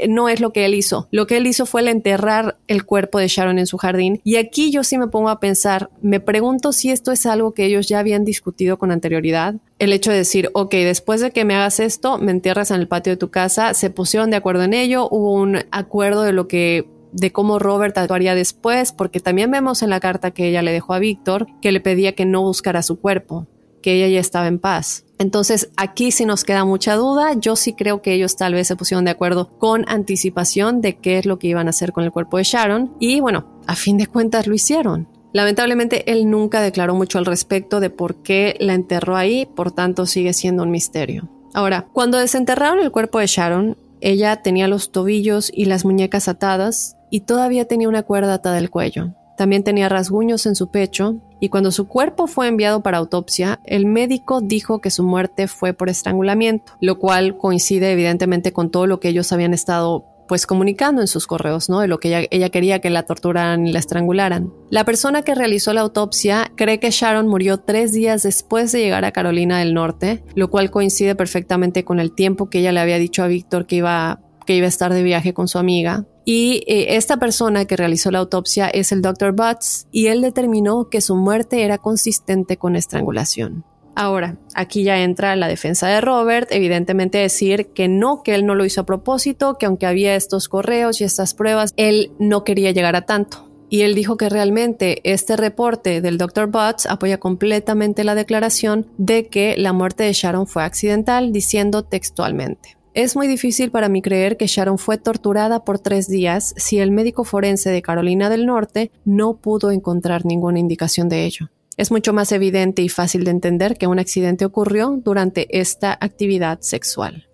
no 0.07 0.27
es 0.27 0.41
lo 0.41 0.51
que 0.53 0.65
él 0.65 0.73
hizo. 0.73 1.07
Lo 1.11 1.27
que 1.27 1.37
él 1.37 1.45
hizo 1.45 1.67
fue 1.67 1.81
el 1.81 1.87
enterrar 1.87 2.57
el 2.67 2.83
cuerpo 2.83 3.19
de 3.19 3.27
Sharon 3.27 3.59
en 3.59 3.67
su 3.67 3.77
jardín. 3.77 4.21
Y 4.23 4.37
aquí 4.37 4.71
yo 4.71 4.83
sí 4.83 4.97
me 4.97 5.05
pongo 5.05 5.29
a 5.29 5.39
pensar, 5.39 5.91
me 6.01 6.19
pregunto 6.19 6.71
si 6.71 6.89
esto 6.89 7.11
es 7.11 7.27
algo 7.27 7.53
que 7.53 7.65
ellos 7.65 7.87
ya 7.87 7.99
habían 7.99 8.25
discutido 8.25 8.79
con 8.79 8.89
anterioridad. 8.89 9.53
El 9.77 9.93
hecho 9.93 10.09
de 10.09 10.17
decir, 10.17 10.49
ok, 10.53 10.71
después 10.71 11.21
de 11.21 11.29
que 11.29 11.45
me 11.45 11.53
hagas 11.53 11.79
esto, 11.79 12.17
me 12.17 12.31
entierras 12.31 12.71
en 12.71 12.79
el 12.79 12.87
patio 12.87 13.13
de 13.13 13.17
tu 13.17 13.29
casa, 13.29 13.75
se 13.75 13.91
pusieron 13.91 14.31
de 14.31 14.37
acuerdo 14.37 14.63
en 14.63 14.73
ello, 14.73 15.07
hubo 15.11 15.33
un 15.33 15.59
acuerdo 15.69 16.23
de 16.23 16.33
lo 16.33 16.47
que 16.47 16.87
de 17.11 17.31
cómo 17.31 17.59
Robert 17.59 17.95
actuaría 17.99 18.33
después, 18.33 18.93
porque 18.93 19.19
también 19.19 19.51
vemos 19.51 19.83
en 19.83 19.91
la 19.91 19.99
carta 19.99 20.31
que 20.31 20.47
ella 20.47 20.63
le 20.63 20.71
dejó 20.71 20.95
a 20.95 20.99
Víctor 20.99 21.45
que 21.61 21.71
le 21.71 21.81
pedía 21.81 22.13
que 22.13 22.25
no 22.25 22.41
buscara 22.41 22.81
su 22.81 22.99
cuerpo, 22.99 23.45
que 23.81 23.93
ella 23.93 24.07
ya 24.07 24.19
estaba 24.19 24.47
en 24.47 24.59
paz. 24.59 25.05
Entonces 25.17 25.69
aquí 25.75 26.11
sí 26.11 26.25
nos 26.25 26.43
queda 26.43 26.63
mucha 26.63 26.95
duda. 26.95 27.33
Yo 27.33 27.55
sí 27.55 27.73
creo 27.73 28.01
que 28.01 28.13
ellos 28.13 28.37
tal 28.37 28.53
vez 28.53 28.67
se 28.67 28.75
pusieron 28.75 29.05
de 29.05 29.11
acuerdo 29.11 29.49
con 29.57 29.83
anticipación 29.89 30.81
de 30.81 30.97
qué 30.97 31.17
es 31.17 31.25
lo 31.25 31.39
que 31.39 31.47
iban 31.47 31.67
a 31.67 31.71
hacer 31.71 31.91
con 31.91 32.05
el 32.05 32.11
cuerpo 32.11 32.37
de 32.37 32.43
Sharon. 32.43 32.95
Y 32.99 33.19
bueno, 33.19 33.61
a 33.67 33.75
fin 33.75 33.97
de 33.97 34.07
cuentas 34.07 34.47
lo 34.47 34.53
hicieron. 34.53 35.07
Lamentablemente 35.33 36.11
él 36.11 36.29
nunca 36.29 36.61
declaró 36.61 36.95
mucho 36.95 37.19
al 37.19 37.25
respecto 37.25 37.79
de 37.79 37.89
por 37.89 38.23
qué 38.23 38.55
la 38.59 38.73
enterró 38.73 39.15
ahí, 39.15 39.45
por 39.45 39.71
tanto 39.71 40.05
sigue 40.05 40.33
siendo 40.33 40.63
un 40.63 40.71
misterio. 40.71 41.29
Ahora, 41.53 41.87
cuando 41.93 42.17
desenterraron 42.17 42.79
el 42.79 42.91
cuerpo 42.91 43.19
de 43.19 43.27
Sharon, 43.27 43.77
ella 44.01 44.37
tenía 44.37 44.67
los 44.67 44.91
tobillos 44.91 45.51
y 45.53 45.65
las 45.65 45.85
muñecas 45.85 46.27
atadas 46.27 46.95
y 47.11 47.21
todavía 47.21 47.65
tenía 47.65 47.89
una 47.89 48.03
cuerda 48.03 48.35
atada 48.35 48.57
al 48.57 48.69
cuello. 48.69 49.13
También 49.37 49.63
tenía 49.63 49.89
rasguños 49.89 50.45
en 50.45 50.55
su 50.55 50.71
pecho 50.71 51.21
y 51.39 51.49
cuando 51.49 51.71
su 51.71 51.87
cuerpo 51.87 52.27
fue 52.27 52.47
enviado 52.47 52.81
para 52.81 52.97
autopsia, 52.97 53.59
el 53.63 53.85
médico 53.85 54.41
dijo 54.41 54.79
que 54.79 54.91
su 54.91 55.03
muerte 55.03 55.47
fue 55.47 55.73
por 55.73 55.89
estrangulamiento, 55.89 56.73
lo 56.81 56.99
cual 56.99 57.37
coincide 57.37 57.91
evidentemente 57.91 58.51
con 58.53 58.69
todo 58.69 58.87
lo 58.87 58.99
que 58.99 59.09
ellos 59.09 59.31
habían 59.31 59.53
estado 59.53 60.05
pues 60.29 60.45
comunicando 60.45 61.01
en 61.01 61.07
sus 61.07 61.25
correos, 61.25 61.69
¿no? 61.69 61.79
De 61.79 61.87
lo 61.87 61.97
que 61.97 62.27
ella, 62.29 62.49
quería 62.49 62.79
que 62.79 62.91
la 62.91 63.01
torturaran 63.01 63.65
y 63.65 63.73
la 63.73 63.79
estrangularan. 63.79 64.53
La 64.69 64.85
persona 64.85 65.23
que 65.23 65.33
realizó 65.33 65.73
la 65.73 65.81
autopsia 65.81 66.51
cree 66.55 66.79
que 66.79 66.91
Sharon 66.91 67.27
murió 67.27 67.57
tres 67.57 67.93
días 67.93 68.21
después 68.21 68.71
de 68.71 68.79
llegar 68.79 69.05
a 69.05 69.11
Carolina 69.11 69.57
del 69.57 69.73
Norte, 69.73 70.23
lo 70.35 70.51
cual 70.51 70.69
coincide 70.69 71.15
perfectamente 71.15 71.83
con 71.83 71.99
el 71.99 72.13
tiempo 72.13 72.47
que 72.47 72.59
ella 72.59 72.71
le 72.71 72.79
había 72.79 72.99
dicho 72.99 73.23
a 73.23 73.27
Víctor 73.27 73.65
que 73.65 73.77
iba, 73.77 74.21
que 74.49 74.55
iba 74.55 74.65
a 74.65 74.69
estar 74.69 74.91
de 74.91 75.03
viaje 75.03 75.31
con 75.31 75.47
su 75.47 75.59
amiga. 75.59 76.07
Y 76.25 76.63
eh, 76.65 76.95
esta 76.95 77.17
persona 77.17 77.65
que 77.65 77.77
realizó 77.77 78.09
la 78.09 78.17
autopsia 78.17 78.67
es 78.67 78.91
el 78.91 79.03
Dr. 79.03 79.33
Butts 79.33 79.85
y 79.91 80.07
él 80.07 80.23
determinó 80.23 80.89
que 80.89 81.01
su 81.01 81.15
muerte 81.15 81.61
era 81.61 81.77
consistente 81.77 82.57
con 82.57 82.75
estrangulación. 82.75 83.63
Ahora, 83.93 84.39
aquí 84.55 84.81
ya 84.81 85.03
entra 85.03 85.35
la 85.35 85.47
defensa 85.47 85.87
de 85.87 86.01
Robert, 86.01 86.47
evidentemente 86.49 87.19
decir 87.19 87.67
que 87.75 87.87
no, 87.87 88.23
que 88.23 88.33
él 88.33 88.47
no 88.47 88.55
lo 88.55 88.65
hizo 88.65 88.81
a 88.81 88.87
propósito, 88.87 89.59
que 89.59 89.67
aunque 89.67 89.85
había 89.85 90.15
estos 90.15 90.49
correos 90.49 90.99
y 90.99 91.03
estas 91.03 91.35
pruebas, 91.35 91.75
él 91.77 92.11
no 92.17 92.43
quería 92.43 92.71
llegar 92.71 92.95
a 92.95 93.05
tanto. 93.05 93.51
Y 93.69 93.81
él 93.81 93.93
dijo 93.93 94.17
que 94.17 94.29
realmente 94.29 94.99
este 95.03 95.37
reporte 95.37 96.01
del 96.01 96.17
Dr. 96.17 96.47
Butts 96.47 96.87
apoya 96.87 97.19
completamente 97.19 98.03
la 98.03 98.15
declaración 98.15 98.87
de 98.97 99.27
que 99.27 99.53
la 99.59 99.73
muerte 99.73 100.05
de 100.05 100.13
Sharon 100.13 100.47
fue 100.47 100.63
accidental, 100.63 101.31
diciendo 101.31 101.83
textualmente. 101.83 102.78
Es 102.93 103.15
muy 103.15 103.27
difícil 103.27 103.69
para 103.69 103.87
mí 103.87 104.01
creer 104.01 104.35
que 104.35 104.47
Sharon 104.47 104.79
fue 104.79 104.97
torturada 104.97 105.63
por 105.63 105.79
tres 105.79 106.07
días 106.07 106.53
si 106.57 106.79
el 106.79 106.91
médico 106.91 107.23
forense 107.23 107.69
de 107.69 107.83
Carolina 107.83 108.29
del 108.29 108.47
Norte 108.47 108.91
no 109.05 109.37
pudo 109.37 109.69
encontrar 109.71 110.25
ninguna 110.25 110.59
indicación 110.59 111.07
de 111.07 111.25
ello. 111.25 111.49
Es 111.77 111.91
mucho 111.91 112.13
más 112.13 112.31
evidente 112.31 112.81
y 112.81 112.89
fácil 112.89 113.23
de 113.23 113.31
entender 113.31 113.77
que 113.77 113.87
un 113.87 113.99
accidente 113.99 114.43
ocurrió 114.43 114.99
durante 115.01 115.59
esta 115.59 115.93
actividad 115.93 116.59
sexual. 116.61 117.29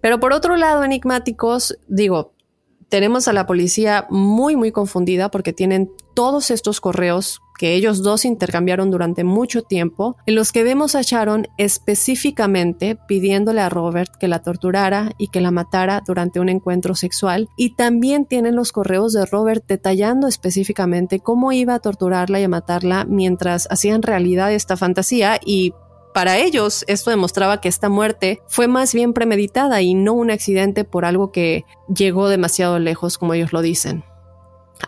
Pero 0.00 0.18
por 0.18 0.32
otro 0.32 0.56
lado, 0.56 0.82
enigmáticos, 0.82 1.78
digo, 1.88 2.32
tenemos 2.88 3.28
a 3.28 3.32
la 3.32 3.46
policía 3.46 4.06
muy, 4.10 4.56
muy 4.56 4.72
confundida 4.72 5.30
porque 5.30 5.52
tienen 5.52 5.90
todos 6.14 6.50
estos 6.50 6.80
correos 6.80 7.40
que 7.58 7.74
ellos 7.74 8.02
dos 8.02 8.24
intercambiaron 8.24 8.90
durante 8.90 9.24
mucho 9.24 9.62
tiempo, 9.62 10.16
en 10.26 10.34
los 10.34 10.52
que 10.52 10.62
vemos 10.62 10.94
a 10.94 11.02
Sharon 11.02 11.48
específicamente 11.56 12.98
pidiéndole 13.08 13.60
a 13.60 13.68
Robert 13.68 14.12
que 14.18 14.28
la 14.28 14.42
torturara 14.42 15.12
y 15.18 15.28
que 15.28 15.40
la 15.40 15.50
matara 15.50 16.02
durante 16.06 16.40
un 16.40 16.48
encuentro 16.48 16.94
sexual, 16.94 17.48
y 17.56 17.74
también 17.74 18.26
tienen 18.26 18.56
los 18.56 18.72
correos 18.72 19.12
de 19.12 19.24
Robert 19.26 19.64
detallando 19.66 20.28
específicamente 20.28 21.20
cómo 21.20 21.52
iba 21.52 21.74
a 21.74 21.80
torturarla 21.80 22.40
y 22.40 22.44
a 22.44 22.48
matarla 22.48 23.04
mientras 23.08 23.68
hacían 23.70 24.02
realidad 24.02 24.52
esta 24.52 24.76
fantasía 24.76 25.40
y 25.44 25.72
para 26.16 26.38
ellos 26.38 26.82
esto 26.88 27.10
demostraba 27.10 27.60
que 27.60 27.68
esta 27.68 27.90
muerte 27.90 28.40
fue 28.48 28.68
más 28.68 28.94
bien 28.94 29.12
premeditada 29.12 29.82
y 29.82 29.92
no 29.92 30.14
un 30.14 30.30
accidente 30.30 30.82
por 30.84 31.04
algo 31.04 31.30
que 31.30 31.66
llegó 31.94 32.30
demasiado 32.30 32.78
lejos 32.78 33.18
como 33.18 33.34
ellos 33.34 33.52
lo 33.52 33.60
dicen. 33.60 34.02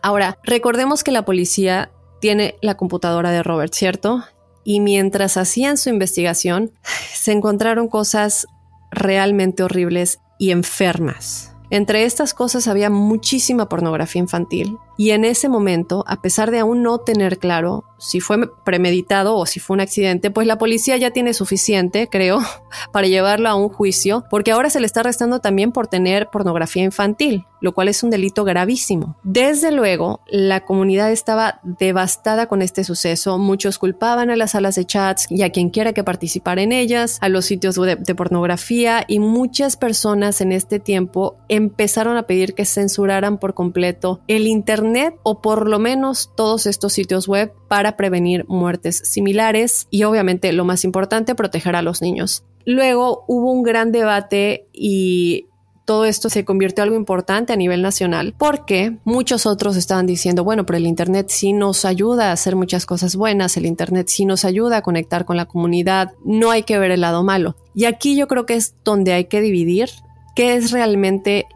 Ahora, 0.00 0.38
recordemos 0.42 1.04
que 1.04 1.10
la 1.10 1.26
policía 1.26 1.90
tiene 2.22 2.54
la 2.62 2.78
computadora 2.78 3.30
de 3.30 3.42
Robert, 3.42 3.74
¿cierto? 3.74 4.24
Y 4.64 4.80
mientras 4.80 5.36
hacían 5.36 5.76
su 5.76 5.90
investigación, 5.90 6.72
se 7.12 7.32
encontraron 7.32 7.88
cosas 7.88 8.46
realmente 8.90 9.62
horribles 9.62 10.20
y 10.38 10.50
enfermas. 10.50 11.54
Entre 11.70 12.04
estas 12.04 12.32
cosas 12.32 12.66
había 12.66 12.88
muchísima 12.88 13.68
pornografía 13.68 14.20
infantil 14.20 14.78
y 14.96 15.10
en 15.10 15.24
ese 15.24 15.48
momento, 15.48 16.02
a 16.06 16.20
pesar 16.22 16.50
de 16.50 16.58
aún 16.58 16.82
no 16.82 16.98
tener 16.98 17.38
claro 17.38 17.84
si 17.98 18.20
fue 18.20 18.50
premeditado 18.64 19.36
o 19.36 19.44
si 19.44 19.60
fue 19.60 19.74
un 19.74 19.80
accidente, 19.80 20.30
pues 20.30 20.46
la 20.46 20.58
policía 20.58 20.96
ya 20.96 21.10
tiene 21.10 21.34
suficiente, 21.34 22.08
creo, 22.08 22.40
para 22.92 23.06
llevarlo 23.06 23.48
a 23.48 23.54
un 23.54 23.68
juicio, 23.68 24.24
porque 24.30 24.52
ahora 24.52 24.70
se 24.70 24.80
le 24.80 24.86
está 24.86 25.00
arrestando 25.00 25.40
también 25.40 25.70
por 25.70 25.88
tener 25.88 26.30
pornografía 26.30 26.82
infantil, 26.82 27.46
lo 27.60 27.72
cual 27.72 27.88
es 27.88 28.02
un 28.02 28.10
delito 28.10 28.44
gravísimo. 28.44 29.16
Desde 29.22 29.72
luego, 29.72 30.20
la 30.28 30.64
comunidad 30.64 31.10
estaba 31.12 31.60
devastada 31.62 32.46
con 32.46 32.62
este 32.62 32.84
suceso, 32.84 33.38
muchos 33.38 33.78
culpaban 33.78 34.30
a 34.30 34.36
las 34.36 34.52
salas 34.52 34.74
de 34.74 34.84
chats 34.84 35.26
y 35.30 35.42
a 35.42 35.50
quien 35.50 35.70
quiera 35.70 35.92
que 35.92 36.04
participara 36.04 36.62
en 36.62 36.72
ellas, 36.72 37.18
a 37.20 37.28
los 37.28 37.44
sitios 37.44 37.76
de, 37.76 37.96
de 37.96 38.14
pornografía 38.14 39.04
y 39.06 39.18
muchas 39.18 39.76
personas 39.76 40.40
en 40.40 40.52
este 40.52 40.78
tiempo 40.78 41.36
empezaron 41.48 42.16
a 42.16 42.24
pedir 42.24 42.54
que 42.54 42.64
censuraran 42.64 43.38
por 43.38 43.54
completo 43.54 44.20
el 44.28 44.46
Internet 44.46 45.14
o 45.22 45.40
por 45.40 45.68
lo 45.68 45.78
menos 45.78 46.32
todos 46.36 46.66
estos 46.66 46.92
sitios 46.92 47.28
web 47.28 47.52
para 47.68 47.96
prevenir 47.96 48.44
muertes 48.48 49.02
similares 49.04 49.86
y 49.90 50.04
obviamente 50.04 50.52
lo 50.52 50.64
más 50.64 50.84
importante, 50.84 51.34
proteger 51.34 51.76
a 51.76 51.82
los 51.82 52.02
niños. 52.02 52.44
Luego 52.64 53.24
hubo 53.28 53.52
un 53.52 53.62
gran 53.62 53.92
debate 53.92 54.68
y 54.72 55.47
todo 55.88 56.04
esto 56.04 56.28
se 56.28 56.44
convirtió 56.44 56.84
en 56.84 56.88
algo 56.88 56.98
importante 56.98 57.54
a 57.54 57.56
nivel 57.56 57.80
nacional 57.80 58.34
porque 58.36 58.98
muchos 59.04 59.46
otros 59.46 59.74
estaban 59.74 60.04
diciendo, 60.04 60.44
bueno, 60.44 60.66
pero 60.66 60.76
el 60.76 60.86
Internet 60.86 61.28
sí 61.30 61.54
nos 61.54 61.86
ayuda 61.86 62.28
a 62.28 62.32
hacer 62.32 62.56
muchas 62.56 62.84
cosas 62.84 63.16
buenas, 63.16 63.56
el 63.56 63.64
Internet 63.64 64.08
sí 64.08 64.26
nos 64.26 64.44
ayuda 64.44 64.76
a 64.76 64.82
conectar 64.82 65.24
con 65.24 65.38
la 65.38 65.46
comunidad, 65.46 66.12
no 66.26 66.50
hay 66.50 66.64
que 66.64 66.78
ver 66.78 66.90
el 66.90 67.00
lado 67.00 67.24
malo. 67.24 67.56
Y 67.74 67.86
aquí 67.86 68.16
yo 68.16 68.28
creo 68.28 68.44
que 68.44 68.56
es 68.56 68.74
donde 68.84 69.14
hay 69.14 69.24
que 69.28 69.40
dividir 69.40 69.88
qué 70.36 70.56
es 70.56 70.72
realmente 70.72 71.46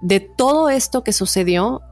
de 0.00 0.20
todo 0.20 0.70
esto 0.70 1.04
que 1.04 1.12
sucedió, 1.12 1.82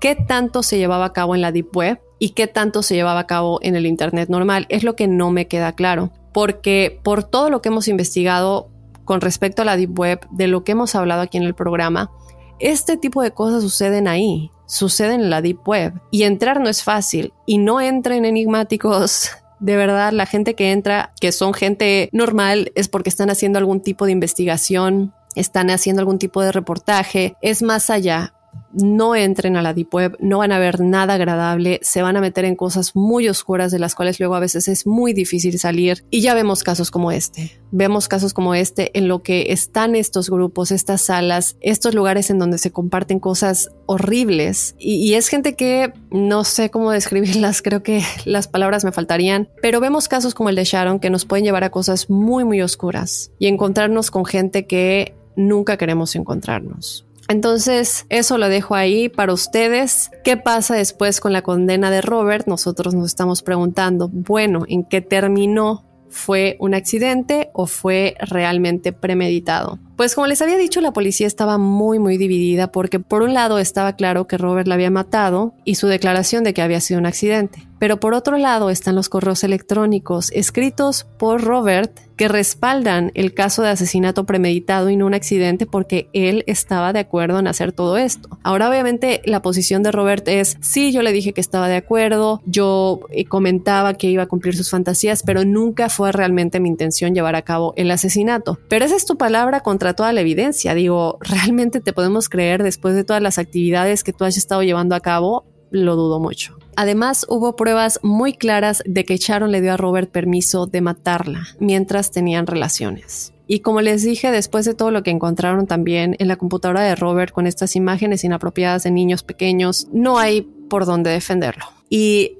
qué 0.00 0.14
tanto 0.14 0.62
se 0.62 0.78
llevaba 0.78 1.04
a 1.04 1.12
cabo 1.12 1.34
en 1.34 1.42
la 1.42 1.52
Deep 1.52 1.76
Web 1.76 2.00
y 2.18 2.30
qué 2.30 2.46
tanto 2.46 2.82
se 2.82 2.94
llevaba 2.94 3.20
a 3.20 3.26
cabo 3.26 3.58
en 3.60 3.76
el 3.76 3.84
Internet 3.84 4.30
normal. 4.30 4.64
Es 4.70 4.84
lo 4.84 4.96
que 4.96 5.06
no 5.06 5.30
me 5.30 5.48
queda 5.48 5.72
claro, 5.72 6.12
porque 6.32 6.98
por 7.04 7.24
todo 7.24 7.50
lo 7.50 7.60
que 7.60 7.68
hemos 7.68 7.88
investigado 7.88 8.70
con 9.04 9.20
respecto 9.20 9.62
a 9.62 9.64
la 9.64 9.76
Deep 9.76 9.98
Web, 9.98 10.26
de 10.30 10.46
lo 10.46 10.64
que 10.64 10.72
hemos 10.72 10.94
hablado 10.94 11.22
aquí 11.22 11.38
en 11.38 11.44
el 11.44 11.54
programa, 11.54 12.10
este 12.58 12.96
tipo 12.96 13.22
de 13.22 13.32
cosas 13.32 13.62
suceden 13.62 14.06
ahí, 14.08 14.50
suceden 14.66 15.20
en 15.20 15.30
la 15.30 15.42
Deep 15.42 15.66
Web. 15.66 16.00
Y 16.10 16.22
entrar 16.22 16.60
no 16.60 16.68
es 16.68 16.82
fácil, 16.82 17.32
y 17.46 17.58
no 17.58 17.80
entren 17.80 18.24
enigmáticos. 18.24 19.30
De 19.60 19.76
verdad, 19.76 20.12
la 20.12 20.26
gente 20.26 20.54
que 20.54 20.72
entra, 20.72 21.12
que 21.20 21.30
son 21.30 21.54
gente 21.54 22.08
normal, 22.12 22.72
es 22.74 22.88
porque 22.88 23.08
están 23.08 23.30
haciendo 23.30 23.60
algún 23.60 23.80
tipo 23.80 24.06
de 24.06 24.12
investigación, 24.12 25.14
están 25.36 25.70
haciendo 25.70 26.00
algún 26.00 26.18
tipo 26.18 26.42
de 26.42 26.50
reportaje, 26.50 27.36
es 27.42 27.62
más 27.62 27.88
allá 27.88 28.34
no 28.72 29.14
entren 29.14 29.56
a 29.56 29.62
la 29.62 29.74
Deep 29.74 29.94
Web, 29.94 30.16
no 30.20 30.38
van 30.38 30.52
a 30.52 30.58
ver 30.58 30.80
nada 30.80 31.14
agradable, 31.14 31.80
se 31.82 32.02
van 32.02 32.16
a 32.16 32.20
meter 32.20 32.44
en 32.44 32.56
cosas 32.56 32.94
muy 32.94 33.28
oscuras 33.28 33.72
de 33.72 33.78
las 33.78 33.94
cuales 33.94 34.18
luego 34.18 34.34
a 34.34 34.40
veces 34.40 34.68
es 34.68 34.86
muy 34.86 35.12
difícil 35.12 35.58
salir. 35.58 36.04
Y 36.10 36.20
ya 36.20 36.34
vemos 36.34 36.62
casos 36.62 36.90
como 36.90 37.12
este. 37.12 37.58
Vemos 37.70 38.08
casos 38.08 38.34
como 38.34 38.54
este 38.54 38.96
en 38.98 39.08
lo 39.08 39.22
que 39.22 39.52
están 39.52 39.94
estos 39.94 40.30
grupos, 40.30 40.70
estas 40.70 41.02
salas, 41.02 41.56
estos 41.60 41.94
lugares 41.94 42.30
en 42.30 42.38
donde 42.38 42.58
se 42.58 42.70
comparten 42.70 43.18
cosas 43.18 43.70
horribles. 43.86 44.74
Y, 44.78 45.12
es 45.14 45.28
gente 45.28 45.54
que 45.54 45.92
no 46.10 46.44
sé 46.44 46.70
cómo 46.70 46.90
describirlas, 46.92 47.62
creo 47.62 47.82
que 47.82 48.02
las 48.24 48.48
palabras 48.48 48.84
me 48.84 48.92
faltarían, 48.92 49.48
pero 49.60 49.80
vemos 49.80 50.08
casos 50.08 50.34
como 50.34 50.48
el 50.48 50.56
de 50.56 50.64
Sharon 50.64 51.00
que 51.00 51.10
nos 51.10 51.24
pueden 51.24 51.44
llevar 51.44 51.64
a 51.64 51.70
cosas 51.70 52.10
muy, 52.10 52.44
muy 52.44 52.62
oscuras 52.62 53.30
y 53.38 53.46
encontrarnos 53.46 54.10
con 54.10 54.24
gente 54.24 54.66
que 54.66 55.14
nunca 55.36 55.76
queremos 55.76 56.14
encontrarnos. 56.16 57.06
Entonces, 57.32 58.04
eso 58.10 58.36
lo 58.36 58.50
dejo 58.50 58.74
ahí 58.74 59.08
para 59.08 59.32
ustedes. 59.32 60.10
¿Qué 60.22 60.36
pasa 60.36 60.74
después 60.74 61.18
con 61.18 61.32
la 61.32 61.40
condena 61.40 61.90
de 61.90 62.02
Robert? 62.02 62.46
Nosotros 62.46 62.94
nos 62.94 63.06
estamos 63.06 63.42
preguntando, 63.42 64.10
bueno, 64.12 64.64
¿en 64.68 64.84
qué 64.84 65.00
terminó? 65.00 65.82
¿Fue 66.10 66.58
un 66.60 66.74
accidente 66.74 67.48
o 67.54 67.66
fue 67.66 68.16
realmente 68.20 68.92
premeditado? 68.92 69.78
Pues 69.96 70.14
como 70.14 70.26
les 70.26 70.42
había 70.42 70.56
dicho, 70.56 70.80
la 70.80 70.92
policía 70.92 71.26
estaba 71.26 71.58
muy 71.58 71.98
muy 71.98 72.16
dividida 72.16 72.72
porque 72.72 72.98
por 72.98 73.22
un 73.22 73.34
lado 73.34 73.58
estaba 73.58 73.94
claro 73.94 74.26
que 74.26 74.38
Robert 74.38 74.66
la 74.66 74.74
había 74.74 74.90
matado 74.90 75.54
y 75.64 75.76
su 75.76 75.86
declaración 75.86 76.44
de 76.44 76.54
que 76.54 76.62
había 76.62 76.80
sido 76.80 76.98
un 77.00 77.06
accidente. 77.06 77.66
Pero 77.82 77.98
por 77.98 78.14
otro 78.14 78.38
lado 78.38 78.70
están 78.70 78.94
los 78.94 79.08
correos 79.08 79.42
electrónicos 79.42 80.30
escritos 80.30 81.04
por 81.18 81.42
Robert 81.42 81.98
que 82.16 82.28
respaldan 82.28 83.10
el 83.14 83.34
caso 83.34 83.62
de 83.62 83.70
asesinato 83.70 84.24
premeditado 84.24 84.88
y 84.90 84.96
no 84.96 85.06
un 85.06 85.14
accidente 85.14 85.66
porque 85.66 86.08
él 86.12 86.44
estaba 86.46 86.92
de 86.92 87.00
acuerdo 87.00 87.40
en 87.40 87.48
hacer 87.48 87.72
todo 87.72 87.96
esto. 87.96 88.38
Ahora 88.44 88.68
obviamente 88.68 89.20
la 89.24 89.42
posición 89.42 89.82
de 89.82 89.90
Robert 89.90 90.28
es, 90.28 90.56
sí, 90.60 90.92
yo 90.92 91.02
le 91.02 91.10
dije 91.10 91.32
que 91.32 91.40
estaba 91.40 91.68
de 91.68 91.74
acuerdo, 91.74 92.40
yo 92.46 93.00
eh, 93.10 93.24
comentaba 93.24 93.94
que 93.94 94.08
iba 94.08 94.22
a 94.22 94.26
cumplir 94.26 94.54
sus 94.56 94.70
fantasías, 94.70 95.24
pero 95.24 95.44
nunca 95.44 95.88
fue 95.88 96.12
realmente 96.12 96.60
mi 96.60 96.68
intención 96.68 97.16
llevar 97.16 97.34
a 97.34 97.42
cabo 97.42 97.74
el 97.76 97.90
asesinato. 97.90 98.60
Pero 98.68 98.84
esa 98.84 98.94
es 98.94 99.04
tu 99.04 99.16
palabra 99.16 99.58
contra 99.58 99.81
toda 99.94 100.12
la 100.12 100.20
evidencia. 100.20 100.74
Digo, 100.74 101.18
¿realmente 101.22 101.80
te 101.80 101.92
podemos 101.92 102.28
creer 102.28 102.62
después 102.62 102.94
de 102.94 103.04
todas 103.04 103.22
las 103.22 103.38
actividades 103.38 104.04
que 104.04 104.12
tú 104.12 104.24
has 104.24 104.36
estado 104.36 104.62
llevando 104.62 104.94
a 104.94 105.00
cabo? 105.00 105.44
Lo 105.70 105.96
dudo 105.96 106.20
mucho. 106.20 106.56
Además, 106.76 107.26
hubo 107.28 107.56
pruebas 107.56 107.98
muy 108.02 108.32
claras 108.32 108.82
de 108.86 109.04
que 109.04 109.16
Sharon 109.16 109.50
le 109.50 109.60
dio 109.60 109.72
a 109.72 109.76
Robert 109.76 110.10
permiso 110.10 110.66
de 110.66 110.80
matarla 110.80 111.48
mientras 111.58 112.10
tenían 112.10 112.46
relaciones. 112.46 113.32
Y 113.46 113.60
como 113.60 113.82
les 113.82 114.02
dije, 114.02 114.30
después 114.30 114.64
de 114.64 114.74
todo 114.74 114.90
lo 114.90 115.02
que 115.02 115.10
encontraron 115.10 115.66
también 115.66 116.16
en 116.18 116.28
la 116.28 116.36
computadora 116.36 116.82
de 116.82 116.94
Robert 116.94 117.32
con 117.32 117.46
estas 117.46 117.76
imágenes 117.76 118.24
inapropiadas 118.24 118.84
de 118.84 118.90
niños 118.90 119.22
pequeños, 119.22 119.88
no 119.92 120.18
hay 120.18 120.42
por 120.42 120.86
dónde 120.86 121.10
defenderlo. 121.10 121.66
¿Y 121.90 122.38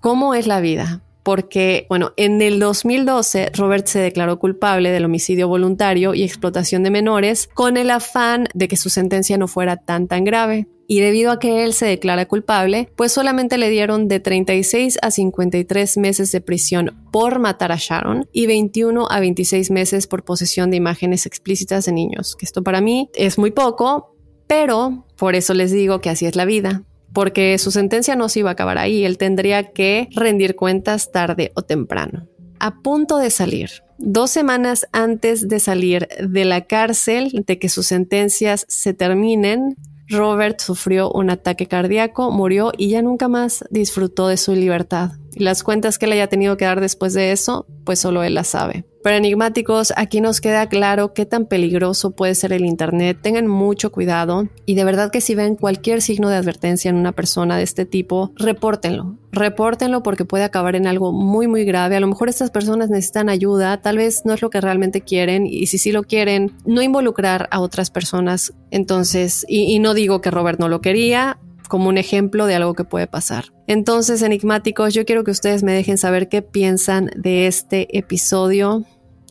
cómo 0.00 0.34
es 0.34 0.46
la 0.46 0.60
vida? 0.60 1.02
Porque, 1.26 1.86
bueno, 1.88 2.12
en 2.16 2.40
el 2.40 2.60
2012 2.60 3.50
Robert 3.56 3.88
se 3.88 3.98
declaró 3.98 4.38
culpable 4.38 4.92
del 4.92 5.06
homicidio 5.06 5.48
voluntario 5.48 6.14
y 6.14 6.22
explotación 6.22 6.84
de 6.84 6.90
menores 6.90 7.48
con 7.52 7.76
el 7.76 7.90
afán 7.90 8.46
de 8.54 8.68
que 8.68 8.76
su 8.76 8.90
sentencia 8.90 9.36
no 9.36 9.48
fuera 9.48 9.76
tan 9.76 10.06
tan 10.06 10.22
grave. 10.22 10.68
Y 10.86 11.00
debido 11.00 11.32
a 11.32 11.40
que 11.40 11.64
él 11.64 11.72
se 11.72 11.86
declara 11.86 12.28
culpable, 12.28 12.90
pues 12.94 13.10
solamente 13.10 13.58
le 13.58 13.70
dieron 13.70 14.06
de 14.06 14.20
36 14.20 14.98
a 15.02 15.10
53 15.10 15.96
meses 15.96 16.30
de 16.30 16.40
prisión 16.40 16.94
por 17.10 17.40
matar 17.40 17.72
a 17.72 17.76
Sharon 17.76 18.28
y 18.30 18.46
21 18.46 19.08
a 19.10 19.18
26 19.18 19.72
meses 19.72 20.06
por 20.06 20.22
posesión 20.22 20.70
de 20.70 20.76
imágenes 20.76 21.26
explícitas 21.26 21.86
de 21.86 21.92
niños, 21.92 22.36
que 22.36 22.46
esto 22.46 22.62
para 22.62 22.80
mí 22.80 23.10
es 23.16 23.36
muy 23.36 23.50
poco, 23.50 24.14
pero 24.46 25.04
por 25.16 25.34
eso 25.34 25.54
les 25.54 25.72
digo 25.72 26.00
que 26.00 26.10
así 26.10 26.24
es 26.24 26.36
la 26.36 26.44
vida 26.44 26.84
porque 27.16 27.56
su 27.56 27.70
sentencia 27.70 28.14
no 28.14 28.28
se 28.28 28.40
iba 28.40 28.50
a 28.50 28.52
acabar 28.52 28.76
ahí, 28.76 29.06
él 29.06 29.16
tendría 29.16 29.72
que 29.72 30.10
rendir 30.14 30.54
cuentas 30.54 31.12
tarde 31.12 31.50
o 31.54 31.62
temprano. 31.62 32.28
A 32.60 32.82
punto 32.82 33.16
de 33.16 33.30
salir, 33.30 33.70
dos 33.96 34.30
semanas 34.30 34.86
antes 34.92 35.48
de 35.48 35.58
salir 35.58 36.08
de 36.20 36.44
la 36.44 36.66
cárcel, 36.66 37.42
de 37.46 37.58
que 37.58 37.70
sus 37.70 37.86
sentencias 37.86 38.66
se 38.68 38.92
terminen, 38.92 39.76
Robert 40.10 40.60
sufrió 40.60 41.10
un 41.10 41.30
ataque 41.30 41.64
cardíaco, 41.64 42.30
murió 42.30 42.72
y 42.76 42.90
ya 42.90 43.00
nunca 43.00 43.28
más 43.28 43.64
disfrutó 43.70 44.28
de 44.28 44.36
su 44.36 44.52
libertad. 44.52 45.12
Y 45.36 45.44
las 45.44 45.62
cuentas 45.62 45.98
que 45.98 46.06
él 46.06 46.12
haya 46.12 46.28
tenido 46.28 46.56
que 46.56 46.64
dar 46.64 46.80
después 46.80 47.12
de 47.12 47.30
eso, 47.30 47.66
pues 47.84 47.98
solo 48.00 48.22
él 48.24 48.34
las 48.34 48.48
sabe. 48.48 48.86
Pero 49.04 49.18
enigmáticos, 49.18 49.92
aquí 49.94 50.22
nos 50.22 50.40
queda 50.40 50.66
claro 50.68 51.12
qué 51.12 51.26
tan 51.26 51.44
peligroso 51.44 52.12
puede 52.12 52.34
ser 52.34 52.54
el 52.54 52.64
Internet. 52.64 53.18
Tengan 53.20 53.46
mucho 53.46 53.92
cuidado 53.92 54.48
y 54.64 54.74
de 54.74 54.84
verdad 54.84 55.12
que 55.12 55.20
si 55.20 55.34
ven 55.34 55.54
cualquier 55.54 56.00
signo 56.00 56.30
de 56.30 56.36
advertencia 56.36 56.88
en 56.88 56.96
una 56.96 57.12
persona 57.12 57.58
de 57.58 57.64
este 57.64 57.84
tipo, 57.84 58.32
repórtenlo. 58.34 59.18
Repórtenlo 59.30 60.02
porque 60.02 60.24
puede 60.24 60.42
acabar 60.42 60.74
en 60.74 60.86
algo 60.86 61.12
muy 61.12 61.46
muy 61.48 61.64
grave. 61.64 61.96
A 61.96 62.00
lo 62.00 62.08
mejor 62.08 62.30
estas 62.30 62.50
personas 62.50 62.88
necesitan 62.88 63.28
ayuda, 63.28 63.82
tal 63.82 63.98
vez 63.98 64.22
no 64.24 64.32
es 64.32 64.40
lo 64.40 64.48
que 64.48 64.62
realmente 64.62 65.02
quieren 65.02 65.46
y 65.46 65.66
si 65.66 65.76
sí 65.76 65.92
lo 65.92 66.02
quieren, 66.02 66.56
no 66.64 66.80
involucrar 66.80 67.46
a 67.50 67.60
otras 67.60 67.90
personas. 67.90 68.54
Entonces, 68.70 69.44
y, 69.48 69.72
y 69.72 69.78
no 69.80 69.92
digo 69.92 70.22
que 70.22 70.30
Robert 70.30 70.58
no 70.58 70.68
lo 70.68 70.80
quería, 70.80 71.38
como 71.68 71.88
un 71.88 71.98
ejemplo 71.98 72.46
de 72.46 72.54
algo 72.54 72.74
que 72.74 72.84
puede 72.84 73.06
pasar. 73.06 73.46
Entonces, 73.66 74.22
enigmáticos, 74.22 74.94
yo 74.94 75.04
quiero 75.04 75.24
que 75.24 75.30
ustedes 75.30 75.62
me 75.62 75.72
dejen 75.72 75.98
saber 75.98 76.28
qué 76.28 76.42
piensan 76.42 77.10
de 77.16 77.46
este 77.46 77.96
episodio. 77.96 78.84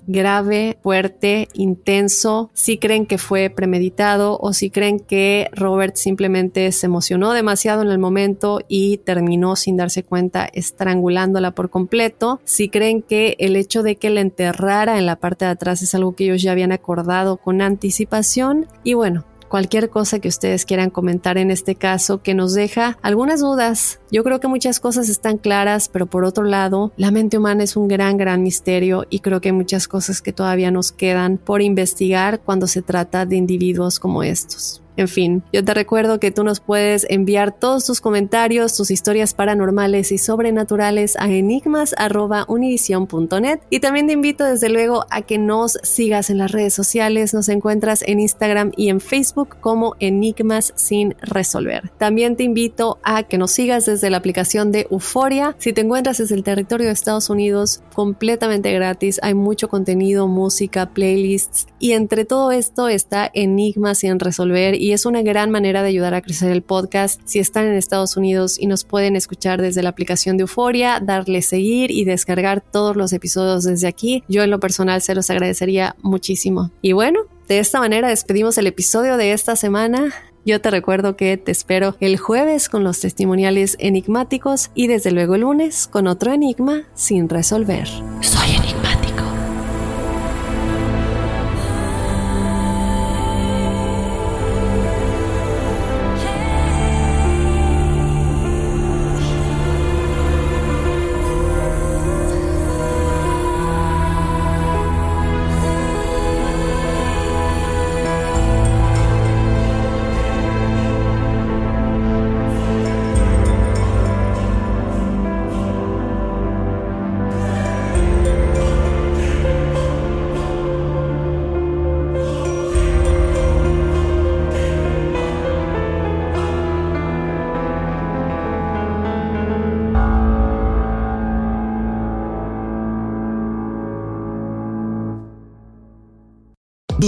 Grave, 0.08 0.78
fuerte, 0.84 1.48
intenso, 1.54 2.52
si 2.54 2.78
creen 2.78 3.08
que 3.08 3.18
fue 3.18 3.50
premeditado 3.50 4.38
o 4.40 4.54
si 4.54 4.70
creen 4.70 5.00
que 5.00 5.50
Robert 5.52 5.96
simplemente 5.96 6.72
se 6.74 6.86
emocionó 6.86 7.34
demasiado 7.34 7.82
en 7.82 7.90
el 7.90 7.98
momento 7.98 8.60
y 8.68 8.98
terminó 9.00 9.56
sin 9.56 9.78
darse 9.78 10.04
cuenta 10.04 10.48
estrangulándola 10.54 11.52
por 11.52 11.72
completo, 11.72 12.40
si 12.44 12.70
creen 12.70 13.02
que 13.02 13.36
el 13.40 13.56
hecho 13.56 13.82
de 13.82 13.96
que 13.96 14.12
la 14.12 14.22
enterrara 14.22 15.00
en 15.00 15.08
la 15.08 15.16
parte 15.16 15.46
de 15.46 15.52
atrás 15.52 15.82
es 15.82 15.96
algo 15.96 16.16
que 16.16 16.26
ellos 16.26 16.44
ya 16.44 16.52
habían 16.52 16.72
acordado 16.72 17.38
con 17.38 17.64
anticipación. 17.64 18.68
Y 18.84 18.94
bueno, 18.94 19.26
cualquier 19.56 19.90
cosa 19.90 20.20
que 20.20 20.28
ustedes 20.28 20.66
quieran 20.66 20.90
comentar 20.90 21.38
en 21.38 21.50
este 21.50 21.76
caso 21.76 22.22
que 22.22 22.34
nos 22.34 22.54
deja 22.54 22.98
algunas 23.02 23.40
dudas. 23.40 24.02
Yo 24.12 24.22
creo 24.22 24.42
que 24.42 24.50
muchas 24.50 24.82
cosas 24.82 25.08
están 25.08 25.38
claras, 25.38 25.88
pero 25.88 26.08
por 26.08 26.26
otro 26.26 26.44
lado, 26.44 26.92
la 26.98 27.10
mente 27.10 27.38
humana 27.38 27.64
es 27.64 27.78
un 27.78 27.88
gran, 27.88 28.18
gran 28.18 28.44
misterio 28.44 29.06
y 29.10 29.20
creo 29.20 29.40
que 29.40 29.48
hay 29.48 29.54
muchas 29.54 29.88
cosas 29.88 30.22
que 30.22 30.34
todavía 30.34 30.72
nos 30.72 30.92
quedan 30.92 31.38
por 31.38 31.62
investigar 31.62 32.42
cuando 32.42 32.68
se 32.68 32.82
trata 32.82 33.26
de 33.26 33.38
individuos 33.38 33.98
como 33.98 34.24
estos. 34.24 34.82
En 34.98 35.08
fin, 35.08 35.44
yo 35.52 35.64
te 35.64 35.74
recuerdo 35.74 36.20
que 36.20 36.30
tú 36.32 36.44
nos 36.44 36.60
puedes 36.60 37.08
enviar 37.10 37.52
todos 37.52 37.86
tus 37.86 38.02
comentarios, 38.02 38.76
tus 38.76 38.92
historias 38.92 39.34
paranormales 39.34 40.12
y 40.12 40.18
sobrenaturales 40.18 41.16
a 41.18 41.30
enigmas.univision.net 41.30 43.60
y 43.70 43.80
también 43.80 44.08
te 44.08 44.14
invito 44.14 44.46
desde 44.46 44.70
luego 44.70 45.06
a 45.10 45.22
que 45.22 45.38
nos 45.38 45.78
sigas 45.84 46.30
en 46.30 46.38
las 46.38 46.52
redes 46.52 46.74
sociales, 46.74 47.34
nos 47.34 47.50
encuentras 47.50 48.04
en 48.08 48.20
Instagram 48.20 48.72
y 48.78 48.90
en 48.90 49.02
Facebook 49.02 49.58
como 49.60 49.96
Enigmas 50.00 50.74
sin 50.76 51.16
resolver. 51.22 51.92
También 51.98 52.36
te 52.36 52.44
invito 52.44 53.00
a 53.04 53.24
que 53.24 53.38
nos 53.38 53.52
sigas 53.52 53.86
desde 53.86 54.10
la 54.10 54.18
aplicación 54.18 54.72
de 54.72 54.88
Euforia. 54.90 55.56
Si 55.60 55.74
te 55.74 55.82
encuentras 55.82 56.20
desde 56.20 56.36
el 56.36 56.44
territorio 56.44 56.88
de 56.88 56.94
Estados 56.94 57.30
Unidos, 57.30 57.82
completamente 57.94 58.72
gratis, 58.74 59.20
hay 59.22 59.34
mucho 59.34 59.68
contenido, 59.68 60.28
música, 60.28 60.94
playlists. 60.94 61.68
Y 61.80 61.92
entre 61.92 62.26
todo 62.26 62.52
esto 62.52 62.88
está 62.88 63.30
Enigmas 63.34 64.00
sin 64.00 64.20
resolver 64.20 64.76
y 64.86 64.94
es 64.94 65.08
una 65.08 65.24
gran 65.24 65.50
manera 65.50 65.82
de 65.82 65.90
ayudar 65.90 66.14
a 66.14 66.22
crecer 66.22 66.52
el 66.52 66.62
podcast. 66.62 67.20
Si 67.26 67.40
están 67.40 67.66
en 67.66 67.74
Estados 67.74 68.18
Unidos 68.18 68.60
y 68.60 68.68
nos 68.68 68.84
pueden 68.84 69.16
escuchar 69.16 69.60
desde 69.60 69.82
la 69.82 69.90
aplicación 69.90 70.38
de 70.38 70.42
Euforia, 70.42 71.00
darle 71.00 71.42
seguir 71.42 71.90
y 71.90 72.06
descargar 72.06 72.62
todos 72.62 72.96
los 72.96 73.12
episodios 73.12 73.64
desde 73.64 73.88
aquí, 73.88 74.24
yo 74.28 74.44
en 74.44 74.52
lo 74.52 74.60
personal 74.60 75.02
se 75.02 75.16
los 75.16 75.28
agradecería 75.32 75.96
muchísimo. 76.04 76.70
Y 76.84 76.92
bueno, 76.92 77.22
de 77.48 77.58
esta 77.58 77.80
manera 77.80 78.10
despedimos 78.10 78.60
el 78.60 78.68
episodio 78.68 79.18
de 79.18 79.34
esta 79.34 79.56
semana. 79.56 80.14
Yo 80.46 80.62
te 80.62 80.70
recuerdo 80.70 81.18
que 81.18 81.36
te 81.38 81.52
espero 81.52 81.98
el 82.00 82.20
jueves 82.20 82.70
con 82.70 82.84
los 82.84 83.00
testimoniales 83.00 83.78
enigmáticos 83.80 84.70
y 84.76 84.86
desde 84.86 85.10
luego 85.10 85.34
el 85.34 85.42
lunes 85.42 85.88
con 85.88 86.06
otro 86.06 86.32
enigma 86.32 86.84
sin 86.94 87.28
resolver. 87.28 87.88
Soy 88.22 88.52
enigmático. 88.52 88.85